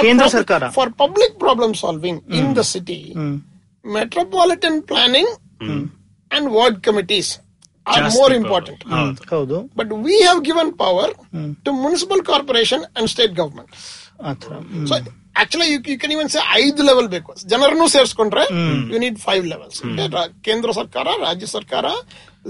[0.05, 0.63] ಕೇಂದ್ರ ಸರ್ಕಾರ.
[0.77, 2.99] For public problem solving in the city
[3.85, 5.31] metropolitan planning
[6.31, 7.31] and ward committees
[7.85, 8.81] are more important
[9.33, 9.57] ಹೌದು.
[9.79, 11.13] But we have given power
[11.67, 13.71] to municipal corporation and state government
[14.89, 14.95] so
[15.41, 17.31] actually you can even say can even say ಐದು level ಬೇಕು.
[17.51, 18.43] ಜನರನ್ನು ಸೇರಿಸ್ಕೊಂಡ್ರೆ
[18.93, 19.79] you need five levels
[20.47, 21.85] ಕೇಂದ್ರ ಸರ್ಕಾರ ರಾಜ್ಯ ಸರ್ಕಾರ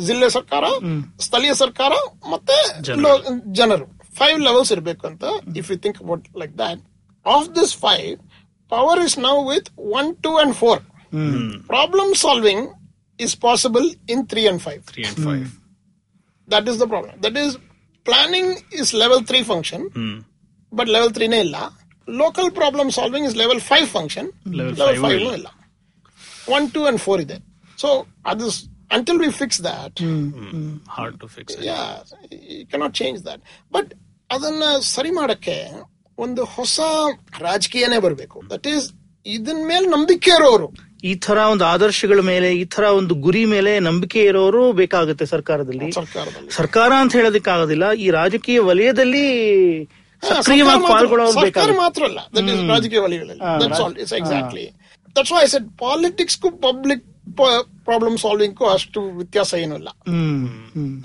[0.08, 0.66] ಜಿಲ್ಲೆ ಸರ್ಕಾರ
[1.26, 1.94] ಸ್ಥಳೀಯ ಸರ್ಕಾರ
[2.34, 2.56] ಮತ್ತೆ
[3.60, 3.86] ಜನರು.
[4.21, 5.25] ಫೈವ್ ಲೆವೆಲ್ಸ್ ಇರಬೇಕು ಅಂತ
[5.63, 6.83] if you think about like that
[7.27, 8.13] of this five
[8.73, 10.83] power is now with one two and four
[11.75, 12.65] problem solving
[13.19, 15.45] is possible in three and five three and five
[16.49, 17.15] that is the problem.
[17.21, 17.51] That is,
[18.07, 20.17] planning is level 3 function, hmm
[20.73, 21.65] but level 3 ne illa.
[22.09, 24.25] Local problem solving is level 5 function,
[24.61, 25.29] Level level five 5 ಇಲ್ಲ.
[25.29, 25.53] no illa.
[26.59, 27.39] 1, 2 and 4 ಇದೆ.
[27.79, 27.89] So,
[28.33, 28.55] others,
[28.91, 29.93] until we fix that,
[30.97, 31.87] hard to fix yeah,
[32.57, 33.41] you cannot change that.
[33.77, 33.87] But
[34.32, 35.84] ಅದನ್ನ ಸರಿ ಮಾಡಕ್ಕೆ
[36.18, 36.80] ಒಂದು ಹೊಸ
[37.40, 38.42] ರಾಜಕೀಯನೇ ಬರಬೇಕು.
[38.50, 38.92] That is
[39.26, 40.88] ಇದನ್ ಮೇಲೆ ನಂಬಿಕೆ ಇರೋರು.
[41.04, 45.92] ಈ ತರ ಒಂದು ಆದರ್ಶಗಳ ಮೇಲೆ ಈ ತರ ಒಂದು ಗುರಿ ಮೇಲೆ ನಂಬಿಕೆ ಇರೋರು ಬೇಕಾಗುತ್ತೆ ಸರ್ಕಾರದಲ್ಲಿ.
[46.52, 49.28] ಸರ್ಕಾರ ಅಂತ ಹೇಳೋದಕ್ಕೆ ಆಗೋದಿಲ್ಲ ಈ ರಾಜಕೀಯ ವಲಯದಲ್ಲಿ
[50.24, 50.64] ಸರ್ಕಾರ
[51.78, 52.20] ಮಾತ್ರ- ಅಲ್ಲ.
[52.74, 53.36] ರಾಜಕೀಯ ವಲಯದಲ್ಲಿ
[56.62, 57.17] ಪಬ್ಲಿಕ್
[57.88, 59.90] ಪ್ರಾಬ್ಲಮ್ ಸಾಲ್ವಿಂಗ್ ಅಷ್ಟು ವ್ಯತ್ಯಾಸ ಏನು ಇಲ್ಲ.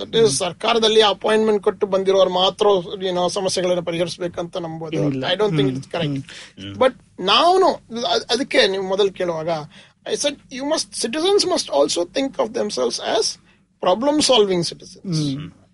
[0.01, 2.67] ದಟ್ ಸರ್ಕಾರದಲ್ಲಿ ಅಪಾಯಿಂಟ್ಮೆಂಟ್ ಕೊಟ್ಟು ಬಂದಿರೋರು ಮಾತ್ರ
[3.11, 5.03] ಏನೋ ಸಮಸ್ಯೆಗಳನ್ನ ಪರಿಹರಿಸಬೇಕಂತ ನಂಬೋದು.
[5.33, 6.99] I don't think it's correct but
[7.33, 7.71] ನಾವು
[8.35, 9.51] ಅದಕ್ಕೆ ನೀವು ಮೊದಲು ಕೇಳುವಾಗ
[10.13, 13.31] I said you must citizens must also think of themselves as
[13.83, 15.19] problem solving citizens.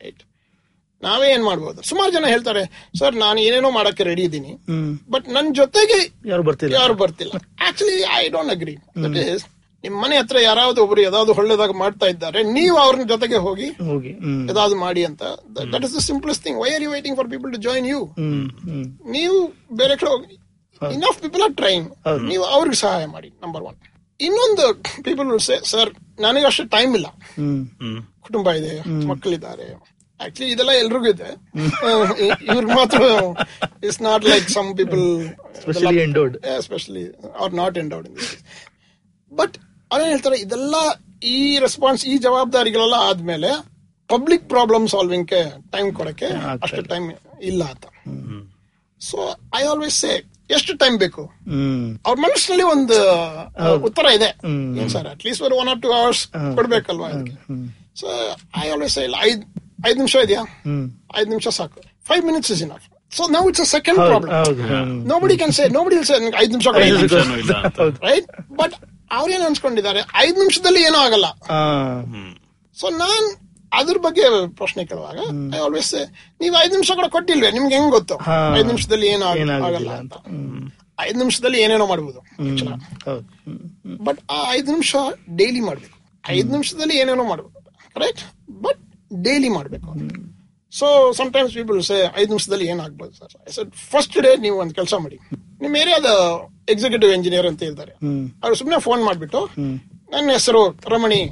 [0.02, 0.22] Right
[1.02, 1.80] ನಾವೇ ಏನ್ ಮಾಡ್ಬೋದು?
[1.88, 2.62] ಸುಮಾರು ಜನ ಹೇಳ್ತಾರೆ
[2.98, 4.52] ಸರ್ ನಾನು ಏನೇನೋ ಮಾಡಕ್ಕೆ ರೆಡಿ ಇದ್ದೀನಿ
[5.14, 5.98] ಬಟ್ ನನ್ ಜೊತೆಗೆ
[6.32, 6.72] ಯಾರು ಬರ್ತಿಲ್ಲ?
[6.80, 7.32] ಯಾರು ಬರ್ತಿಲ್ಲ.
[7.66, 8.74] Actually I don't agree
[9.04, 9.44] that is
[9.84, 13.68] ನಿಮ್ ಮನೆ ಹತ್ರ ಯಾರಾவது ಒಬ್ರು ಯಾವ್ದಾದ್ರು ಒಳ್ಳೇದಾಗ ಮಾಡ್ತಾ ಇದ್ದಾರೆ ನೀವು ಅವ್ರ ಜೊತೆಗೆ ಹೋಗಿ
[14.48, 15.22] ಯಾವ್ದಾದ್ರು ಮಾಡಿ ಅಂತ.
[15.74, 18.00] That is the simplest thing why are you waiting for people to join you
[19.16, 19.36] ನೀವು
[19.80, 20.36] ಬೇರೆ ಕಡೆ ಹೋಗಿ.
[20.82, 21.86] ಇನಫ್ ಪೀಪಲ್ ಆರ್ ಟ್ರೈನ್
[22.30, 23.78] ನೀವು ಅವ್ರಿಗೆ ಸಹಾಯ ಮಾಡಿ ನಂಬರ್ ಒನ್
[24.20, 24.64] ಇನ್ನೊಂದು
[25.06, 25.90] ಪೀಪಲ್ ಸೇ ಸರ್
[26.26, 27.08] ನನಗೆ ಅಷ್ಟು ಟೈಮ್ ಇಲ್ಲ.
[28.26, 28.72] ಕುಟುಂಬ ಇದೆ
[29.10, 29.68] ಮಕ್ಕಳಿದ್ದಾರೆ.
[30.20, 31.28] ಆಕ್ಚುಲಿ ಇದೆಲ್ಲ ಎಲ್ರಿಗೂ ಇದೆ.
[32.48, 33.00] ಇವ್ರಿಗೆ ಮಾತ್ರ
[33.86, 35.04] it's not like some people.
[36.58, 37.04] Especially
[37.44, 38.08] are not endowed
[39.32, 39.56] but
[39.90, 40.76] ಅವ್ರೇನ್ ಹೇಳ್ತಾರೆ ಇದೆಲ್ಲ
[41.34, 41.36] ಈ
[41.66, 43.50] ರೆಸ್ಪಾನ್ಸ್ ಈ ಜವಾಬ್ದಾರಿಗಳೆಲ್ಲ ಆದ್ಮೇಲೆ
[44.12, 45.32] ಪಬ್ಲಿಕ್ ಪ್ರಾಬ್ಲಮ್ ಸಾಲ್ವಿಂಗ್
[45.74, 46.28] ಟೈಮ್ ಕೊಡಕ್ಕೆ
[46.64, 47.06] ಅಷ್ಟು ಟೈಮ್
[47.50, 47.86] ಇಲ್ಲ ಅಂತ.
[49.00, 49.18] ಸೊ
[49.60, 50.12] ಐ ಆಲ್ವೇಸ್ ಸೇ
[50.56, 51.22] ಎಷ್ಟು ಟೈಮ್ ಬೇಕು?
[52.06, 52.98] ಅವ್ರ ಮನಸ್ಸಿನಲ್ಲಿ ಒಂದು
[53.88, 54.30] ಉತ್ತರ ಇದೆ.
[54.94, 56.22] Sir at least one or two hours
[56.58, 57.36] ಕೊಡ್ಬೇಕಲ್ವಾ ಅದಕ್ಕೆ?
[58.00, 58.06] ಸೊ
[58.64, 59.42] ಐ ಆಲ್ವೇಸ್ ಇಲ್ಲ ಐದ್
[59.88, 60.44] ಐದ್ ನಿಮಿಷ ಇದೆಯಾ?
[61.20, 61.80] ಐದ್ ನಿಮಿಷ ಸಾಕು.
[62.10, 62.86] Five minutes is enough
[63.18, 64.32] so now it's a second problem.
[65.12, 66.68] Nobody can say nobody say ಐದ್ ನಿಮಿಷ.
[68.08, 68.28] ರೈಟ್
[68.60, 68.76] ಬಟ್
[69.12, 70.00] ಅವ್ರೇನ್ ಅನ್ಸ್ಕೊಂಡಿದ್ದಾರೆ?
[70.16, 71.26] ಐದ್ ನಿಮಿಷದಲ್ಲಿ ಏನೋ ಆಗಲ್ಲ.
[72.80, 73.36] ಸೊ ನಾನ್
[73.72, 75.18] ಅದ್ರ ಬಗ್ಗೆ ಪ್ರಶ್ನೆ ಕೇಳುವಾಗ
[75.54, 75.94] ಐ ಆಲ್ವೇಸ್
[76.40, 77.50] ನೀವು ಐದ್ ನಿಮಿಷ ಕೂಡ ಕೊಟ್ಟಿಲ್ವೇ?
[77.50, 78.14] ನಿಮ್ಗೆ ಹೆಂಗ್ ಗೊತ್ತು?
[78.56, 80.12] ಐದು ನಿಮಿಷದಲ್ಲಿ ಏನೋ ಆಗ- ಆಗಲ್ಲ ಅಂತ.
[81.00, 82.18] ಐದು ನಿಮಿಷದಲ್ಲಿ ಏನೇನೋ ಮಾಡ್ಬೋದು.
[84.04, 84.96] ಬಟ್ ಆ ಐದ್ ನಿಮಿಷ
[85.36, 85.98] ಡೈಲಿ ಮಾಡ್ಬೇಕು.
[86.28, 87.60] ಐದ್ ನಿಮಿಷದಲ್ಲಿ ಏನೇನೋ ಮಾಡ್ಬೋದು.
[87.94, 88.78] ಕರೆಕ್ಟ್ ಬಟ್
[89.22, 89.90] ಡೈಲಿ ಮಾಡ್ಬೇಕು.
[90.72, 90.86] ಸೊ
[91.36, 93.12] ಟೈಮ್ಸ್ ಪೀಪಲ್ ಸೇ ಐದು ನಿಮಿಷದಲ್ಲಿ ಏನಾಗ್ಬೋದು
[93.56, 95.18] ಸರ್ ಫಸ್ಟ್ ಡೇ ನೀವು ಒಂದು ಕೆಲಸ ಮಾಡಿ.
[95.62, 96.08] ನಿಮ್ ಏರಿಯಾದ
[96.72, 97.92] ಎಕ್ಸಿಕ್ಯೂಟಿವ್ ಇಂಜಿನಿಯರ್ ಅಂತ ಹೇಳ್ತಾರೆ.
[98.42, 99.40] ಅವ್ರು ಸುಮ್ನೆ ಫೋನ್ ಮಾಡಿಬಿಟ್ಟು
[100.14, 100.62] ನನ್ನ ಹೆಸರು
[100.92, 101.22] ರಮಣಿ.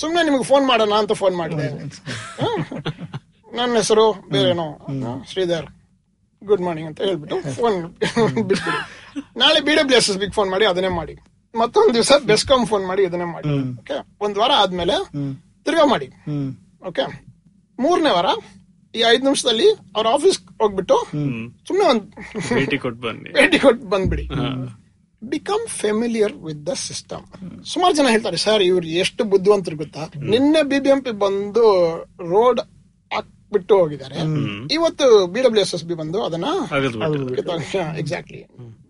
[0.00, 1.68] ಸುಮ್ನೆ ನಿಮ್ಗೆ ಫೋನ್ ಮಾಡೋಣ ಅಂತ ಫೋನ್ ಮಾಡಿದೆ.
[3.58, 4.68] ನನ್ನ ಹೆಸರು ಬೇರೆನೋ.
[5.30, 5.68] ಶ್ರೀಧರ್.
[6.42, 7.78] ಗುಡ್ ಮಾರ್ನಿಂಗ್ ಅಂತ ಹೇಳ್ಬಿಟ್ಟು ಫೋನ್
[8.48, 8.78] ಬಿಟ್ಬಿಡಿ.
[9.42, 11.14] ನಾಳೆ B W S S big phone ಮಾಡಿ ಅದನ್ನೇ ಮಾಡಿ.
[11.54, 13.54] ಮತ್ತೊಂದ್ ದಿವಸ ಬೆಸ್ಕಾಂ ಫೋನ್ ಮಾಡಿ ಅದನ್ನೇ ಮಾಡಿ.
[13.80, 14.96] ಓಕೆ ಒಂದ್ ವಾರ ಆದ್ಮೇಲೆ
[15.66, 16.08] ತಿರ್ಗಾ ಮಾಡಿ.
[16.90, 17.06] ಓಕೆ
[17.78, 18.28] ಮೂರನೇ ವಾರ
[18.98, 20.96] ಈ ಐದ್ ನಿಮಿಷದಲ್ಲಿ ಅವ್ರ ಆಫೀಸ್ ಹೋಗ್ಬಿಟ್ಟು
[21.68, 22.04] ಸುಮ್ನೆ ಒಂದ್
[22.58, 23.30] ಭೇಟಿ ಕೊಟ್ಟು ಬನ್ನಿ.
[23.38, 24.24] ಭೇಟಿ ಕೊಟ್ಟು ಬಂದ್ಬಿಡಿ.
[25.22, 27.24] Become familiar with the system
[27.72, 30.02] ಸುಮಾರು ಜನ ಹೇಳ್ತಾರೆ ಸರ್ ಇವ್ರು ಎಷ್ಟು ಬುದ್ಧಿವಂತರು ಗೊತ್ತಾ?
[30.32, 31.64] ನಿನ್ನೆ ಬಿಬಿಎಂಪಿ ಬಂದು
[32.32, 32.60] ರೋಡ್
[33.10, 34.16] ಹಾಕ್ಬಿಟ್ಟು ಹೋಗಿದ್ದಾರೆ.
[34.76, 36.46] ಇವತ್ತು B W S S B ಬಂದು ಅದನ್ನ
[38.02, 38.42] exactly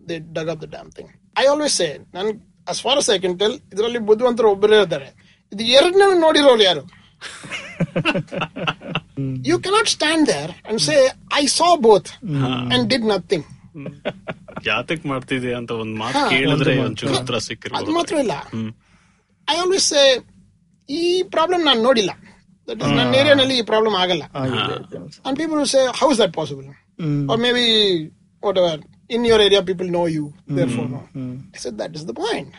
[0.09, 1.11] the dug up the damn thing
[1.43, 2.29] I always say none
[2.73, 5.09] as far as I can tell ಇದರಲ್ಲಿ ಬುದ್ಧಿವಂತರು ಒಬ್ಬರೇ ಇದ್ದಾರೆ.
[5.51, 6.83] ಇದು ಎರಡನೇ ನೋಡಿರೋರು ಯಾರು?
[9.49, 10.99] You cannot stand there and say,
[11.41, 12.09] I saw both
[12.73, 13.43] and did nothing.
[14.67, 18.35] ಯಾತಕ್ ಮಾಡ್ತಿದೆ ಅಂತ ಒಂದ್ ಮಾತು ಕೇಳಿದ್ರೆ ಒಂಚೂರು ಉತ್ತರ ಅದು ಸಿಕ್ಕಿರ್ಬೋದು ಮಾತ್ರ ಇಲ್ಲ.
[19.47, 20.03] ಐ ಆಲ್ವೇಸ್ ಸೇ
[20.89, 21.01] ಈ
[21.35, 22.11] ಪ್ರಾಬ್ಲಮ್ ನಾನು ನೋಡಿಲ್ಲ.
[22.67, 24.23] That is, ನನ್ನ ಏರಿಯಾನಲ್ಲಿ ಈ ಪ್ರಾಬ್ಲಮ್ ಆಗಲ್ಲ.
[25.27, 26.67] And people say how is that possible
[27.33, 27.67] or maybe
[28.63, 28.81] whatever
[29.15, 30.25] in your area people know you
[30.75, 31.01] therefore no
[31.81, 32.57] that is the point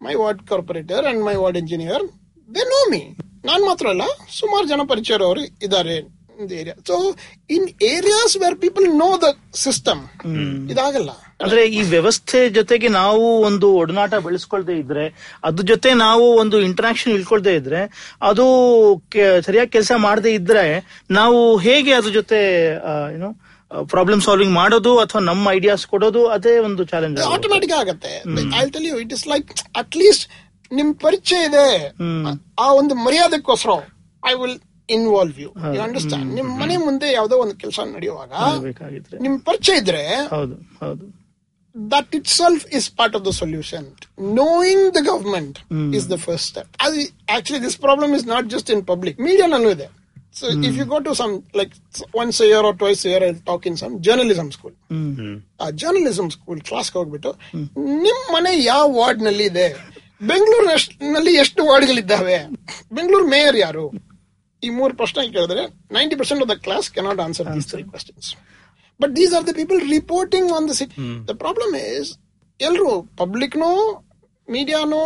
[0.00, 2.04] my ward corporator and my ward engineer
[2.48, 3.02] they know me
[3.44, 4.02] ನಾನ್ ಮಾತ್ರ ಅಲ್ಲ
[4.38, 5.96] ಸುಮಾರು ಜನ ಪರಿಚಯ ಇರೋರು ಇದ್ದಾರೆ
[6.58, 6.96] area so
[7.50, 10.00] in areas where people know the system
[10.70, 11.10] ಇದಾಗಲ್ಲ.
[11.44, 15.04] ಅಂದ್ರೆ ಈ ವ್ಯವಸ್ಥೆ ಜೊತೆಗೆ ನಾವು ಒಂದು ಒಡನಾಟ ಬೆಳೆಸ್ಕೊಳ್ದೆ ಇದ್ರೆ
[15.44, 17.82] ಅದ್ರ ಜೊತೆ ನಾವು ಒಂದು ಇಂಟರಾಕ್ಷನ್ ಇಳ್ಕೊಳ್ದೆ ಇದ್ರೆ
[18.22, 18.46] ಅದು
[19.46, 20.64] ಸರಿಯಾಗಿ ಕೆಲಸ ಮಾಡದೇ ಇದ್ರೆ
[21.10, 22.40] ನಾವು ಹೇಗೆ ಅದ್ರ ಜೊತೆ
[23.14, 23.30] ಏನು
[23.86, 28.12] ಪ್ರಾಬ್ಲಮ್ ಸಾಲ್ವಿಂಗ್ ಮಾಡೋದು ಅಥವಾ ನಮ್ಮ ಐಡಿಯಾಸ್ ಕೊಡೋದು ಅದೇ ಒಂದು ಚಾಲೆಂಜ್ ಆಟೋಮ್ಯಾಟಿಕ್ ಆಗುತ್ತೆ.
[29.00, 30.24] It is like at least
[30.70, 31.66] ನಿಮ್ ಪರಿಚಯ ಇದೆ.
[32.58, 33.72] ಆ ಒಂದು ಮರ್ಯಾದಕ್ಕೋಸ್ಕರ
[34.22, 34.58] I will
[34.88, 38.32] involve you you understand ನಿಮ್ ಮನೆ ಮುಂದೆ ಯಾವ್ದೋ ಒಂದು ಕೆಲಸ ನಡೆಯುವಾಗ
[39.24, 40.02] ನಿಮ್ ಪರಿಚಯ ಇದ್ರೆ
[41.74, 43.86] that itself is part of the solution
[44.40, 45.58] knowing the government
[45.98, 47.02] is the first step ಅದು
[47.36, 49.88] actually this problem is not just in public ಮೀಡಿಯಾನಲ್ಲೂ ಇದೆ.
[50.38, 51.72] So if you go to some like
[52.20, 54.74] once year or twice year I talk in some journalism school
[55.60, 57.30] ಆ journalism school ಕ್ಲಾಸ್ಗೆ ಹೋಗ್ಬಿಟ್ಟು
[58.04, 59.66] ನಿಮ್ ಮನೆ ಯಾವ ವಾರ್ಡ್ನಲ್ಲಿ ಇದೆ?
[60.20, 62.38] ಬೆಂಗಳೂರಿನಲ್ಲಿ ಎಷ್ಟು ವಾರ್ಡ್ಗಳಿದ್ದಾವೆ?
[62.96, 63.84] ಬೆಂಗಳೂರು ಮೇಯರ್ ಯಾರು?
[64.62, 65.62] ಈ ಮೂರು ಪ್ರಶ್ನೆ ಕೇಳಿದ್ರೆ
[65.96, 68.28] ninety percent of the class cannot answer these three questions
[69.00, 72.10] but these are the people reporting on the city the problem is
[72.60, 72.90] ಎಲ್ರು
[73.22, 73.70] ಪಬ್ಲಿಕ್ನೋ
[74.48, 75.04] ಮೀಡಿಯಾನೋ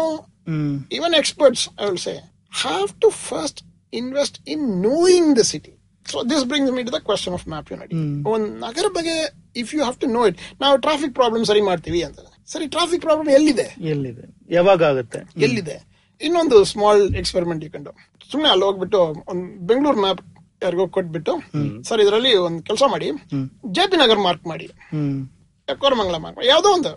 [0.98, 2.16] even experts I I will say,
[2.52, 3.56] have to first
[3.92, 5.74] invest in knowing the city.
[6.06, 7.94] So this brings me to the question of map unity.
[8.32, 9.14] ಒಂದು ನಗರ ಬಗ್ಗೆ
[9.62, 13.28] if you have to know it ನಾವು traffic problem ಸರಿ ಮಾಡ್ತೀವಿ ಅಂತ ಸರಿ traffic problem
[13.28, 13.66] ಎಲ್ಲಿದೆ?
[13.92, 14.24] ಎಲ್ಲಿದೆ?
[14.50, 15.20] ಯಾವಾಗ ಆಗುತ್ತೆ?
[15.46, 15.76] ಎಲ್ಲಿದೆ?
[16.20, 17.90] ಇನ್ನೊಂದು ಸ್ಮಾಲ್ ಎಕ್ಸ್ಪೆರಿಮೆಂಟ್ ಇಕೊಂಡು
[18.30, 20.20] ಸುಮ್ನೆ ಅಲ್ಲಿ ಹೋಗ್ಬಿಟ್ಟು ಒಂದ್ ಬೆಂಗಳೂರು ಮ್ಯಾಪ್
[20.62, 21.32] ಯಾರಿಗೋ ಕೊಟ್ಬಿಟ್ಟು
[21.88, 23.08] ಸರ್ ಇದರಲ್ಲಿ ಒಂದ್ ಕೆಲಸ ಮಾಡಿ
[23.76, 24.66] ಜೆ ಪಿ ನಗರ್ ಮಾರ್ಕ್ ಮಾಡಿ.
[25.68, 26.90] ಕೋರಮಂಗಲ ಮಾರ್ಕ್ ಯಾವ್ದೋ ಒಂದು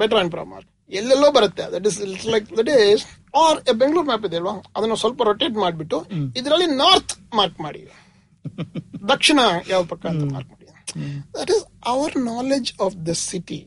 [0.00, 1.64] ಬೆಟರ್ ಅಂಡ್ ಪ್ರಾ ಮಾರ್ಕ್ ಎಲ್ಲೆಲ್ಲೋ ಬರುತ್ತೆ.
[1.74, 1.98] That is
[2.34, 3.02] like that is
[3.42, 4.54] or Bengaluru map ಇದೆ ಅಲ್ವಾ?
[4.76, 5.98] ಅದನ್ನ ಸ್ವಲ್ಪ ರೊಟೇಟ್ ಮಾಡಿಬಿಟ್ಟು
[6.40, 7.82] ಇದರಲ್ಲಿ ನಾರ್ತ್ ಮಾರ್ಕ್ ಮಾಡಿ.
[9.12, 9.40] ದಕ್ಷಿಣ
[9.72, 10.66] ಯಾವ ಪಕ್ಕ ಅಂತ ಮಾರ್ಕ್ ಮಾಡಿ.
[11.36, 13.60] That is our knowledge of the city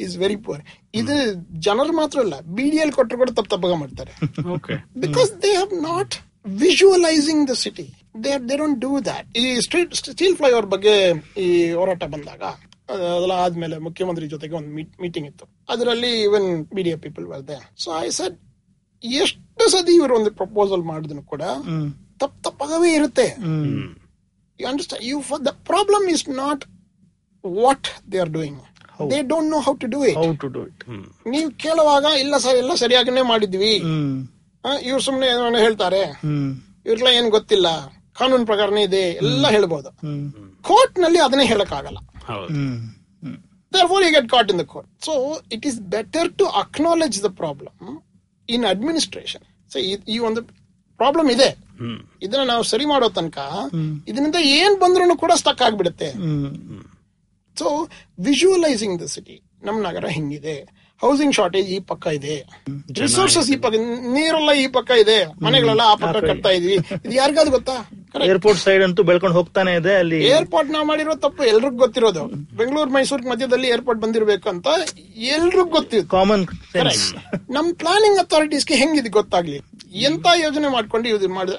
[0.00, 0.62] is very poor
[0.94, 1.14] ಇದು
[1.60, 4.12] ಜನರು ಮಾತ್ರ ಅಲ್ಲ ಬಿಡಿಎಲ್ ಕೊಟ್ಟರು ಕೂಡ ತಪ್ಪು ತಪ್ಪಾಗ ಮಾಡ್ತಾರೆ.
[5.02, 6.14] Because they have not
[6.62, 7.86] visualising the city
[8.24, 10.94] they they don't do that ಈ ಸ್ಟ್ರೀಟ್ ಸ್ಟೀಲ್ ಫ್ಲೈಓವರ್ ಬಗ್ಗೆ
[11.38, 12.42] ಈ ಹೋರಾಟ ಬಂದಾಗ
[12.88, 14.70] ಅದ್- ಅದೆಲ್ಲ ಆದ್ಮೇಲೆ ಮುಖ್ಯಮಂತ್ರಿ ಜೊತೆಗೆ ಒಂದು
[15.02, 15.44] ಮೀಟಿಂಗ್ ಇತ್ತು.
[15.68, 18.36] ಅದರಲ್ಲಿ even B D A people ಬರ್ದೆ ಸೊ ಐ ಸೆಡ್
[19.04, 19.40] ಎಷ್ಟು
[19.70, 21.42] ಸದಿ ಇವರು ಒಂದು ಪ್ರಪೋಸಲ್ ಮಾಡಿದ್ರು ಕೂಡ
[22.20, 23.26] ತಪ್ಪು ತಪ್ಪಾಗವೇ ಇರುತ್ತೆ.
[24.60, 26.64] You understand you for the problem is not
[27.44, 28.60] what they are doing
[29.10, 30.88] they don't know how to do it how to do it
[31.26, 33.74] ನೀವು ಕೇಳುವಾಗ ಇಲ್ಲ ಸರ್ ಎಲ್ಲ ಸರಿಯಾಗಿನೇ ಮಾಡಿದ್ವಿ.
[34.82, 36.20] ಇವ್ರು ಸುಮ್ನೆ ಏನೋ ಹೇಳ್ತಾರೆ.
[36.86, 37.66] ಇವ್ರೆಲ್ಲ ಏನ್ ಗೊತ್ತಿಲ್ಲ.
[38.18, 39.90] ಕಾನೂನು ಪ್ರಕಾರನೇ ಇದೆ ಎಲ್ಲ ಹೇಳ್ಬೋದು.
[40.62, 42.48] ಕೋರ್ಟ್ನಲ್ಲಿ ಅದನ್ನೇ ಹೇಳಕ್ ಆಗಲ್ಲ ಹೌದು.
[42.48, 43.36] You hmm.
[43.72, 44.86] Therefore you get caught in the court.
[45.06, 45.12] So
[45.54, 47.98] it is better to acknowledge the problem
[48.48, 49.42] in administration.
[49.72, 50.42] So ಈ- ಒಂದು
[50.96, 51.58] ಪ್ರಾಬ್ಲಮ್ ಇದೆ.
[52.22, 53.38] ಇದನ್ನ ನಾವು ಸರಿ ಮಾಡೋ ತನಕ
[54.08, 56.10] ಇದರಿಂದ ಏನ್ ಬಂದ್ರು ಕೂಡ ಸ್ಟಕ್ ಆಗ್ಬಿಡುತ್ತೆ.
[57.58, 57.88] ಸೊ
[58.20, 60.54] ವಿಜುವಲೈಸಿಂಗ್ ದ ಸಿಟಿ ನಮ್ ನಗರ ಹಿಂಗಿದೆ?
[61.02, 62.34] ಹೌಸಿಂಗ್ ಶಾರ್ಟೇಜ್ ಈ ಪಕ್ಕ ಇದೆ.
[62.98, 63.76] ರಿಸೋರ್ಸಸ್ ಈ ಪಕ್ಕ
[64.16, 65.16] ನೀರೆಲ್ಲ ಈ ಪಕ್ಕ ಇದೆ.
[65.42, 66.76] ಮನೆಗಳೆಲ್ಲ ಆ ಪಕ್ಕ ಕಟ್ತಾ ಇದೀವಿ.
[67.04, 67.76] ಇದು ಯಾರಿಗಾದ್ರು ಗೊತ್ತಾ?
[68.32, 72.22] ಏರ್ಪೋರ್ಟ್ ಸೈಡ್ ಅಂತೂ ಬೆಳ್ಕೊಂಡು ಹೋಗ್ತಾನೆ ಇದೆ ಅಲ್ಲಿ ಏರ್ಪೋರ್ಟ್ ನಾವು ಮಾಡಿರೋ ತಪ್ಪು ಎಲ್ರಿಗೂ ಗೊತ್ತಿರೋದು.
[72.58, 74.66] ಬೆಂಗಳೂರು ಮೈಸೂರು ಮಧ್ಯದಲ್ಲಿ ಏರ್ಪೋರ್ಟ್ ಬಂದಿರಬೇಕು ಅಂತ
[75.36, 76.44] ಎಲ್ರಿಗೂ ಗೊತ್ತಿದೆ ಕಾಮನ್.
[77.56, 79.58] ನಮ್ ಪ್ಲಾನಿಂಗ್ ಅಥಾರಿಟೀಸ್ಗೆ ಹೆಂಗಿದ್ ಗೊತ್ತಾಗ್ಲಿ?
[80.08, 81.58] ಎಂತ ಯೋಜನೆ ಮಾಡ್ಕೊಂಡು ಇದು ಮಾಡಿದ್ರೆ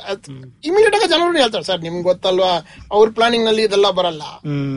[0.70, 2.54] ಇಮಿಡಿಯೇಟ್ ಆಗಿ ಜನರು ಹೇಳ್ತಾರೆ ಸರ್ ನಿಮ್ಗೆ ಗೊತ್ತಲ್ವಾ?
[2.96, 4.24] ಅವ್ರ ಪ್ಲಾನಿಂಗ್ನಲ್ಲಿ ಇದೆಲ್ಲ ಬರಲ್ಲ.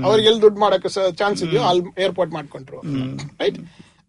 [0.06, 2.80] ಅವ್ರಿಗೆ ಎಲ್ಲಿ ದುಡ್ಡು ಮಾಡಕ್ಕೆ ಚಾನ್ಸ್ ಇದೆಯೋ ಅಲ್ಲಿ ಏರ್ಪೋರ್ಟ್ ಮಾಡ್ಕೊಂಡ್ರು.
[3.42, 3.58] Right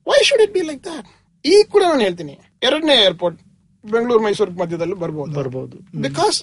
[0.07, 1.07] why should it be like that
[1.45, 2.36] ಈಗ ಕೂಡ ನಾನು ಹೇಳ್ತೀನಿ.
[2.68, 3.39] ಎರಡನೇ ಏರ್ಪೋರ್ಟ್
[3.84, 5.34] ಬೆಂಗಳೂರು ಮೈಸೂರು ಮಧ್ಯದಲ್ಲಿ ಬರ್ಬೋದು.
[5.39, 5.78] ಬರ್ಬೋದು.
[6.05, 6.38] ಬಿಕಾಸ್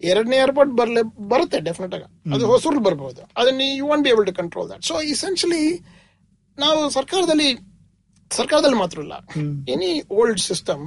[0.00, 2.06] ಎರಡನೇ ಏರ್ಪೋರ್ಟ್ ಬರ್ಲೆ ಬರುತ್ತೆ ಡೆಫಿನೆಟ್ ಆಗಿ.
[2.34, 3.22] ಅದು ಹೊಸೂರು ಬರ್ಬೋದು.
[3.40, 5.64] ಅದನ್ನ you want be able to control that so essentially
[6.58, 7.48] ನಾವು ಸರ್ಕಾರದಲ್ಲಿ
[8.30, 9.16] ಸರ್ಕಾರದಲ್ಲಿ ಮಾತ್ರ ಇಲ್ಲ.
[9.74, 10.82] Any old system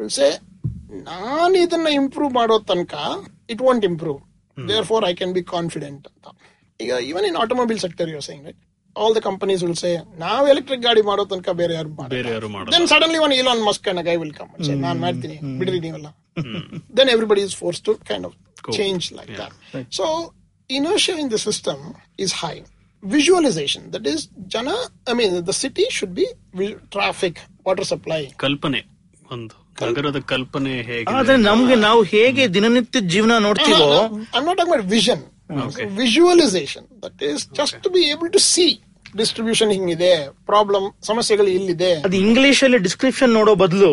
[0.00, 0.28] will say
[1.10, 2.94] ನಾನು ಇದನ್ನ ಇಂಪ್ರೂವ್ ಮಾಡೋ ತನಕ
[3.54, 4.20] it want improve
[4.90, 6.26] therefore I can be confident ಅಂತ.
[6.80, 8.60] ಈಗ even in automobile sector you saying right
[8.96, 9.90] all the companies will say
[10.24, 11.90] ನಾವು ಎಲೆಕ್ಟ್ರಿಕ್ ಗಾಡಿ ಮಾಡೋ ತನಕ ಬೇರೆ ಯಾರು
[12.74, 14.50] then suddenly one Elon Musk and guy will come
[14.86, 16.08] ನಾನು ಮಾಡ್ತೀನಿ ಬಿಡ್ರಿ ನೀವೆಲ್ಲ.
[16.98, 18.36] Then everybody is force to kind of
[18.77, 19.55] Change like that
[19.99, 20.05] so
[20.69, 21.79] inertia in the system
[22.17, 22.59] is high.
[23.03, 24.75] Visualization, that is, Jana,
[25.07, 27.35] I mean, the city should be vi- traffic,
[27.65, 28.21] water supply.
[28.37, 28.81] ಕಲ್ಪನೆ
[29.31, 33.87] ಒಂದು ನಗರದ ಕಲ್ಪನೆ ಹೇಗೆ ಆದ್ರೆ ನಮ್ಗೆ ನಾವು ಹೇಗೆ ದಿನನಿತ್ಯ ಜೀವನ ನೋಡ್ತೀವೋ
[34.33, 35.19] I'm not talking about vision.
[35.75, 38.29] So visualization, that is just to be able
[39.16, 41.94] distribution ಹಿಂಗಿದೆ ಪ್ರಾಬ್ಲಮ್ ಸಮಸ್ಯೆಗಳು ಇಲ್ಲಿದೆ.
[41.94, 43.90] ಅದು ಇಂಗ್ಲಿಷ್ ಅಲ್ಲಿ ಡಿಸ್ಕ್ರಿಪ್ಷನ್ ನೋಡೋ ಬದಲು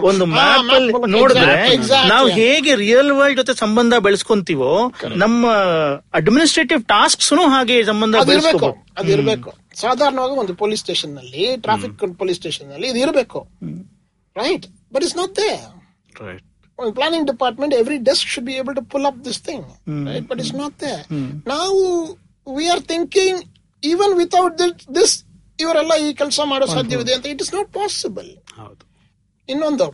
[0.00, 1.76] ಒಂದು ಮ್ಯಾಪ್ map ಅಲ್ಲಿ ನೋಡಿದ್ರೆ.
[2.08, 5.46] ನಾವು ಹೇಗೆ ರಿಯಲ್ ವರ್ಲ್ಡ್ ಜೊತೆ ಸಂಬಂಧ ಬೆಳೆಸ್ಕೊಂತೀವೋ ನಮ್ಮ
[6.14, 13.48] ಅಡ್ಮಿನಿಸ್ಟ್ರೇಟಿವ್ ಟಾಸ್ಕ್ಸ್ ಹಾಗೆ ಸಂಬಂಧ ಬೆಳೆಸ್ಕೋಬಹುದು ಅದಿರ್ಬೇಕು ಸಾಧಾರಣವಾಗಿ ಒಂದು ಪೊಲೀಸ್ ಸ್ಟೇಷನ್ನಲ್ಲಿ ಟ್ರಾಫಿಕ್ ಪೊಲೀಸ್ ಸ್ಟೇಷನ್ನಲ್ಲಿ ಇದು ಇರಬೇಕು.
[14.36, 15.50] Right but is not there
[16.26, 16.42] right
[16.94, 19.64] planning department every desk should be able to pull up this thing
[20.08, 21.04] right but But not not there.
[21.46, 21.68] Now
[22.46, 22.80] we are
[23.82, 25.12] thinking, without without this, this
[25.60, 28.30] ಇವರೆಲ್ಲ ಈ ಕೆಲಸ ಮಾಡೋ ಸಾಧ್ಯವಿದೆ ಅಂತ it is not possible
[29.48, 29.86] ಇನ್ನೊಂದು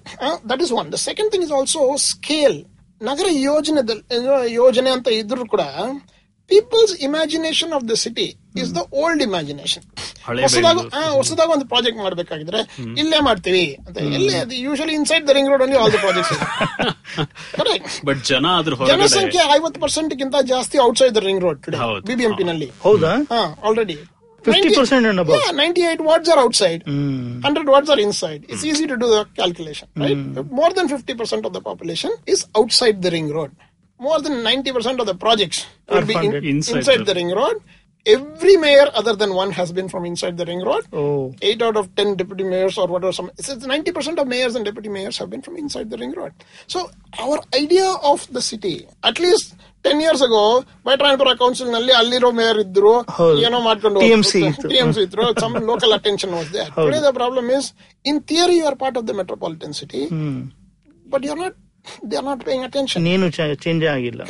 [0.50, 2.56] that is one the second thing is also scale
[3.02, 4.04] ನಗರ ಯೋಜನೆದಲ್ಲಿ
[4.52, 5.60] ಯೋಜನೆ ಅಂತ ಇದ್ರು ಕೂಡ
[6.50, 8.26] people's imagination of the city
[8.62, 9.84] is the old imagination
[11.14, 12.60] ಹೊಸದಾಗಿ ಒಂದು ಪ್ರಾಜೆಕ್ಟ್ ಮಾಡ್ಬೇಕಾಗಿದ್ರೆ
[13.02, 13.96] ಇಲ್ಲೇ ಮಾಡ್ತೀವಿ ಅಂತ.
[14.16, 16.40] ಇಲ್ಲೇ usually inside the ring road ಅಲ್ಲಿ ಆಲ್ ದ ಪ್ರಾಜೆಕ್ಟ್ಸ್
[18.08, 21.78] ಬಟ್ ಜನ ಅದ್ರ ಜನಸಂಖ್ಯೆ ಐವತ್ತು ಪರ್ಸೆಂಟ್ ಗಿಂತ ಜಾಸ್ತಿ outside the ring road today
[22.08, 22.68] BBMP ನಲ್ಲಿ.
[22.84, 23.12] ಹೌದಾ.
[23.62, 23.98] Already
[24.44, 25.42] 50% and above.
[25.58, 26.80] Ninety eight wards are outside
[27.44, 29.88] hundred wards are inside it's easy to do the calculation
[30.58, 33.52] more than fifty percent of the population is outside the ring road
[34.01, 37.59] More than ninety percent of the projects Are funded inside inside the- the ring road
[38.05, 41.23] every mayor other than one has been from inside the ring road Oh.
[41.41, 44.63] eight out of ten deputy mayors or whatever some it's it's 90% of mayors and
[44.63, 46.33] deputy mayors have been from inside the ring road
[46.67, 46.81] so
[47.19, 49.47] our idea of the city at least
[49.85, 50.43] 10 years ago
[50.85, 53.37] Byatarayapura council ನಲ್ಲಿ ಅಲ್ಲಿರೋ mayor ಇದ್ರು ಹೌದು.
[53.45, 54.69] ಏನೋ ಮಾಡ್ಕೊಂಡು TMC ಇತ್ತು.
[54.71, 57.65] TMC ಇದ್ರು some local attention was there today the problem is
[58.05, 60.03] in theory you are part of the metropolitan city
[61.05, 61.55] but you're not
[62.08, 63.00] they are not paying attention.
[63.08, 63.26] ನೀನು
[63.64, 64.22] change ಆಗಿಲ್ಲ.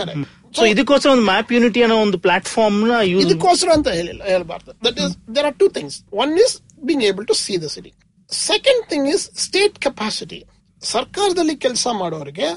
[0.57, 2.94] ಸೊ ಇದಕ್ಕೋಸ್ಕರ ಒಂದು ಮ್ಯಾಪ್ ಯೂನಿಟಿ ಅನ್ನೋ ಒಂದು ಪ್ಲಾಟ್ಫಾರ್ಮ್ನ
[3.24, 4.72] ಇದಕ್ಕೋಸ್ಕರ ಅಂತ ಹೇಳಿಲ್ಲ ಹೇಳ್ಬಾರ್ದು.
[4.86, 6.55] That is there are two things one is
[6.90, 7.92] being able to see the city
[8.30, 10.40] second thing is state capacity
[10.82, 12.48] ಸರ್ಕಾರದಲ್ಲಿ ಕೆಲಸ ಮಾಡೋರಿಗೆ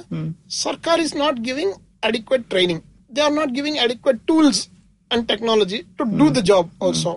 [0.64, 1.76] ಸರ್ಕಾರ is not giving
[2.10, 2.82] adequate training
[3.18, 4.62] they are not giving adequate tools
[5.12, 7.14] and technology to do the job also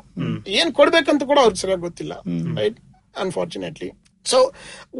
[0.58, 2.14] ಏನ್ ಕೊಡ್ಬೇಕಂತ ಕೂಡ ಅವ್ರಿಗೆ ಸರಿಯಾಗಿ ಗೊತ್ತಿಲ್ಲ
[2.60, 2.78] right
[3.24, 3.88] unfortunately
[4.26, 4.38] so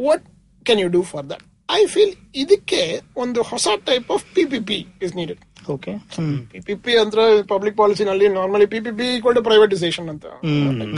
[0.07, 0.23] what
[0.65, 2.81] can you do for that I feel ಇದಕ್ಕೆ
[3.23, 5.41] ಒಂದು ಹೊಸ type of P P P is needed
[5.73, 5.91] okay
[6.53, 10.25] PPP ಅಂದ್ರೆ public ಪಾಲಿಸಿನಲ್ಲಿ normally PPP equal to privatization ಅಂತ.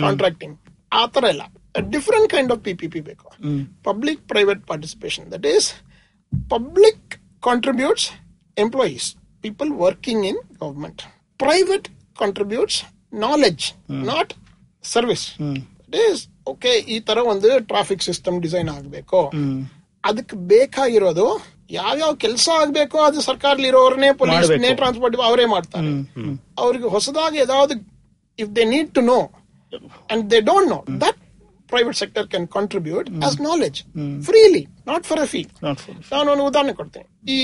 [0.03, 0.55] ಕಾಂಟ್ರಾಕ್ಟಿಂಗ್
[0.91, 1.43] ಆ ತರ ಇಲ್ಲ.
[1.95, 3.28] ಡಿಫ್ರೆಂಟ್ ಕೈಂಡ್ ಆಫ್ ಪಿಪಿಪಿ ಬೇಕು.
[3.89, 5.67] Public private participation that is
[6.34, 7.05] public
[7.47, 8.07] contributes
[8.57, 9.07] employees
[9.43, 11.03] people working in government
[11.39, 11.88] private
[12.19, 12.80] contributes
[13.26, 13.65] knowledge
[14.11, 14.34] not
[14.84, 15.26] service
[16.51, 19.19] okay ಈ ತರ ಒಂದು traffic system design ಆಗ್ಬೇಕು.
[20.03, 21.25] ಅದಕ್ಕೆ ಬೇಕಾಗಿರೋದು
[21.71, 24.77] ಯಾವ್ಯಾವ ಕೆಲಸ ಆಗ್ಬೇಕು ಅದು ಸರ್ಕಾರದಲ್ಲಿ ಇರೋವರನೇ ಪೊಲೀಸ್ ಮಾಡ್ಬೇಕು.
[24.77, 25.87] ಟ್ರಾನ್ಸ್ಪೋರ್ಟ್ ಅವರೇ ಮಾಡ್ತಾರೆ.
[26.57, 27.75] ಅವ್ರಿಗೆ ಹೊಸದಾಗಿ ಯಾವ್ದು
[28.39, 29.19] if they need to know
[30.11, 31.19] and they don't know that
[31.69, 33.77] private sector can contribute as knowledge
[34.23, 37.07] freely not for a fee Not for- ನಾನು ಒಂದು ಉದಾಹರಣೆ ಕೊಡ್ತೇನೆ.
[37.29, 37.37] ಈ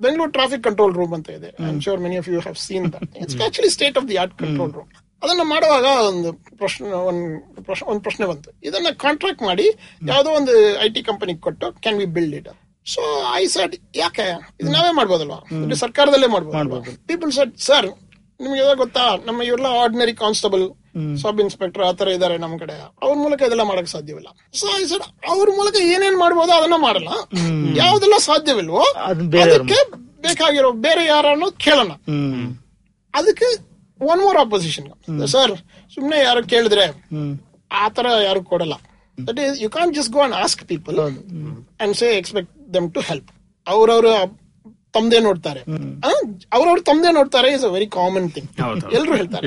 [0.00, 1.50] ಬೆಂಗಳೂರು ಟ್ರಾಫಿಕ್ ಕಂಟ್ರೋಲ್ ರೂಮ್ ಅಂತ ಇದೆ.
[1.68, 4.72] I sure many of you have seen that it's actually state of the art control
[4.72, 4.88] room
[5.22, 8.50] ಅದನ್ನ ಮಾಡುವಾಗ ಒಂದು ಪ್ರಶ್ನೆ ಒಂದು ಪ್ರಶ್ನೆ ಒಂದು ಪ್ರಶ್ನೆ ಬಂತು.
[8.68, 9.66] ಇದನ್ನ ಕಾಂಟ್ರಾಕ್ಟ್ ಮಾಡಿ
[10.10, 10.54] ಯಾವುದೋ ಒಂದು
[10.86, 12.50] ಐ ಟಿ ಕಂಪನಿ ಕೊಟ್ಟು can we build it
[12.86, 13.02] so
[13.40, 14.26] I said ಯಾಕೆ?
[14.60, 15.40] ಇದು ನಾವೇ ಮಾಡ್ಬೋದಲ್ವಾ?
[15.64, 16.92] ಇದು ಸರ್ಕಾರದಲ್ಲೇ ಮಾಡ್ಬೋದು.
[17.10, 17.88] ಪೀಪಲ್ ಸೆಟ್ ಸರ್
[18.44, 19.04] ನಿಮ್ಗೆ ಗೊತ್ತಾ?
[19.26, 20.64] ನಮ್ಮ ಇವೆಲ್ಲ ಆರ್ಡಿನರಿ ಕಾನ್ಸ್ಟೇಬಲ್
[21.22, 22.74] ಸಬ್ ಇನ್ಸ್ಪೆಕ್ಟರ್ ಆತರ ಇದಾರೆ ನಮ್ ಕಡೆ.
[23.04, 24.28] ಅವ್ರ ಮೂಲಕ ಇದೆಲ್ಲ ಮಾಡಕ್ ಸಾಧ್ಯವಿಲ್ಲ.
[24.60, 27.10] ಸೊ ಐ ಸೆಡ್ ಅವ್ರ ಮೂಲಕ ಏನೇನ್ ಮಾಡ್ಬೋದು ಅದನ್ನ ಮಾಡಲ್ಲ.
[27.82, 29.78] ಯಾವ್ದೆಲ್ಲ ಸಾಧ್ಯವಿಲ್ವೋ ಅದಕ್ಕೆ
[30.26, 31.92] ಬೇಕಾಗಿರೋ ಬೇರೆ ಯಾರನ್ನು ಕೇಳೋಣ.
[33.14, 33.46] ಅದಕ್ಕೆ
[34.10, 34.88] ಒನ್ ಮೋರ್ ಅಪೋಸಿಷನ್
[35.34, 35.52] ಸರ್
[35.94, 36.84] ಸುಮ್ನೆ ಯಾರು ಕೇಳಿದ್ರೆ
[37.76, 38.74] ಆ ಆತರ ಯಾರು ಕೊಡಲ್ಲ.
[39.18, 40.96] That is you can just go and ask people
[41.82, 43.30] and say expect them to help
[43.66, 44.08] ಅವ್ರವ್ರ
[44.96, 45.60] ತಮ್ದೇ ನೋಡ್ತಾರೆ.
[46.56, 48.48] ಅವ್ರವ್ರು ತಮ್ದೇ ನೋಡ್ತಾರೆ is a very common thing.
[48.98, 49.44] ಎಲ್ರು ಹೇಳ್ತಾರೆ.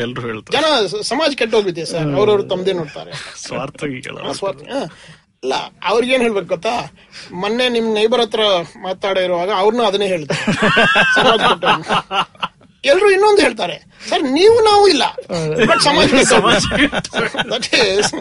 [0.55, 0.65] ಜನ
[1.11, 3.11] ಸಮಾಜ ಕೆಟ್ಟೋಗಿದೆ ಸರ್ ಅವ್ರವ್ರು ತಮ್ದೇ ನೋಡ್ತಾರೆ.
[5.43, 5.55] ಅಲ್ಲ
[5.89, 6.73] ಅವ್ರಿಗೇನ್ ಹೇಳ್ಬೇಕು ಗೊತ್ತಾ?
[7.41, 8.43] ಮೊನ್ನೆ ನಿಮ್ ನೈಬರ್ ಹತ್ರ
[8.85, 10.43] ಮಾತಾಡ ಇರುವಾಗ ಅವ್ರನ್ನೂ ಅದನ್ನೇ ಹೇಳ್ತಾರೆ.
[12.91, 13.77] ಎಲ್ರು ಇನ್ನೊಂದು ಹೇಳ್ತಾರೆ.
[14.09, 15.03] ಸರ್ ನೀವು ನಾವು ಇಲ್ಲ.
[15.69, 16.09] ಬಟ್ ಸಮಾಜ
[17.53, 18.11] that is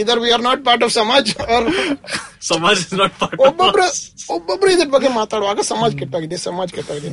[0.00, 1.30] either we are not part of samaj
[2.50, 2.76] ಸಮಾಜ
[3.46, 3.86] ಒಬ್ಬೊಬ್ರು
[4.36, 7.10] ಒಬ್ಬೊಬ್ರು ಇದ್ರ ಬಗ್ಗೆ ಮಾತಾಡುವಾಗ ಸಮಾಜ್ ಕೆಟ್ಟಾಗಿದೆ ಸಮಾಜ್ ಕೆಟ್ಟಾಗಿದೆ?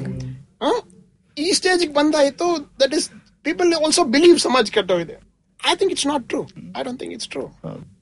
[1.37, 2.47] ಈ ಸ್ಟೇಜ್ ಬಂದಾಯ್ತು
[2.83, 3.07] that is
[3.47, 5.15] people also believe Samaj ಕೆಟ್ಟೋಗಿದೆ.
[5.59, 6.41] I think it's not true
[6.77, 7.43] I don't think it's true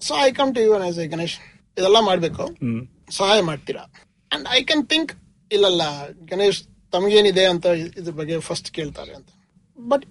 [0.07, 1.35] so I come to you as a Ganesh
[1.77, 2.43] ಇದೆಲ್ಲ ಮಾಡ್ಬೇಕು.
[3.19, 3.83] ಸಹಾಯ ಮಾಡ್ತೀರಾ?
[4.31, 5.11] ಅಂಡ್ ಐ ಕ್ಯಾನ್ ಥಿಂಕ್
[5.51, 5.83] ಇಲ್ಲಲ್ಲ
[6.31, 6.59] ಗಣೇಶ್
[6.95, 7.65] ತಮಗೇನಿದೆ ಅಂತ
[7.99, 9.29] ಇದ್ರ ಬಗ್ಗೆ ಫಸ್ಟ್ ಕೇಳ್ತಾರೆ ಅಂತ.
[9.79, 10.03] But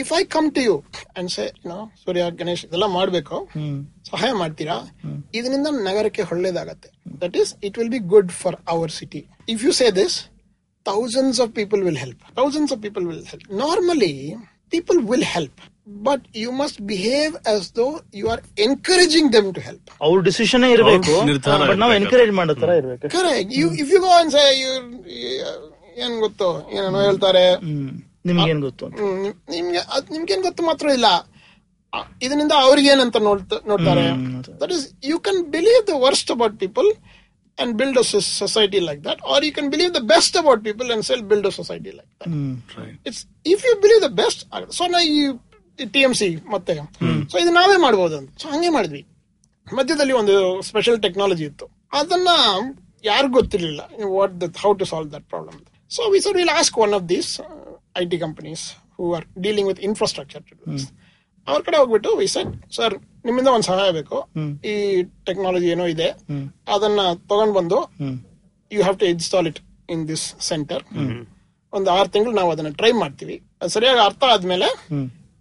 [0.00, 0.74] if I come to you
[1.18, 3.36] and say no Surya Ganesh ಇದೆಲ್ಲ ಮಾಡ್ಬೇಕು
[4.10, 4.76] ಸಹಾಯ ಮಾಡ್ತೀರಾ?
[5.38, 6.90] ಇದರಿಂದ ನಗರಕ್ಕೆ ಒಳ್ಳೇದಾಗತ್ತೆ.
[7.22, 9.22] That is it will be good for our city
[9.54, 10.16] if you say this
[10.86, 14.14] thousands of people will help thousands of people will help normally
[14.74, 15.60] people will help
[16.08, 17.86] but you must behave as though
[18.20, 21.14] you are encouraging them to help ಅವ್ರ decision ಇರಬೇಕು.
[22.40, 23.08] ಮಾಡೋ ತರ ಇರಬೇಕು.
[23.16, 24.70] Correct you if you go and say you
[26.04, 26.48] ಏನ್ ಗೊತ್ತು?
[26.76, 27.44] ಏನೇನೋ ಹೇಳ್ತಾರೆ.
[27.64, 27.98] ನಿಮ್ಗೆ
[28.28, 28.86] ನಿಮ್ಗೇನ್ ಗೊತ್ತು
[29.52, 29.82] ನಿಮ್ಗೆ
[30.14, 31.08] ನಿಮ್ಗೇನ್ ಗೊತ್ತು ಮಾತ್ರ ಇಲ್ಲ.
[32.24, 34.04] ಇದರಿಂದ ಅವ್ರಿಗೇನಂತ ನೋಡ್ತ ನೋಡ್ತಾರೆ.
[34.62, 36.88] That is you can believe the worst about people
[37.58, 38.04] and build a
[38.42, 41.52] society like that are you can believe the best about people and sell build a
[41.60, 42.34] society like that
[43.08, 43.22] it's
[43.54, 44.42] if you believe the best
[44.78, 45.20] so ನಾ ಈ
[45.96, 46.74] T M C ಮತ್ತೆ
[47.32, 48.30] so ಇದು ನಾವೇ ಮಾಡ್ಬೋದು ಅಂತ.
[48.42, 49.02] So ಹಂಗೆ ಮಾಡಿದ್ವಿ.
[49.66, 50.34] ಮಧ್ಯದಲ್ಲಿ ಒಂದು
[50.68, 51.66] ಸ್ಪೆಷಲ್ ಟೆಕ್ನಾಲಜಿ ಇತ್ತು.
[52.00, 52.28] ಅದನ್ನ
[53.04, 53.82] ಯಾರಿಗೂ ಗೊತ್ತಿರಲಿಲ್ಲ.
[54.16, 55.58] What the how to solve that problem
[55.90, 57.30] so we sir will ask one of these
[58.00, 58.64] I T companies
[58.98, 60.44] who are dealing with infrastructure
[61.46, 62.94] ಅವ್ರ ಕಡೆ ಹೋಗ್ಬಿಟ್ಟು ವಿ ಸೆಟ್ ಸರ್
[63.26, 64.16] ನಿಮ್ಮಿಂದ ಒಂದು ಸಹಾಯ ಬೇಕು.
[64.70, 64.74] ಈ
[65.28, 66.08] ಟೆಕ್ನಾಲಜಿ ಏನೋ ಇದೆ.
[66.74, 67.78] ಅದನ್ನ ತಗೊಂಡ್ ಬಂದು
[68.70, 69.60] you have to install it
[69.94, 70.82] in this centre
[71.72, 73.36] ಒಂದು ಆರು ತಿಂಗಳು ನಾವು ಅದನ್ನ ಟ್ರೈ ಮಾಡ್ತೀವಿ.
[73.60, 74.68] ಅದು ಸರಿಯಾಗಿ ಅರ್ಥ ಆದ್ಮೇಲೆ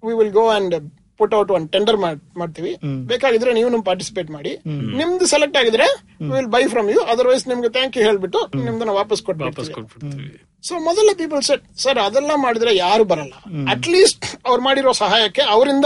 [0.03, 0.75] we will go and
[1.19, 1.97] put out one tender
[2.41, 2.71] ಮಾಡ್ತೀವಿ.
[3.11, 4.51] ಬೇಕಾಗಿದ್ರೆ ನೀವು ನಮ್ ಪಾರ್ಟಿಸಿಪೇಟ್ ಮಾಡಿ.
[4.99, 5.87] ನಿಮ್ದು ಸೆಲೆಕ್ಟ್ ಆಗಿದ್ರೆ
[6.33, 10.29] will buy from you otherwise ನಿಮ್ಗೆ ಥ್ಯಾಂಕ್ ಯು ಹೇಳ್ಬಿಟ್ಟು ನಿಮ್ದನ್ನ ವಾಪಸ್ ವಾಪಸ್ ಕೊಟ್ಬಿಡ್ತೀವಿ.
[10.67, 13.33] ಸೊ ಮೊದಲ ಪೀಪಲ್ ಸೆಟ್ ಸರ್ ಅದೆಲ್ಲ ಮಾಡಿದ್ರೆ ಯಾರು ಬರಲ್ಲ.
[13.73, 15.85] ಅಟ್ ಲೀಸ್ಟ್ ಅವ್ರು ಮಾಡಿರೋ ಸಹಾಯಕ್ಕೆ ಅವರಿಂದ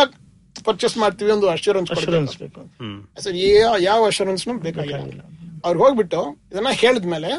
[0.67, 1.91] ಪರ್ಚೇಸ್ ಮಾಡ್ತೀವಿ ಒಂದು ಅಶ್ಯೂರೆನ್ಸ್
[3.23, 3.37] ಸರ್
[3.89, 5.21] ಯಾವ ಅಶ್ಯೂರೆನ್ಸ್ ಬೇಕಾಗಿಲ್ಲ.
[5.65, 6.21] ಅವ್ರು ಹೋಗ್ಬಿಟ್ಟು
[6.51, 7.29] ಇದನ್ನ ಹೇಳಿದ್ಮೇಲೆ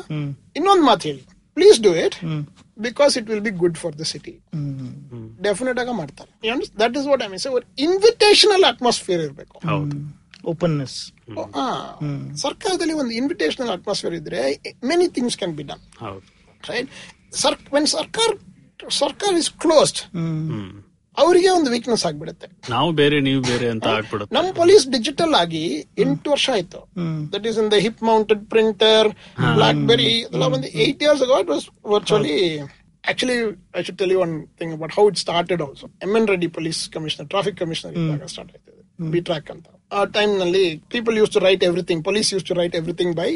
[0.59, 1.23] ಇನ್ನೊಂದು ಮಾತು ಹೇಳಿ.
[1.57, 2.17] Please do it
[2.77, 4.35] because it will be good for the city
[5.41, 6.31] definite ಆಗ ಮಾಡ್ತಾರೆ
[6.81, 7.47] that is what I means
[7.87, 9.97] invitational atmosphere ಇರಬೇಕು ಹೌದು.
[10.45, 10.97] ಓಪನ್ನೆಸ್
[12.39, 14.41] ಸರ್ಕಾರದಲ್ಲಿ ಒಂದು ಇನ್ವಿಟೇಷನಲ್ ಅಟ್ಮಾಸ್ಫಿಯರ್ ಇದ್ರೆ
[14.85, 16.27] many things can be done ಹೌದು.
[16.65, 16.91] ರೈಟ್
[17.35, 18.31] ಸರ್ ವೆನ್ ಸರ್ಕಾರ
[18.99, 20.67] ಸರ್ಕಾರ ಇಸ್ ಕ್ಲೋಸ್ಡ್ ಹ್ಮ್.
[21.23, 22.47] ಅವರಿಗೆ ಒಂದು ವೀಕ್ನೆಸ್ ಆಗ್ಬಿಡುತ್ತೆ.
[22.75, 24.35] ನಾವು ಬೇರೆ ನೀವು ಬೇರೆ ಅಂತ ಆಗ್ಬಿಡುತ್ತೆ.
[24.37, 25.65] ನಮ್ ಪೊಲೀಸ್ ಡಿಜಿಟಲ್ ಆಗಿ
[26.05, 26.81] ಎಂಟು ವರ್ಷ ಆಯ್ತು.
[27.35, 29.09] That is in the hip mounted printer
[29.91, 32.39] BlackBerry ಅದೆಲ್ಲ ಒಂದು eight years ago it was virtually
[33.05, 33.39] actually
[33.79, 36.81] I should tell you one thing about how it started also M N Reddy police
[36.97, 38.83] commissioner traffic commissioner ಇದ್ದಾಗ start ಆಯ್ತದೆ
[39.15, 39.67] B track ಅಂತ.
[39.97, 43.31] ಆ ಟೈಮ್ನಲ್ಲಿ people used to write everything police used to write everything by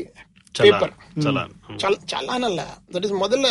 [0.55, 0.93] paper
[1.24, 1.51] challan.
[2.49, 2.61] ಅಲ್ಲ
[2.95, 3.47] that is ಮೊದಲ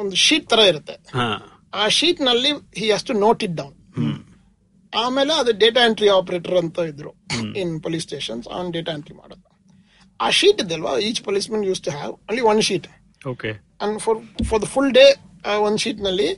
[0.00, 0.96] ಒಂದು sheet ತರ ಇರುತ್ತೆ.
[1.18, 1.28] ಹಾ.
[1.76, 3.74] ಆ ಶೀಟ್ನಲ್ಲಿ ಹಿ has to note it down
[4.92, 7.10] ಆಮೇಲೆ ಅದು ಡೇಟಾ ಎಂಟ್ರಿ ಆಪರೇಟರ್ ಅಂತ ಇದ್ರು
[7.62, 9.42] in police station on data entry ಮಾಡೋದು.
[10.20, 10.92] ಆ sheet ಇದಲ್ವಾ?
[10.98, 12.86] Each police men used to have ಅಲ್ಲಿ one sheet
[13.26, 13.50] okay
[13.80, 14.18] and for
[14.48, 15.06] for the full day
[15.66, 16.28] one ಶೀಟ್ನಲ್ಲಿ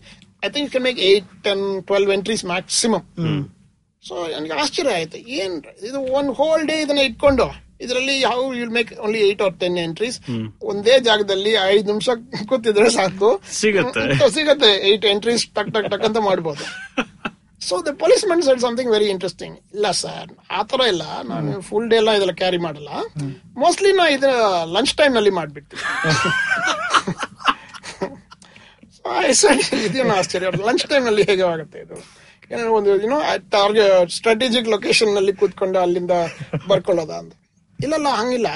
[0.43, 3.05] I think can make eight ten twelve entries maximum
[4.05, 5.18] so ನನಗೆ ಆಶ್ಚರ್ಯ ಆಯ್ತು.
[5.39, 5.55] ಏನ್
[5.89, 7.47] ಇದು one whole day ಇದನ್ನ ಇಟ್ಕೊಂಡು
[7.85, 10.16] ಇದರಲ್ಲಿ how will make only eight or ten entries
[10.70, 12.09] ಒಂದೇ ಜಾಗದಲ್ಲಿ ಐದು ನಿಮಿಷ
[12.51, 13.31] ಕೂತಿದ್ರೆ ಸಾಕು.
[13.61, 14.05] ಸಿಗುತ್ತೆ.
[14.37, 14.70] ಸಿಗುತ್ತೆ.
[14.91, 16.64] ಏಟ್ ಎಂಟ್ರೀಸ್ ಟಕ್ ಟಕ್ ಟಕ್ ಅಂತ ಮಾಡ್ಬೋದು.
[17.68, 21.05] So the policemen side something very interesting ಇಲ್ಲ ಸರ್ ಆ ತರ ಇಲ್ಲ.
[21.31, 22.91] ನಾನು ಫುಲ್ ಡೇ ಎಲ್ಲ ಇದೆಲ್ಲ ಕ್ಯಾರಿ ಮಾಡಲ್ಲ.
[23.62, 24.29] ಮೋಸ್ಟ್ಲಿ ನಾ ಇದ
[24.76, 25.83] ಲಂಚ್ ಟೈಮ್ನಲ್ಲಿ ಮಾಡ್ಬಿಡ್ತೀನಿ.
[29.89, 30.49] ಇದೇನು ಆಶ್ಚರ್ಯ.
[30.68, 31.97] ಲಂಚ್ ಟೈಮ್ನಲ್ಲಿ ಹೇಗೆ ಆಗುತ್ತೆ ಇದು?
[32.53, 33.18] ಏನೋ ಒಂದು ಏನೋ
[33.55, 36.14] ಟಾರ್ಗೆಟ್ ಸ್ಟ್ರಾಟಜಿಕ್ ಲೊಕೇಶನ್ನಲ್ಲಿ ಕೂತ್ಕೊಂಡು ಅಲ್ಲಿಂದ
[36.70, 37.33] ಬರ್ಕೊಳ್ಳೋದ ಅಂತ.
[37.85, 38.49] ಇಲ್ಲಲ್ಲ ಹಂಗಿಲ್ಲ.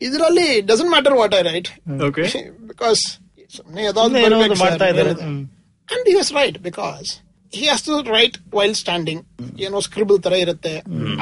[0.00, 1.68] ಇದರಲ್ಲಿ doesn't matter what I write
[2.70, 3.02] because
[3.56, 5.12] ಸುಮ್ಮನೆ ಒಂದು ಮಾಡ್ತಾ ಇದ್ದಾರೆ.
[5.88, 6.04] And
[6.40, 7.10] write because
[7.56, 9.22] he has to write while standing
[9.64, 10.72] ಏನೋ ಸ್ಕ್ರಿಬಲ್ ತರ ಇರುತ್ತೆ.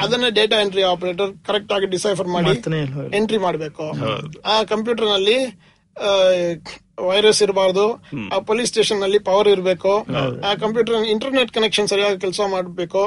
[0.03, 2.53] ಅದನ್ನ ಡೇಟಾ ಎಂಟ್ರಿ ಆಪರೇಟರ್ ಕರೆಕ್ಟ್ ಆಗಿ ಡಿಸೈಫರ್ ಮಾಡಿ
[3.17, 3.85] ಎಂಟ್ರಿ ಮಾಡಬೇಕು.
[4.53, 5.37] ಆ ಕಂಪ್ಯೂಟರ್ನಲ್ಲಿ
[7.09, 7.85] ವೈರಸ್ ಇರಬಾರ್ದು.
[8.35, 9.93] ಆ ಪೊಲೀಸ್ ಸ್ಟೇಷನ್ನಲ್ಲಿ ಪವರ್ ಇರಬೇಕು.
[10.47, 13.03] ಆ ಕಂಪ್ಯೂಟರ್ ಇಂಟರ್ನೆಟ್ ಕನೆಕ್ಷನ್ ಸರಿಯಾಗಿ ಕೆಲಸ ಮಾಡಬೇಕು.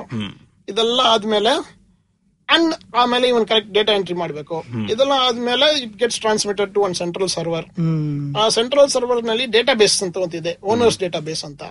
[0.68, 1.52] ಇದೆಲ್ಲ ಆದ್ಮೇಲೆ
[2.54, 2.72] ಅಂಡ್
[3.02, 4.56] ಆಮೇಲೆ ಇವನ್ ಕರೆಕ್ಟ್ ಡೇಟಾ ಎಂಟ್ರಿ ಮಾಡಬೇಕು.
[4.92, 7.66] ಇದೆಲ್ಲ ಆದ್ಮೇಲೆ it gets transmitted to one central server
[8.40, 11.62] ಆ ಸೆಂಟ್ರಲ್ ಸರ್ವರ್ನಲ್ಲಿ ಡೇಟಾ ಬೇಸ್ ಅಂತ ಒಂದಿದೆ ಓನರ್ಸ್ ಡೇಟಾ ಬೇಸ್ ಅಂತ.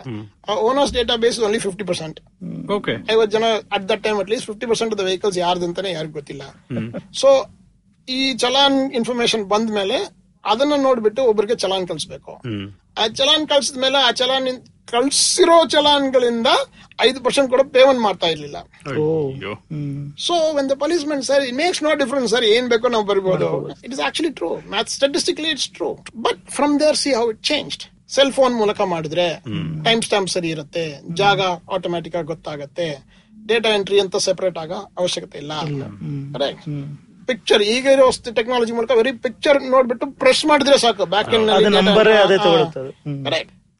[0.49, 0.93] ಆ owners
[1.25, 2.19] database only fifty percent
[2.77, 3.45] okay ಐವತ್ ಜನ
[3.77, 6.43] at that time at least fifty percent of the vehicles ಯಾರ್ದಂತಾನೆ ಯಾರಿಗೂ ಗೊತ್ತಿಲ್ಲ.
[7.21, 7.29] ಸೊ
[8.07, 9.97] ಈ ಚಲಾನ್ ಇನ್ಫಾರ್ಮೇಶನ್ ಬಂದ ಮೇಲೆ
[10.51, 12.33] ಅದನ್ನ ನೋಡ್ಬಿಟ್ಟು ಒಬ್ಬರಿಗೆ ಚಲಾನ್ ಕಳಿಸ್ಬೇಕು.
[13.01, 14.49] ಆ ಚಲಾನ್ ಕಳ್ಸಿದ ಮೇಲೆ ಆ ಚಲಾನ್
[14.91, 16.49] ಕಳ್ಸಿರೋ ಚಲಾನ್ಗಳಿಂದ
[17.05, 18.57] ಐದು ಪರ್ಸೆಂಟ್ ಕೂಡ ಪೇಮೆಂಟ್ ಮಾಡ್ತಾ ಇರ್ಲಿಲ್ಲ.
[20.25, 23.49] So when the policemen sir it makes no difference sir ಏನ್ ಬೇಕೋ ನಾವು ಬರ್ಬೋದು.
[23.85, 25.89] It is actually true math statistically it's true
[26.27, 27.75] but from there see how it change
[28.15, 29.27] cell phone ಮೂಲಕ ಮಾಡಿದ್ರೆ
[29.87, 30.85] ಟೈಮ್ ಸ್ಟಾಂಪ್ ಸರಿ ಇರುತ್ತೆ.
[31.21, 31.41] ಜಾಗ
[31.77, 32.87] ಆಟೋಮ್ಯಾಟಿಕ್ ಆಗಿ ಗೊತ್ತಾಗತ್ತೆ.
[33.49, 35.53] ಡೇಟಾ ಎಂಟ್ರಿ ಅಂತ ಸೆಪರೇಟ್ ಆಗ ಅವಶ್ಯಕತೆ ಇಲ್ಲ.
[36.35, 36.67] ಕರೆಕ್ಟ್
[37.29, 38.05] ಪಿಕ್ಚರ್ ಈಗ ಇರೋ
[38.37, 41.05] ಟೆಕ್ನಾಲಜಿ ಮೂಲಕ ವೆರಿ ಪಿಕ್ಚರ್ ನೋಡ್ಬಿಟ್ಟು ಪ್ರೆಸ್ ಮಾಡಿದ್ರೆ ಸಾಕು.
[41.13, 41.49] Back end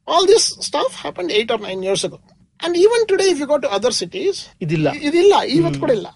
[0.08, 2.20] all this stuff happen eight or nine years ago
[2.60, 4.88] and even today if you go to other cities ಇದಿಲ್ಲ.
[5.08, 5.34] ಇದಿಲ್ಲ.
[5.56, 6.08] ಇವತ್ತು ಕೂಡ ಇಲ್ಲ.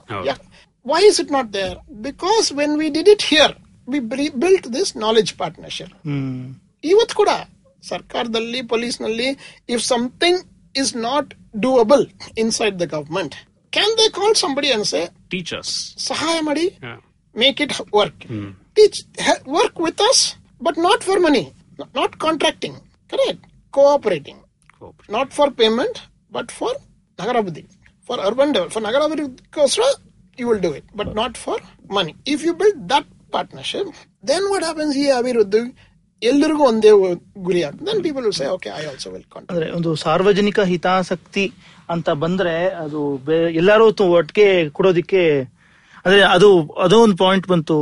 [0.86, 3.54] Why is it not there because when we did it here
[3.88, 4.00] we
[4.44, 6.46] built this knowledge partnership hmm.
[6.84, 7.32] ಇವತ್ತು ಕೂಡ
[7.84, 9.30] ಸರ್ಕಾರದಲ್ಲಿ ಪೊಲೀಸ್ನಲ್ಲಿ
[9.70, 10.40] if something
[10.76, 12.04] is not doable
[12.38, 13.36] inside the government
[13.74, 15.74] can they call somebody ಅನ್ಸೆ teachers
[16.08, 16.66] ಸಹಾಯ ಮಾಡಿ?
[17.36, 18.22] Make it work
[18.78, 19.00] teach
[19.54, 20.24] work with us
[20.62, 21.44] but not for money
[21.96, 22.78] not contracting
[23.12, 24.42] correct cooperating
[25.10, 26.00] not for payment
[26.32, 26.78] but for
[27.20, 27.66] ನಗರಾಭಿವೃದ್ಧಿ
[28.10, 29.88] for urban develop for ನಗರಾಭಿವೃದ್ಧಿಗೋಸ್ಕರ
[30.38, 31.62] you will do it but not for
[31.92, 33.92] money if you build that partnership
[34.24, 35.62] then what happens ಈ ಅಭಿವೃದ್ಧಿ
[36.22, 36.90] ಎಲ್ಲರಿಗೂ ಒಂದೇ
[37.44, 41.46] ಗುರಿ ಆಗ್ತದೆ then people will say okay I also will ಅಂದ್ರೆ ಒಂದು ಸಾರ್ವಜನಿಕ ಹಿತಾಸಕ್ತಿ
[41.90, 43.02] ಅಂತ ಬಂದ್ರೆ ಅದು
[43.60, 45.22] ಎಲ್ಲರೂ ತು- ಒಟ್ಟಿಗೆ ಕೊಡೋದಿಕ್ಕೆ
[46.06, 46.50] ಅಂದ್ರೆ ಅದು
[46.86, 47.76] ಅದೋ ಒಂದು ಪಾಯಿಂಟ್ ಬಂತು.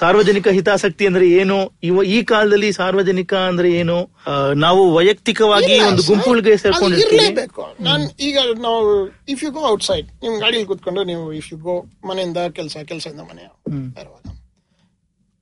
[0.00, 1.58] ಸಾರ್ವಜನಿಕ ಹಿತಾಸಕ್ತಿ ಅಂದ್ರೆ ಏನು?
[1.88, 3.98] ಇವ ಈ ಕಾಲದಲ್ಲಿ ಸಾರ್ವಜನಿಕ ಅಂದ್ರೆ ಏನು?
[4.64, 7.26] ನಾವು ವೈಯಕ್ತಿಕವಾಗಿ ಒಂದು ಗುಂಪುಗಳಿಗೆ ಸೇರ್ಕೊಂಡಿರ್ತೀವಿ.
[7.88, 8.36] ನಾನು ಈಗ
[8.66, 8.80] ನಾವು
[9.34, 11.76] if you go outside ನಿಮ್ ಗಾಡಿಯಲ್ಲಿ ಕೂತ್ಕೊಂಡು ನೀವು ಇಫ್ ಯು ಗೋ
[12.10, 13.46] ಮನೆಯಿಂದ ಕೆಲಸ ಕೆಲಸದಿಂದ ಮನೆ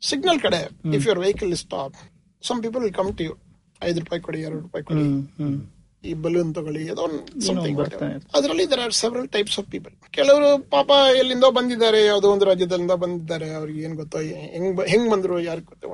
[0.02, 0.60] ಸಿಗ್ನಲ್ ಕಡೆ
[0.96, 1.96] if your vehicle is stop
[2.42, 3.34] some people will come to you
[3.82, 5.02] ಐದು ರೂಪಾಯಿ ಕೊಡಿ ಎರಡು ರೂಪಾಯಿ ಕೊಡಿ.
[6.04, 7.04] ಈ ಬಲೂನ್ ತಗೊಳ್ಳಿ ಅದೋ
[7.46, 7.80] ಸಮಥಿಂಗ್.
[8.36, 10.90] ಅದರಲ್ಲಿ there are several types of people ಕೆಲವರು ಪಾಪ
[11.20, 14.20] ಎಲ್ಲಿಂದ ಬಂದಿದ್ದಾರೆ ಯಾವುದೋ ಒಂದು ರಾಜ್ಯದಿಂದ ಬಂದಿದ್ದಾರೆ ಅವ್ರಿಗೆ ಏನ್ ಗೊತ್ತೋ
[14.54, 15.90] ಹೆಂಗ್ ಹೆಂಗ್ ಬಂದ್ರು ಯಾರು ಗೊತ್ತೋ.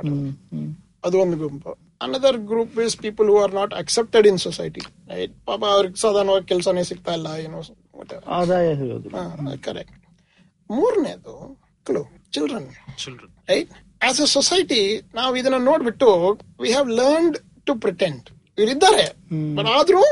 [1.06, 1.72] ಅದು ಒಂದು ಗುಂಪು
[2.04, 4.82] another group is people who are not accepted in society
[5.12, 7.60] right ಪಾಪ ಅವ್ರಿಗೆ ಸಾಧಾರಣವಾಗಿ ಕೆಲಸನೇ ಸಿಗ್ತಾ ಇಲ್ಲ ಏನೋ
[9.66, 9.94] ಕರೆಕ್ಟ್
[10.70, 12.02] ಮೂರನೇದು ಮಕ್ಕಳು
[12.34, 12.68] children
[13.02, 14.80] children right as a society
[15.14, 16.08] ನಾವು ಇದನ್ನ ನೋಡ್ಬಿಟ್ಟು
[16.62, 18.26] we have learned to pretend
[18.57, 19.05] ಇವರಿದ್ದಾರೆ
[19.57, 20.03] but ಆದ್ರೂ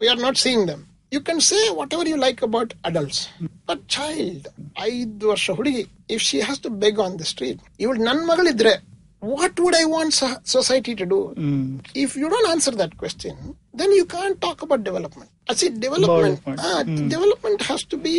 [0.00, 1.60] we are not seeing them you can say
[1.96, 3.22] whatever you like about adults
[3.68, 4.46] but child
[4.88, 5.84] ಐದು ವರ್ಷ ಹುಡುಗಿ
[6.16, 8.74] if she has to beg on the street ಇವಳು ನನ್ ಮಗಳಿದ್ರೆ
[9.22, 10.14] what would I want
[10.54, 11.62] society to do hmm
[12.04, 13.34] if you don't answer that question,
[13.74, 15.30] then you can't talk about development.
[15.48, 16.10] I see development.
[16.10, 16.60] Development.
[16.68, 16.80] ah,
[17.14, 18.14] Development has to be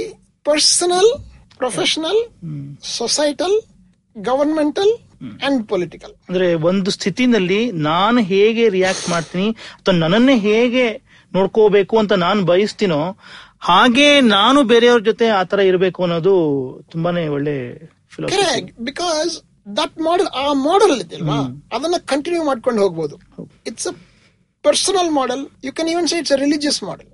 [5.47, 10.85] and political ಅಂದ್ರೆ ಒಂದು ಸ್ಥಿತಿನಲ್ಲಿ ನಾನು ಹೇಗೆ react ಮಾಡ್ತೀನಿ ಅಥವಾ ನನ್ನೇ ಹೇಗೆ
[11.33, 13.01] ನೋಡ್ಕೋಬೇಕು ಅಂತ ನಾನು ಬಯಸ್ತೀನೋ
[13.61, 16.35] ಹಾಗೆ ನಾನು ಬೇರೆಯವ್ರ ಜೊತೆ ಆ ತರ ಇರಬೇಕು ಅನ್ನೋದು
[16.91, 17.57] ತುಂಬಾನೇ ಒಳ್ಳೆ
[18.83, 19.33] ಬಿಕಾಸ್
[19.79, 21.39] ದಟ್ ಮಾಡೆಲ್ ಆ ಮಾಡೆಲ್ ಇದೆಯಲ್ವಾ
[21.73, 23.16] ಅದನ್ನ ಕಂಟಿನ್ಯೂ ಮಾಡ್ಕೊಂಡು ಹೋಗ್ಬೋದು.
[23.66, 23.95] It's a
[24.64, 27.09] personal model you can even say it's religious model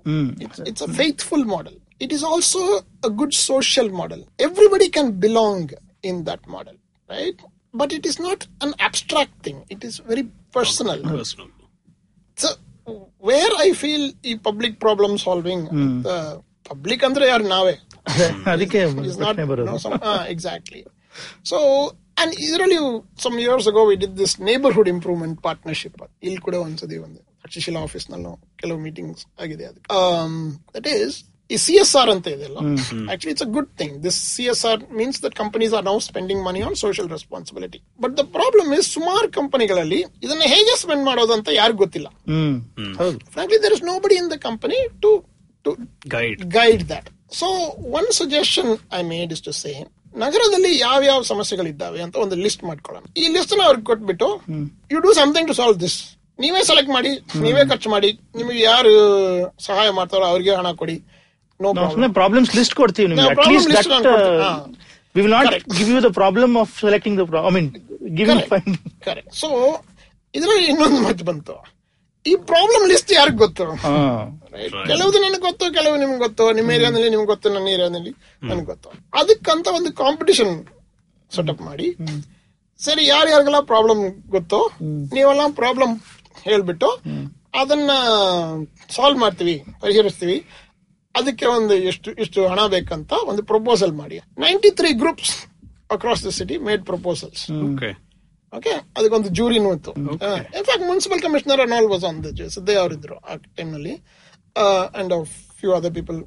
[0.71, 2.63] it's a faithful model it is also
[3.05, 5.73] a good social model everybody can belong
[6.05, 6.79] in that model
[7.09, 7.43] right
[7.74, 9.60] But it is not an abstract thing.
[9.76, 10.26] It is very
[10.58, 11.00] personal.
[11.14, 11.52] Personal
[12.38, 12.50] So
[13.30, 15.62] where I feel ಈ public problem solving,
[16.08, 16.18] the
[16.70, 17.76] public ಅಂದ್ರೆ ಯಾರು ನಾವೇ
[18.54, 18.80] ಅದಕ್ಕೆ
[19.10, 20.82] is not ಪ್ರಶ್ನೆ ಬರೋದು no, some, ah, exactly.
[21.52, 21.58] So
[22.22, 22.80] and ಇದರಲ್ಲಿ
[23.26, 25.96] some years ago we did this neighborhood improvement partnership.
[26.26, 29.82] ಇಲ್ಲಿ ಕೂಡ ಒಂದ್ಸತಿ ಒಂದು ತಕ್ಷಶಿಲಾ ಆಫೀಸ್ ನಲ್ಲೂ ಕೆಲವು ಮೀಟಿಂಗ್ಸ್ ಆಗಿದೆ ಅದು
[30.76, 31.16] ದಟ್ ಈಸ್
[31.51, 32.59] ಈ ಸಿ ಎಸ್ ಆರ್ ಅಂತ ಇದೆಯಲ್ಲ
[33.13, 36.43] actually it's a good thing this C S R means that companies are now spending
[36.49, 41.49] money on social responsibility but the problem is ಸುಮಾರು ಕಂಪನಿಗಳಲ್ಲಿ ಇದನ್ನ ಹೇಗೆ ಸ್ಪೆಂಡ್ ಮಾಡೋದು ಅಂತ
[41.61, 42.09] ಯಾರಿಗೂ ಗೊತ್ತಿಲ್ಲ.
[43.35, 45.13] Frankly there is nobody in the company to
[45.65, 47.09] to to guide guide that
[47.41, 47.47] so
[47.99, 49.73] one suggestion I made is to say
[50.25, 53.05] ನಗರದಲ್ಲಿ ಯಾವ ಯಾವ ಸಮಸ್ಯೆಗಳಿದ್ದಾವೆ ಅಂತ ಒಂದು ಲಿಸ್ಟ್ ಮಾಡ್ಕೊಳ್ಳೋಣ.
[53.21, 54.29] ಈ ಲಿಸ್ಟ್ನ ಅವ್ರಿಗೆ ಕೊಟ್ಬಿಟ್ಟು
[54.95, 55.99] you do something to solve this
[56.39, 57.11] ನೀವೇ ಸೆಲೆಕ್ಟ್ ಮಾಡಿ
[57.45, 58.93] ನೀವೇ ಖರ್ಚು ಮಾಡಿ ನಿಮಗೆ ಯಾರು
[59.67, 60.97] ಸಹಾಯ ಮಾಡ್ತಾರೋ ಅವ್ರಿಗೆ ಹಣ ಕೊಡಿ.
[61.61, 63.23] ನಾವು ಸುಮ್ಮನೆ ಪ್ರಾಬ್ಲಮ್ಸ್ ಲಿಸ್ಟ್ ಕೊಡ್ತೀವಿ ನಿಮ್ಗೆ.
[63.23, 64.07] ನಾವು at least that.
[65.15, 65.67] We will not Correct.
[65.79, 67.69] Give you the problem of selecting the I mean
[68.19, 68.75] giving fine
[69.07, 69.49] correct so
[70.35, 71.55] ಇದರಲ್ಲಿ ಇನ್ನೊಂದು ಮಾತು ಬಂತು.
[72.27, 73.65] ಈ ಪ್ರಾಬ್ಲಮ್ ಲಿಸ್ಟ್ ಯಾರಿಗ್ ಗೊತ್ತು?
[74.91, 76.45] ಕೆಲವು ನನಗೆ ಗೊತ್ತು ಕೆಲವು ನಿಮ್ಗೆ ಗೊತ್ತು.
[76.59, 78.13] ನಿಮ್ಮ ಏರಿಯಾದಲ್ಲಿ ನಿಮ್ಗೆ ಗೊತ್ತು ನನ್ನ ಏರಿಯಾದಲ್ಲಿ
[78.51, 78.89] ನನಗೆ ಗೊತ್ತು.
[79.21, 80.55] ಅದಕ್ಕಂತ ಒಂದು ಕಾಂಪಿಟಿಷನ್
[81.31, 81.87] ಸೆಟಪ್ ಮಾಡಿ
[82.81, 84.03] ಸರಿ ಯಾರ್ಯಾರಿಗೆಲ್ಲ ಪ್ರಾಬ್ಲಮ್
[84.35, 84.61] ಗೊತ್ತೋ
[85.17, 85.95] ನೀವೆಲ್ಲ ಪ್ರಾಬ್ಲಮ್
[86.49, 86.89] ಹೇಳ್ಬಿಟ್ಟು
[87.61, 87.91] ಅದನ್ನ
[88.97, 90.37] ಸಾಲ್ವ್ ಮಾಡ್ತೀವಿ ಪರಿಹರಿಸ್ತೀವಿ.
[91.19, 95.35] ಅದಕ್ಕೆ ಒಂದು ಎಷ್ಟು ಇಷ್ಟು ಹಣ ಬೇಕಂತ ಒಂದು ಪ್ರಪೋಸಲ್ ಮಾಡಿ ninety three groups
[95.91, 97.91] across the city made proposals okay
[98.53, 99.93] okay ಅದಕ್ಕೊಂದು ಜೂರಿನೂ ಇತ್ತು
[100.59, 103.95] in fact municipal commissioner on all was on the Siddaiah ಅವರಿದ್ರು ಆ ಟೈಮ್ನಲ್ಲಿ
[105.01, 105.15] and
[105.59, 106.19] few other people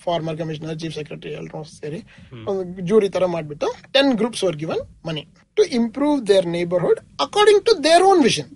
[0.00, 2.00] former commissioner chief secretary ಎಲ್ಲರೂ ಸೇರಿ
[2.46, 5.22] ಒಂದು ಜೂರಿ ತರ ಮಾಡಿಬಿಟ್ಟು ten groups were given money
[5.56, 8.50] to improve their neighbourhood according to their own vision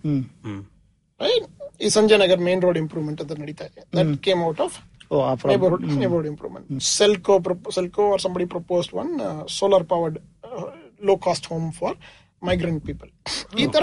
[1.20, 1.46] right
[1.80, 3.82] ಈ Sanjay Nagar main road improvement ಅಂತ ನಡೀತಾ ಇದೆ.
[3.98, 4.74] That came out of
[5.12, 5.96] Oh, uh, from mm.
[5.96, 6.70] neighborhood improvement.
[6.70, 6.80] Mm.
[6.80, 10.66] Selco, Selco or somebody proposed one uh, solar powered uh,
[11.00, 11.96] low cost home for
[12.40, 13.08] migrant people.
[13.26, 13.66] Oh.
[13.66, 13.82] There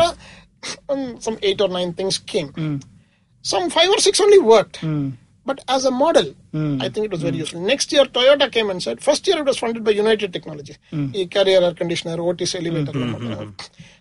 [0.89, 2.53] um, some eight or nine things came.
[2.53, 2.83] Mm.
[3.41, 4.79] Some five or six only worked.
[4.81, 5.13] Mm.
[5.47, 6.81] But as a model, hmm.
[6.81, 7.43] I think it was very hmm.
[7.43, 7.61] useful.
[7.61, 10.75] Next year, Toyota came and said, first year it was funded by United Technology.
[10.91, 11.11] a hmm.
[11.35, 12.91] carrier air conditioner, Otis elevator.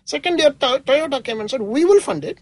[0.03, 2.37] Second year, To- Toyota came and said, we will fund it,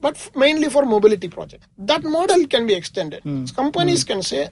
[0.00, 1.64] but f- mainly for mobility project.
[1.78, 3.22] That model can be extended.
[3.54, 4.48] Companies can say,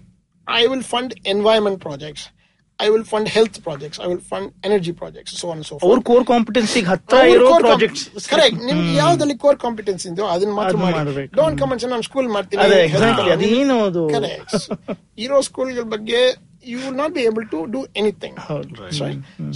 [0.46, 2.30] I will fund environment projects.
[2.79, 3.97] I will fund health projects.
[3.99, 5.83] I will fund energy projects, so on and so forth.
[5.87, 10.85] ಅವ್ರ core ಕಾಂಪಿಟೆನ್ಸಿಗೆ ಹತ್ರ ಇರೋ projects correct ನಿಮ್ಗೆ ಯಾವ್ದಲ್ಲಿ core competence ಇದೆಯೋ ಅದನ್ನ ಮಾತ್ರ ಅದನ್ನ
[10.85, 11.29] ಮಾಡಿ ಮಾಡ್ಬೇಕು.
[11.39, 13.51] ಡೋಂಟ್ ಕಮೆಂಟ್ಸ್ ನಾನು ಸ್ಕೂಲ್ ಮಾಡ್ತೀನಿ ಅದೇ health ಎಕ್ಸಾಕ್ಟ್ಲಿ ಮಾಡ್ತೀನಿ.
[13.51, 14.55] ಅದೇನು ಅದು Correct.
[15.25, 16.21] ಇರೋ ಸ್ಕೂಲ್ಗಳ ಬಗ್ಗೆ
[16.71, 18.37] you will not be able to do anything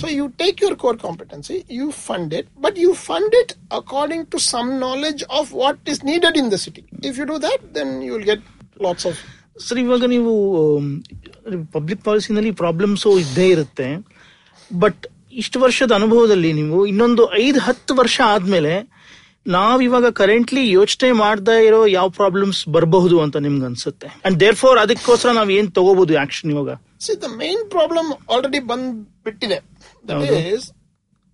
[0.02, 4.40] so you take your core competency you fund it but you fund it according to
[4.54, 8.14] some knowledge of what is needed in the city if you do that then you
[8.18, 8.46] will get
[8.88, 9.20] lots of
[9.57, 10.33] sir ಇವಾಗ ನೀವು
[11.77, 13.89] public ಪಾಲಿಸಿನಲ್ಲಿ problems ಇದ್ದೇ ಇರುತ್ತೆ.
[14.71, 15.03] But
[15.43, 18.73] ಇಷ್ಟು ವರ್ಷದ ಅನುಭವದಲ್ಲಿ ನೀವು ಇನ್ನೊಂದು ಐದು ಹತ್ತು ವರ್ಷ ಆದ್ಮೇಲೆ
[19.47, 24.09] ನಾವಿವಾಗ ಕರೆಂಟ್ಲಿ ಯೋಚನೆ ಮಾಡ್ತಾ ಇರೋ ಯಾವ ಪ್ರಾಬ್ಲಮ್ಸ್ ಬರಬಹುದು ಅಂತ ನಿಮ್ಗೆ ಅನ್ಸುತ್ತೆ?
[24.27, 26.71] ಅಂಡ್ ದೇರ್ ಫೋರ್ ಅದಕ್ಕೋಸ್ಕರ ನಾವ್ ಏನ್ ತಗೋಬಹುದು ಆಕ್ಷನ್ ಇವಾಗ?
[27.05, 28.91] See the main problem already ಬಂದ್
[29.25, 29.59] ಬಿಟ್ಟಿದೆ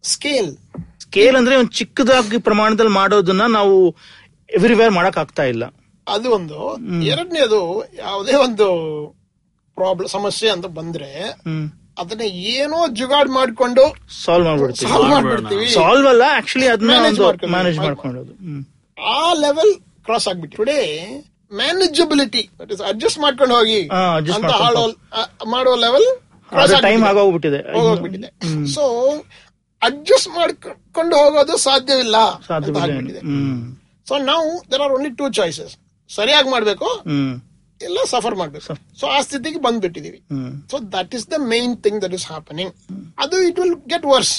[0.05, 0.51] ಸ್ಕೇಲ್
[1.05, 3.75] ಸ್ಕೇಲ್ ಅಂದ್ರೆ ಒಂದು ಚಿಕ್ಕದಾಗಿ ಪ್ರಮಾಣದಲ್ಲಿ ಮಾಡೋದನ್ನ ನಾವು
[4.59, 5.65] ಎವ್ರಿವೇರ್ ಮಾಡಕ್ ಆಗ್ತಾ ಇಲ್ಲ.
[6.09, 6.59] ಅದು ಒಂದು.
[7.07, 7.61] ಎರಡನೇದು
[7.99, 8.67] ಯಾವುದೇ ಒಂದು
[9.77, 11.11] ಪ್ರಾಬ್ಲಮ್ ಸಮಸ್ಯೆ ಅಂತ ಬಂದ್ರೆ
[11.99, 13.85] ಅದನ್ನ ಏನೋ ಜುಗಾಡ್ ಮಾಡ್ಕೊಂಡು
[14.25, 14.91] ಸಾಲ್ವ್ ಮಾಡ್ಬಿಡ್ತೀವಿ.
[14.91, 15.67] ಸಾಲ್ವ್ ಮಾಡ್ಬಿಡ್ತೀವಿ.
[15.69, 18.33] ಸಾಲ್ವ್ ಅಲ್ಲ ಆಕ್ಚುಲಿ ಅದನ್ನ ಒಂದು ಮ್ಯಾನೇಜ್ ಮಾಡ್ಕೊಳ್ಳೋದು.
[18.43, 18.63] ಹ್ಮ್.
[18.99, 19.73] ಆ ಲೆವೆಲ್
[20.05, 20.57] ಕ್ರಾಸ್ ಆಗ್ಬಿಟ್ಟು.
[20.57, 20.79] ಟುಡೇ
[21.53, 22.43] ಮ್ಯಾನೇಜಬಿಲಿಟಿ
[22.87, 23.81] ಅಡ್ಜಸ್ಟ್ ಮಾಡ್ಕೊಂಡು ಹೋಗಿ
[24.37, 26.09] ಅಂತ ಹಾಳೋ ಆ, ಮಾಡೋ ಲೆವೆಲ್
[26.83, 27.61] ಟೈಮ್ ಆಗೋಗ್ಬಿಟ್ಟಿದೆ.
[27.75, 28.29] ಹೋಗೋಗ್ಬಿಟ್ಟಿದೆ.
[28.67, 28.85] ಸೊ
[29.83, 32.17] ಅಡ್ಜಸ್ಟ್ ಮಾಡ್ಕೊಂಡು ಹೋಗೋದು ಸಾಧ್ಯವಿಲ್ಲ
[34.07, 35.75] ಸೊ ನಾವು there are only two choices
[36.11, 36.89] ಸರಿಯಾಗಿ ಮಾಡ್ಬೇಕು?
[37.81, 38.75] ಇಲ್ಲ ಸಫರ್ ಮಾಡ್ಬೇಕು.
[39.01, 40.19] ಸೊ ಆ ಸ್ಥಿತಿಗೆ ಬಂದ್ಬಿಟ್ಟಿದೀವಿ.
[40.71, 42.73] So that is the main thing that is happening
[43.25, 44.33] ಅದು ಇಟ್ ವಿಲ್ ಗೆಟ್ ವರ್ಸ್.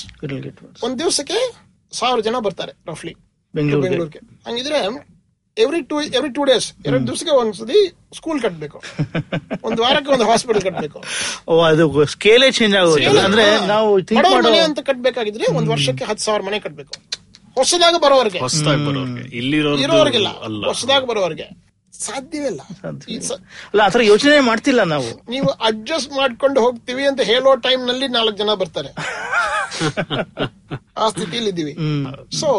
[0.85, 1.37] ಒಂದ್ ದಿವಸಕ್ಕೆ
[1.91, 3.13] ಸಾವಿರ ಜನ ಬರ್ತಾರೆ ರಫ್ಲಿ
[3.53, 3.89] ಬೆಂಗಳೂರಿಗೆ.
[3.89, 4.19] ಬೆಂಗಳೂರಿಗೆ.
[4.47, 4.79] ಹಂಗಿದ್ರೆ
[5.57, 7.79] every two every two days ಎರಡು ದಿವಸಕ್ಕೆ ಒಂದ್ಸತಿ
[8.17, 8.77] ಸ್ಕೂಲ್ ಕಟ್ಟಬೇಕು
[9.67, 10.99] ಒಂದ್ ವಾರಕ್ಕೆ ಒಂದು ಹಾಸ್ಪಿಟಲ್ ಕಟ್ಟಬೇಕು
[11.51, 13.89] ಓ ಅದು ಸ್ಕೇಲೇ ಚೇಂಜ್ ಆಗೋದು ಅಂದ್ರೆ ನಾವು
[14.47, 16.93] ಮನೆ ಅಂತ ಕಟ್ಟಬೇಕಾಗಿದ್ರೆ ಒಂದ್ ವರ್ಷಕ್ಕೆ ಹತ್ತು ಸಾವಿರ ಮನೆ ಕಟ್ಬೇಕು.
[17.59, 18.39] ಹೊಸದಾಗ ಬರೋವರೆಗೆ.
[18.39, 20.29] ಹೊಸದಾಗಿ ಬರೋರ್ಗೆ ಇಲ್ಲಿರೋರು ಇರೋರ್ಗಿಲ್ಲ.
[20.47, 20.61] ಅಲ್ಲ.
[20.67, 21.47] ಹೊಸದಾಗ ಬರೋವರೆಗೆ.
[21.93, 22.61] ಸಾಧ್ಯವಿಲ್ಲ.
[23.09, 23.31] ಇಲ್ಲ
[23.67, 25.09] ಅಲ್ಲ ಆತರ ಯೋಚನೆ ಮಾಡ್ತಿಲ್ಲ ನಾವು.
[25.29, 28.91] ನೀವು ಅಡ್ಜಸ್ಟ್ ಮಾಡ್ಕೊಂಡು ಹೋಗ್ತೀವಿ ಅಂತ ಹೇಳೋ ಟೈಮ್ನಲ್ಲಿ ನಾಲ್ಕು ಜನ ಬರ್ತಾರೆ.
[30.97, 31.73] ಆ ಸ್ಥಿತಿಯಲ್ಲಿ ಇದ್ದೀವಿ
[32.35, 32.49] so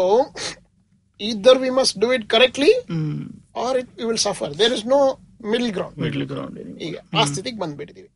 [1.19, 3.17] either we must do it correctly hmm.
[3.63, 4.99] Or it will suffer there is no
[5.45, 8.09] middle ground middle ground ಈಗ ಆ ಸ್ಥಿತಿಗೆ ಬಂದ್ಬಿಟ್ಟಿದೀವಿ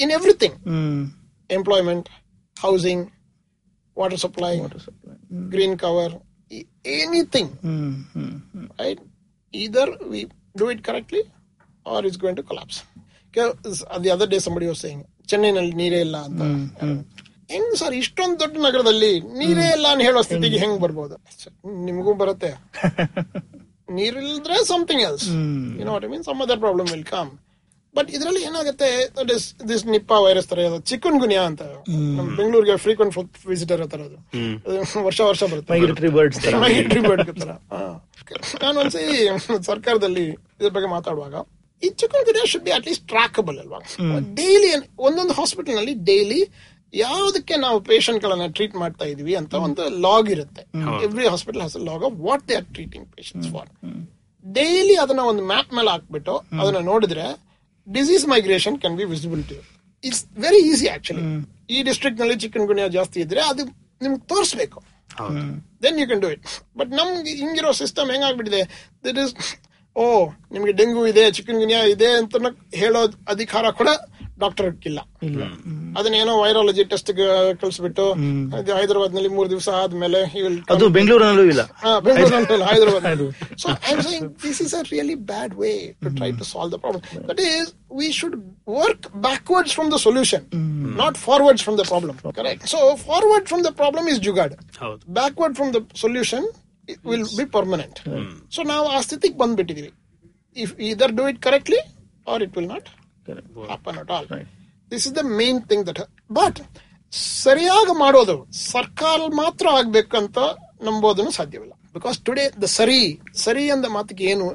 [0.00, 1.00] in everything hmm.
[1.50, 2.08] Employment
[2.56, 3.04] housing
[4.00, 4.52] water supply
[5.52, 6.14] green cover
[6.96, 7.52] anything
[8.80, 9.02] right
[9.54, 10.24] either we right?
[10.24, 11.22] Either we do it correctly
[11.86, 12.78] or it's going to collapse.
[13.28, 13.46] Okay,
[13.98, 16.42] The other day somebody was saying, ಚೆನ್ನೈನಲ್ಲಿ ನೀರೇ ಇಲ್ಲ ಅಂತ.
[17.50, 19.10] ಹೆಂಗ್ sir ಇಷ್ಟೊಂದು ದೊಡ್ಡ ನಗರದಲ್ಲಿ
[19.40, 21.16] ನೀರೇ ಇಲ್ಲ ಅಂತ ಹೇಳೋ ಸ್ಥಿತಿಗೆ ಹೆಂಗ್ ಬರ್ಬೋದು?
[21.86, 22.50] ನಿಮಗೂ ಬರುತ್ತೆ.
[23.98, 25.28] ನೀರಿಲ್ದ್ರೆ something else
[25.78, 27.30] you know what I mean some other problem will come
[27.94, 28.88] but ಇದರಲ್ಲಿ ಏನಾಗುತ್ತೆ
[29.18, 30.58] that is this Nipah virus ತರ
[30.90, 31.62] ಚಿಕನ್ ಗುನಿಯಾ ಅಂತ.
[32.18, 33.14] ನಮ್ ಬೆಂಗಳೂರಿಗೆ ಫ್ರೀಕ್ವೆಂಟ್
[33.52, 34.18] ವಿಸಿಟರ್ ತರ ಅದು.
[35.08, 35.70] ವರ್ಷ ವರ್ಷ ಬರುತ್ತೆ.
[35.74, 36.10] ಮೈಗ್ರೇಟರಿ
[37.42, 37.50] ತರ.
[38.64, 39.08] ನಾನು ಒಂದ್ಸರಿ
[39.70, 40.26] ಸರ್ಕಾರದಲ್ಲಿ
[40.60, 41.34] ಇದ್ರ ಬಗ್ಗೆ ಮಾತಾಡುವಾಗ
[41.82, 41.88] ಈ
[42.28, 43.78] chikungunya should be at least trackable ಅಲ್ವಾ?
[44.40, 44.70] ಡೈಲಿ
[45.08, 46.40] ಒಂದೊಂದು ಹಾಸ್ಪಿಟಲ್ನಲ್ಲಿ ಡೈಲಿ
[46.94, 50.62] ಯಾವುದಕ್ಕೆ ನಾವು ಪೇಷಂಟ್ ಗಳನ್ನ ಟ್ರೀಟ್ ಮಾಡ್ತಾ ಇದೀವಿ ಅಂತ ಒಂದು ಲಾಗ್ ಇರುತ್ತೆ.
[51.06, 53.68] Every hospital has log of what they are treating patients for
[54.44, 57.26] daily ಅದನ್ನ ಒಂದು ಮ್ಯಾಪ್ ಮೇಲೆ ಹಾಕ್ಬಿಟ್ಟು ಅದನ್ನ ನೋಡಿದ್ರೆ
[57.86, 59.56] disease migration can be visible to
[60.04, 61.24] it's very easy actually
[61.74, 63.64] ಈ ಡಿಸ್ಟ್ರಿಕ್ಟ್ನಲ್ಲಿ ಚಿಕನ್ ಗುಣಿಯ ಜಾಸ್ತಿ ಇದ್ರೆ ಅದು
[64.04, 64.78] ನಿಮ್ಗೆ ತೋರಿಸ್ಬೇಕು.
[65.84, 66.44] Then you can do it
[66.78, 68.62] but ನಮ್ಗೆ ಹಿಂಗಿರೋ ಸಿಸ್ಟಮ್ ಹೆಂಗಾಗ್ಬಿಟ್ಟಿದೆ?
[69.06, 69.32] ದಟ್ ಇಸ್
[69.96, 70.04] ಓ
[70.54, 72.34] ನಿಮ್ಗೆ ಡೆಂಗು ಇದೆ ಚಿಕನ್ ಗುನಿಯಾ ಇದೆ ಅಂತ
[72.82, 73.00] ಹೇಳೋ
[73.34, 73.90] ಅಧಿಕಾರ ಕೂಡ
[74.42, 75.00] ಡಾಕ್ಟರ್ ಇಲ್ಲ.
[75.98, 77.10] ಅದನ್ನೇನೋ ವೈರಾಲಜಿ ಟೆಸ್ಟ್
[77.60, 78.04] ಕಳಿಸ್ಬಿಟ್ಟು
[78.78, 80.20] ಹೈದರಾಬಾದ್ನಲ್ಲಿ ಮೂರ್ ದಿವಸ ಆದ್ಮೇಲೆ
[80.74, 81.62] ಅದು ಬೆಂಗಳೂರಿನಲ್ಲೂ ಇಲ್ಲ.
[82.06, 83.06] ಬೆಂಗಳೂರಿನಲ್ಲಿ Hyderabad
[83.62, 85.72] so I am saying this is a really bad way
[86.04, 87.68] to try to solve the problem that is
[88.00, 88.36] we should
[88.80, 90.46] work backwards from the solution
[91.02, 94.54] not forwards from the problem correct so forward from the problem is jugaad
[95.20, 96.48] backward from the solution
[97.10, 97.98] will be permanent
[98.52, 99.90] so ನಾವು ಆ ಸ್ಥಿತಿಗೆ ಬಂದ್ಬಿಟ್ಟಿದೀವಿ.
[100.56, 101.80] If either do it correctly
[102.26, 102.88] or it will not
[103.72, 104.26] happen at all.
[104.92, 106.00] This is the main thing that.
[106.38, 106.56] But
[107.44, 108.34] ಸರಿಯಾಗಿ ಮಾಡೋದು
[108.72, 110.38] ಸರ್ಕಾರ ಮಾತ್ರ ಆಗ್ಬೇಕಂತ
[110.86, 111.72] ನಂಬೋದನ್ನು ಸಾಧ್ಯವಿಲ್ಲ.
[111.96, 112.98] ಬಿಕಾಸ್ ಟುಡೇ ದ ಸರಿ
[113.44, 114.46] ಸರಿ ಅಂದ ಮಾತಿಗೆ ಏನು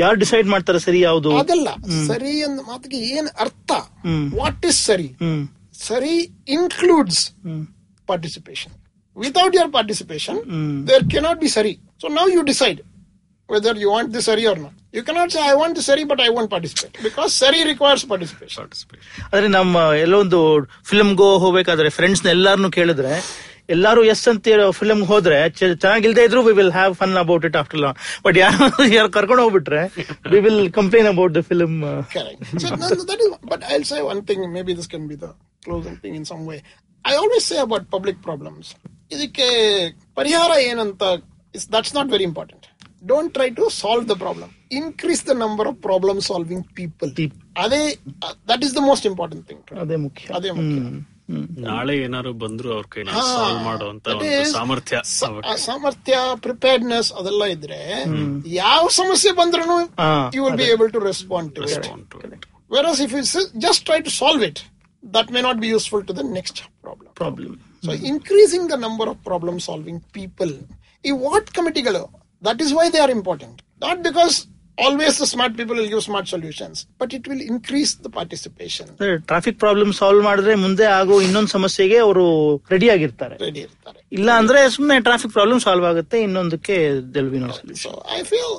[0.00, 1.30] ಯಾರು ಡಿಸೈಡ್ ಮಾಡ್ತಾರೆ ಸರಿ ಯಾವುದು?
[1.42, 1.68] ಅದಲ್ಲ
[2.08, 3.70] ಸರಿ ಅಂದ ಮಾತಿಗೆ ಏನ್ ಅರ್ಥ?
[4.40, 5.08] ವಾಟ್ ಇಸ್ ಸರಿ?
[5.88, 6.16] ಸರಿ
[6.56, 7.22] includes
[8.10, 8.74] participation
[9.16, 10.40] without your participation
[10.90, 11.74] there cannot be ಸರಿ.
[12.02, 12.80] So now you decide
[13.48, 14.74] whether you want the sari or not.
[14.96, 18.52] You cannot say I want the ಸರಿ but I want participate because ಸರಿ requires participate
[18.54, 23.12] participation ಆದ್ರೆ ನಮ್ಮ ಎಲ್ಲೊಂದು ಒಂದು film ಗೋ ಹೋಗ್ಬೇಕಾದ್ರೆ ಫ್ರೆಂಡ್ಸ್ನ ಎಲ್ಲಾರನು ಕೇಳಿದ್ರೆ
[23.74, 24.48] ಎಲ್ಲಾರು ಎಸ್ ಅಂತ
[24.78, 29.10] ಫಿಲ್ಮ್ ಹೋದ್ರೆ ಚೆನ್ನಾಗಿಲ್ದೆ ಇದ್ರು we will have fun about it after long but ಯಾರು ಯಾರು
[29.10, 29.82] ಕರ್ಕೊಂಡು ಹೋಗ್ಬಿಟ್ರೆ
[30.32, 31.76] we will complain about the film
[33.52, 35.30] but I say one thing may be this can be the
[35.62, 36.58] closing thing in some way
[37.04, 38.66] I always say about public I always say about public problems.
[39.12, 39.48] ಇದಕ್ಕೆ
[40.14, 41.02] ಪರಿಹಾರ ಏನಂತ
[41.72, 42.64] that's not very important
[43.02, 47.82] don't try to solve the problem increase the number of problem solving people Peop- ಅದೇ
[48.50, 50.80] that is the most important thing ಅದೇ ಮುಖ್ಯ ಅದೇ ಮುಖ್ಯ
[51.66, 56.16] ನಾಳೆ ಏನಾದ್ರು ಬಂದ್ರು ಅವ್ರ ಕೈ ಹಾ, ಸಾಲ್ವ್ ಮಾಡುವಂತ that ಒಂದು is ಸಾಮರ್ಥ್ಯ ಸ- ಆ ಸಾಮರ್ಥ್ಯ
[56.44, 57.80] ಪ್ರಿಪೇರ್ಡ್ನೆಸ್ ಅದೆಲ್ಲ ಇದ್ರೆ
[58.56, 59.64] ಯಾವ ಸಮಸ್ಯೆ ಬಂದ್ರೂ
[60.00, 62.44] ಹಾ, you will be able to respond to it Respond to it.
[62.70, 64.58] Whereas if it's just try to solve it,
[65.02, 67.10] that may not be useful to the next problem.
[67.14, 70.52] Problem So increasing the number of problem solving people.
[71.04, 72.04] ಈ what ಕಮಿಟಿಗಳು
[72.46, 73.54] that is why they are important.
[73.84, 74.36] Not because
[74.78, 78.86] always the smart people will give smart solutions, but it will increase the participation.
[79.30, 82.24] Traffic problem solve ಮಾಡಿದ್ರೆ ಮುಂದೆ ಆಗೋ ಇನ್ನೊಂದು ಸಮಸ್ಯೆಗೆ ಅವರು
[82.74, 83.98] ready ಆಗಿರ್ತಾರೆ ready ಇರ್ತಾರೆ.
[84.16, 86.76] ಇಲ್ಲ ಅಂದ್ರೆ ಸುಮ್ಮನೆ ಟ್ರಾಫಿಕ್ ಪ್ರಾಬ್ಲಮ್ ಸಾಲ್ವ್ ಆಗುತ್ತೆ ಇನ್ನೊಂದಕ್ಕೆ
[88.18, 88.54] ಐ ಫೀಲ್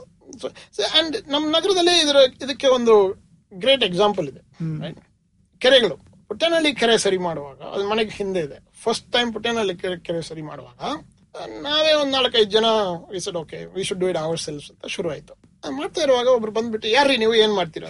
[1.00, 2.96] ಅಂಡ್ ನಮ್ಮ ನಗರದಲ್ಲಿ ಇದರ ಇದಕ್ಕೆ ಒಂದು
[3.52, 4.42] ಗ್ರೇಟ್ ಎಕ್ಸಾಂಪಲ್ ಇದೆ
[5.62, 5.96] ಕೆರೆಗಳು
[6.30, 9.76] ಪುಟ್ಟನಹಳ್ಳಿ ಕೆರೆ ಸರಿ ಮಾಡುವಾಗ ಅದು ಮನೆಗೆ ಹಿಂದೆ ಇದೆ ಫಸ್ಟ್ ಟೈಮ್ ಪುಟ್ಟನಹಳ್ಳಿ
[10.08, 10.82] ಕೆರೆ ಸರಿ ಮಾಡುವಾಗ
[11.46, 12.68] ನಾವೇ ಒಂದ್ ನಾಲ್ಕೈದು ಜನ
[13.12, 15.34] ವಿಸಡ್ okay we should do it ourselves ಅಂತ ಶುರು ಆಯ್ತು.
[15.80, 17.34] ಮಾಡ್ತಾ ಇರುವಾಗ ಒಬ್ರು ಬಂದ್ಬಿಟ್ಟು ಯಾರ್ರಿ ನೀವು?
[17.36, 17.90] ಏನ್ ಮಾಡ್ತೀರಾ?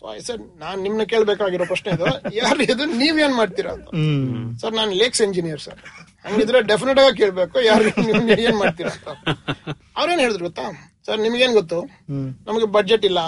[0.00, 2.06] ಸೊ ಐ ಸರ್ ನಾನ್ ನಿಮ್ನ ಕೇಳ್ಬೇಕಾಗಿರೋ ಪ್ರಶ್ನೆ ಇದು.
[2.32, 2.84] ಯಾರ್ರಿ ಇದು?
[3.26, 3.72] ಏನ್ ಮಾಡ್ತೀರಾ?
[3.72, 3.88] ಅಂತ.
[4.62, 5.80] ಸರ್ ನಾನು ಲೇಕ್ಸ್ ಇಂಜಿನಿಯರ್ ಸರ್.
[6.26, 8.40] ಹಂಗಿದ್ರೆ ಡೆಫಿನೆಟ್ ಆಗಿ ಕೇಳ್ಬೇಕು ಯಾರು ನೀವು?
[8.48, 8.92] ಏನ್ ಮಾಡ್ತೀರಾ?
[8.96, 9.08] ಅಂತ.
[9.96, 10.66] ಅವ್ರೇನ್ ಹೇಳಿದ್ರು ಗೊತ್ತಾ?
[11.06, 11.80] ಸರ್ ನಿಮ್ಗೇನ್ ಗೊತ್ತು?
[12.48, 13.20] ನಮಗೆ ಬಜೆಟ್ ಇಲ್ಲ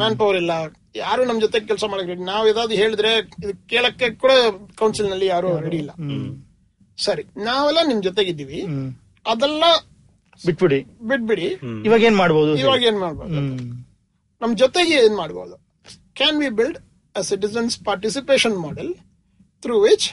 [0.00, 0.52] ಮ್ಯಾನ್ ಪವರ್ ಇಲ್ಲ.
[0.96, 4.32] ಯಾರು ನಮ್ ಜೊತೆ ಕೆಲಸ ಮಾಡಕ್ ನಾವ್ ಇದಾದ್ರು ಹೇಳಿದ್ರೆ ಇದು ಕೇಳಕ್ಕೆ ಕೂಡ
[4.78, 5.92] ಕೌನ್ಸಿಲ್ನಲ್ಲಿ ಯಾರು ರೆಡಿ ಇಲ್ಲ.
[6.98, 8.60] ಸರಿ ನಾವೆಲ್ಲ ನಿಮ್ ಜೊತೆಗಿದ್ದೀವಿ.
[9.32, 9.64] ಅದೆಲ್ಲ
[10.46, 10.80] ಬಿಟ್ಬಿಡಿ.
[11.10, 11.48] ಬಿಟ್ಬಿಡಿ.
[11.86, 12.52] ಇವಾಗ ಏನ್ ಮಾಡ್ಬೋದು?
[12.62, 13.42] ಇವಾಗ ಏನ್ ಮಾಡ್ಬೋದು?
[14.42, 15.54] ನಮ್ ಜೊತೆಗೆ ಏನ್ ಮಾಡ್ಬೋದು?
[16.20, 16.78] Can we build
[17.14, 18.92] a citizens participation model
[19.64, 20.08] through which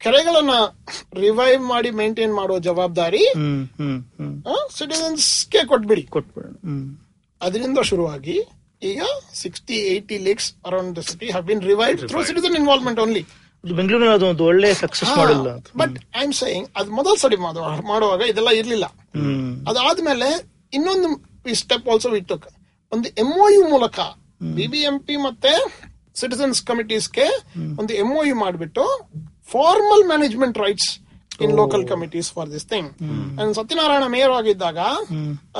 [0.00, 0.52] ಕೆರೆಗಳನ್ನ
[1.24, 3.24] revive ಮಾಡಿ ಮೇಂಟೈನ್ ಮಾಡೋ ಜವಾಬ್ದಾರಿ
[4.78, 6.04] ಸಿಟಿಸನ್ಸ್ಗೆ ಕೊಟ್ಬಿಡಿ ಸಿಟಿಸನ್ಸ್ಗೆ ಕೊಟ್ಬಿಡಿ.
[6.16, 6.54] ಕೊಟ್ಬಿಡೋಣ.
[7.40, 8.36] ಅದರಿಂದ ಶುರುವಾಗಿ
[8.90, 9.02] ಈಗ
[9.42, 13.22] sixty eighty lakes around the city have been revive through citizen involvement only
[13.64, 18.48] ಬೆಂಗಳೂರಿನ ಅದು ಒಂದು ಒಳ್ಳೆ ಸಕ್ಸಸ್ ಮಾಡಲ್ಲ ಬಟ್ ಐ ಆಮ್ ಸೇಯಿಂಗ್ ಅದು ಮೊದಲ ಸರಿ ಮಾಡುವಾಗ ಇದೆಲ್ಲ
[18.50, 18.84] ಇರ್ಲಿಲ್ಲ.
[19.68, 21.08] ಅದಾದ್ಮೇಲೆ ಇನ್ನೊಂದು
[21.54, 22.32] ಸ್ಟೆಪ್ ಆಲ್ಸೋ ವಿಟ್
[22.92, 24.00] ಒಂದು ಎಂಒಯು ಮೂಲಕ
[24.42, 25.52] ಬಿಬಿಎಂಪಿ ಮತ್ತೆ
[26.14, 27.26] ಸಿಟಿಸನ್ಸ್ ಕಮಿಟೀಸ್ಗೆ
[27.78, 29.08] ಒಂದು ಎಂಒಯು ಮಾಡಿಬಿಟ್ಟು
[29.52, 31.00] formal management rights
[31.40, 32.88] in local committees for this thing
[33.54, 34.78] Satyanarayana mayor ಆಗಿದ್ದಾಗ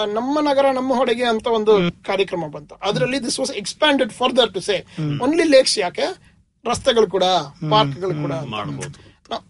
[0.07, 1.73] ನಮ್ಮ ನಗರ ನಮ್ಮ ಹೊಡೆಗೆ ಅಂತ ಒಂದು
[2.03, 2.75] ಕಾರ್ಯಕ್ರಮ ಬಂತು.
[2.75, 4.87] ಅದರಲ್ಲಿ this was expanded further to say
[5.23, 6.30] only lakes ಯಾಕೆ?
[6.70, 7.26] ರಸ್ತೆಗಳು ಕೂಡ
[7.74, 9.00] ಪಾರ್ಕ್ಗಳು ಕೂಡ ಮಾಡ್ಬೋದು
[9.34, 9.42] Now,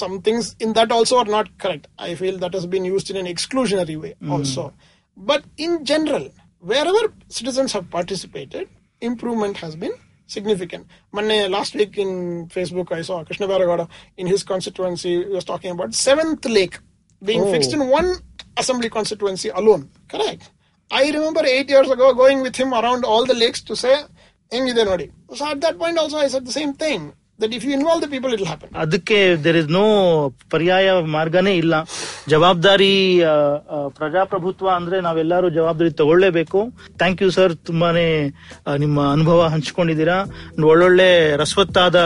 [0.00, 1.84] some things in that also are not correct.
[2.08, 4.64] I feel that has been used in an exclusionary way also.
[5.30, 6.24] But in general,
[6.70, 7.02] wherever
[7.38, 8.64] citizens have participated,
[9.00, 9.94] improvement has been
[10.26, 10.86] significant.
[11.12, 12.10] Monday, last week in
[12.48, 16.78] Facebook, I saw Krishna Baragada in his constituency he was talking about seventh lake
[17.22, 18.16] being fixed in one
[18.56, 19.90] assembly constituency alone.
[20.08, 20.50] Correct.
[20.90, 23.94] I remember eight years ago going with him around all the lakes to say,
[24.53, 25.05] ಹೆಂಗಿದೆ ನೋಡಿ.
[25.39, 27.05] So at that point also I set the same thing
[27.41, 29.83] that if you involve the people it happen ಅದಕ್ಕೆ there is no
[30.53, 31.75] ಪರ್ಯಾಯ ಮಾರ್ಗನೇ ಇಲ್ಲ.
[32.33, 32.91] ಜವಾಬ್ದಾರಿ
[33.99, 36.61] ಪ್ರಜಾಪ್ರಭುತ್ವ ಅಂದ್ರೆ ನಾವೆಲ್ಲರೂ ಜವಾಬ್ದಾರಿ ತಗೊಳ್ಳೇಬೇಕು.
[37.01, 38.07] ಥ್ಯಾಂಕ್ ಯು ಸರ್ ತುಂಬಾನೇ
[38.83, 40.17] ನಿಮ್ಮ ಅನುಭವ ಹಂಚ್ಕೊಂಡಿದ್ದೀರಾ.
[40.71, 41.09] ಒಳ್ಳೊಳ್ಳೆ
[41.43, 41.97] ರಸ್ವತ್ತಾದ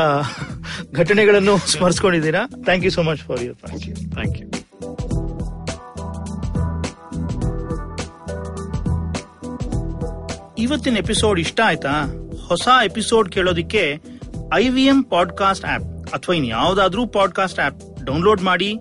[1.01, 2.43] ಘಟನೆಗಳನ್ನು ಸ್ಮರಿಸ್ಕೊಂಡಿದ್ದೀರಾ.
[2.67, 4.47] Thank you so much for your thank you thank you
[10.63, 11.93] ಇವತ್ತಿನ ಎಪಿಸೋಡ್ ಇಷ್ಟ ಆಯ್ತಾ?
[12.47, 13.83] ಹೊಸ episode ಕೇಳೋದಿಕ್ಕೆ
[14.53, 18.77] I V M podcast app ಅಥವಾ ಇನ್ ಯಾವ್ದಾದ್ರೂ ಪಾಡ್ಕಾಸ್ಟ್ ಆಪ್ ಡೌನ್ಲೋಡ್ ಮಾಡಿ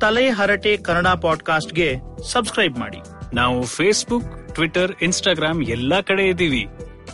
[0.00, 1.88] ತಲೆ ಹರಟೆ ಕನ್ನಡ ಪಾಡ್ಕಾಸ್ಟ್ಗೆ
[2.32, 2.98] ಸಬ್ಸ್ಕ್ರೈಬ್ ಮಾಡಿ.
[3.34, 6.66] ನಾವು ಫೇಸ್ಬುಕ್ ಟ್ವಿಟರ್ ಇನ್ಸ್ಟಾಗ್ರಾಮ್ ಎಲ್ಲಾ ಕಡೆ ಇದ್ದೀವಿ.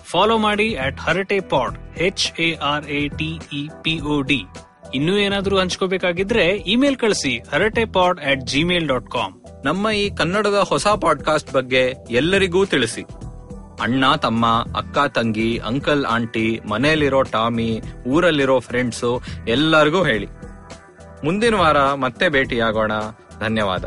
[0.04, 4.40] ಫಾಲೋ ಮಾಡಿ at Harate pod H A R A T E P O D
[4.94, 9.34] ಇನ್ನೂ ಏನಾದರೂ ಹಂಚ್ಕೋಬೇಕಾಗಿದ್ರೆ ಇಮೇಲ್ ಕಳಿಸಿ Harate pod at Gmail dot com.
[9.64, 13.04] ನಮ್ಮ ಈ ಕನ್ನಡದ ಹೊಸ ಪಾಡ್ಕಾಸ್ಟ್ ಬಗ್ಗೆ ಎಲ್ಲರಿಗೂ ತಿಳಿಸಿ.
[13.82, 17.70] ಅಣ್ಣ ತಮ್ಮ ಅಕ್ಕ ತಂಗಿ ಅಂಕಲ್ ಆಂಟಿ ಮನೆಯಲ್ಲಿರೋ ಟಾಮಿ
[18.06, 19.12] ಊರಲ್ಲಿರೋ ಫ್ರೆಂಡ್ಸು
[19.48, 20.28] ಎಲ್ಲರಿಗೂ ಹೇಳಿ
[21.24, 22.92] ಮುಂದಿನ ವಾರ ಮತ್ತೆ ಭೇಟಿಯಾಗೋಣ
[23.40, 23.84] ಧನ್ಯವಾದ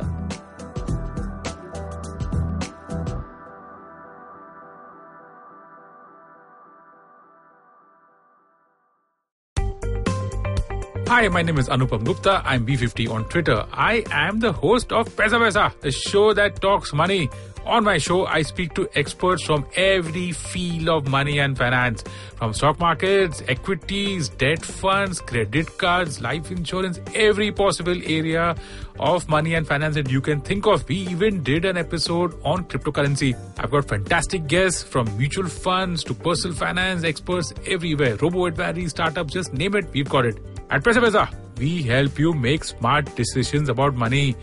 [11.08, 12.42] Hi, my name is Anupam Gupta.
[12.44, 13.66] I'm B50 on Twitter.
[13.72, 17.30] I am the host of Pesa Pesa, the show that talks money.
[17.66, 22.04] On my show, I speak to experts from every field of money and finance,
[22.36, 28.56] from stock markets, equities, debt funds, credit cards, life insurance, every possible area
[29.00, 30.88] of money and finance that you can think of.
[30.88, 33.36] We even did an episode on cryptocurrency.
[33.58, 38.16] I've got fantastic guests from mutual funds to personal finance experts everywhere.
[38.18, 40.38] Robo advisory, startups, just name it, we've got it.
[40.70, 44.36] At Pesa Pesa, we help you make smart decisions about money.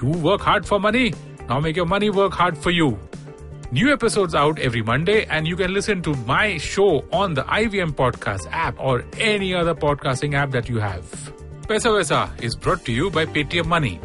[0.00, 1.12] You work hard for money.
[1.48, 2.98] Now make your money work hard for you.
[3.70, 7.92] New episodes out every Monday, and you can listen to my show on the IVM
[7.92, 11.04] Podcast app or any other podcasting app that you have.
[11.62, 13.98] Pesa Pesa is brought to you by Paytm Money.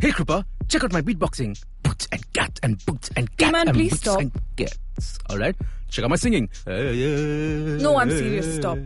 [0.00, 1.58] Hey Krupa, check out my beatboxing.
[1.82, 4.20] Boots and cats and boots and cats man, and please boots stop.
[4.20, 5.18] and cats.
[5.30, 5.56] All right,
[5.88, 6.48] check out my singing.
[6.66, 8.78] No, I'm serious, stop.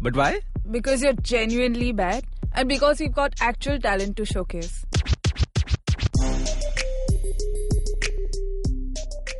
[0.00, 0.40] But why?
[0.70, 2.24] Because you're genuinely bad
[2.56, 4.84] and because we've got actual talent to showcase.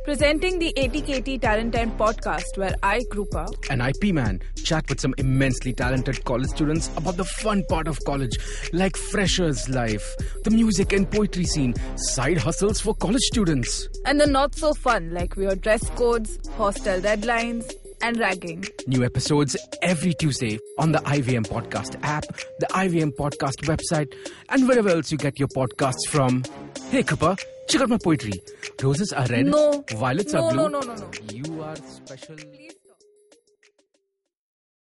[0.05, 5.13] Presenting the ATKT Talent Time podcast, where I, Krupa, An IP man chat with some
[5.17, 8.37] immensely talented college students about the fun part of college,
[8.71, 10.15] like freshers' life,
[10.45, 13.89] the music and poetry scene, side hustles for college students.
[14.05, 17.69] and the not so fun like weird dress codes, hostel deadlines,
[18.01, 18.65] and ragging.
[18.87, 22.25] New episodes every Tuesday on the IVM Podcast app,
[22.59, 24.13] the IVM Podcast website,
[24.49, 26.43] and wherever else you get your podcasts from.
[26.89, 27.37] Hey Krupa,
[27.67, 28.33] check out my poetry.
[28.81, 29.83] Roses are red, No.
[29.95, 30.69] violets No, are blue.
[30.69, 31.11] no, no, no, no.
[31.33, 32.35] You are special.
[32.35, 32.73] Please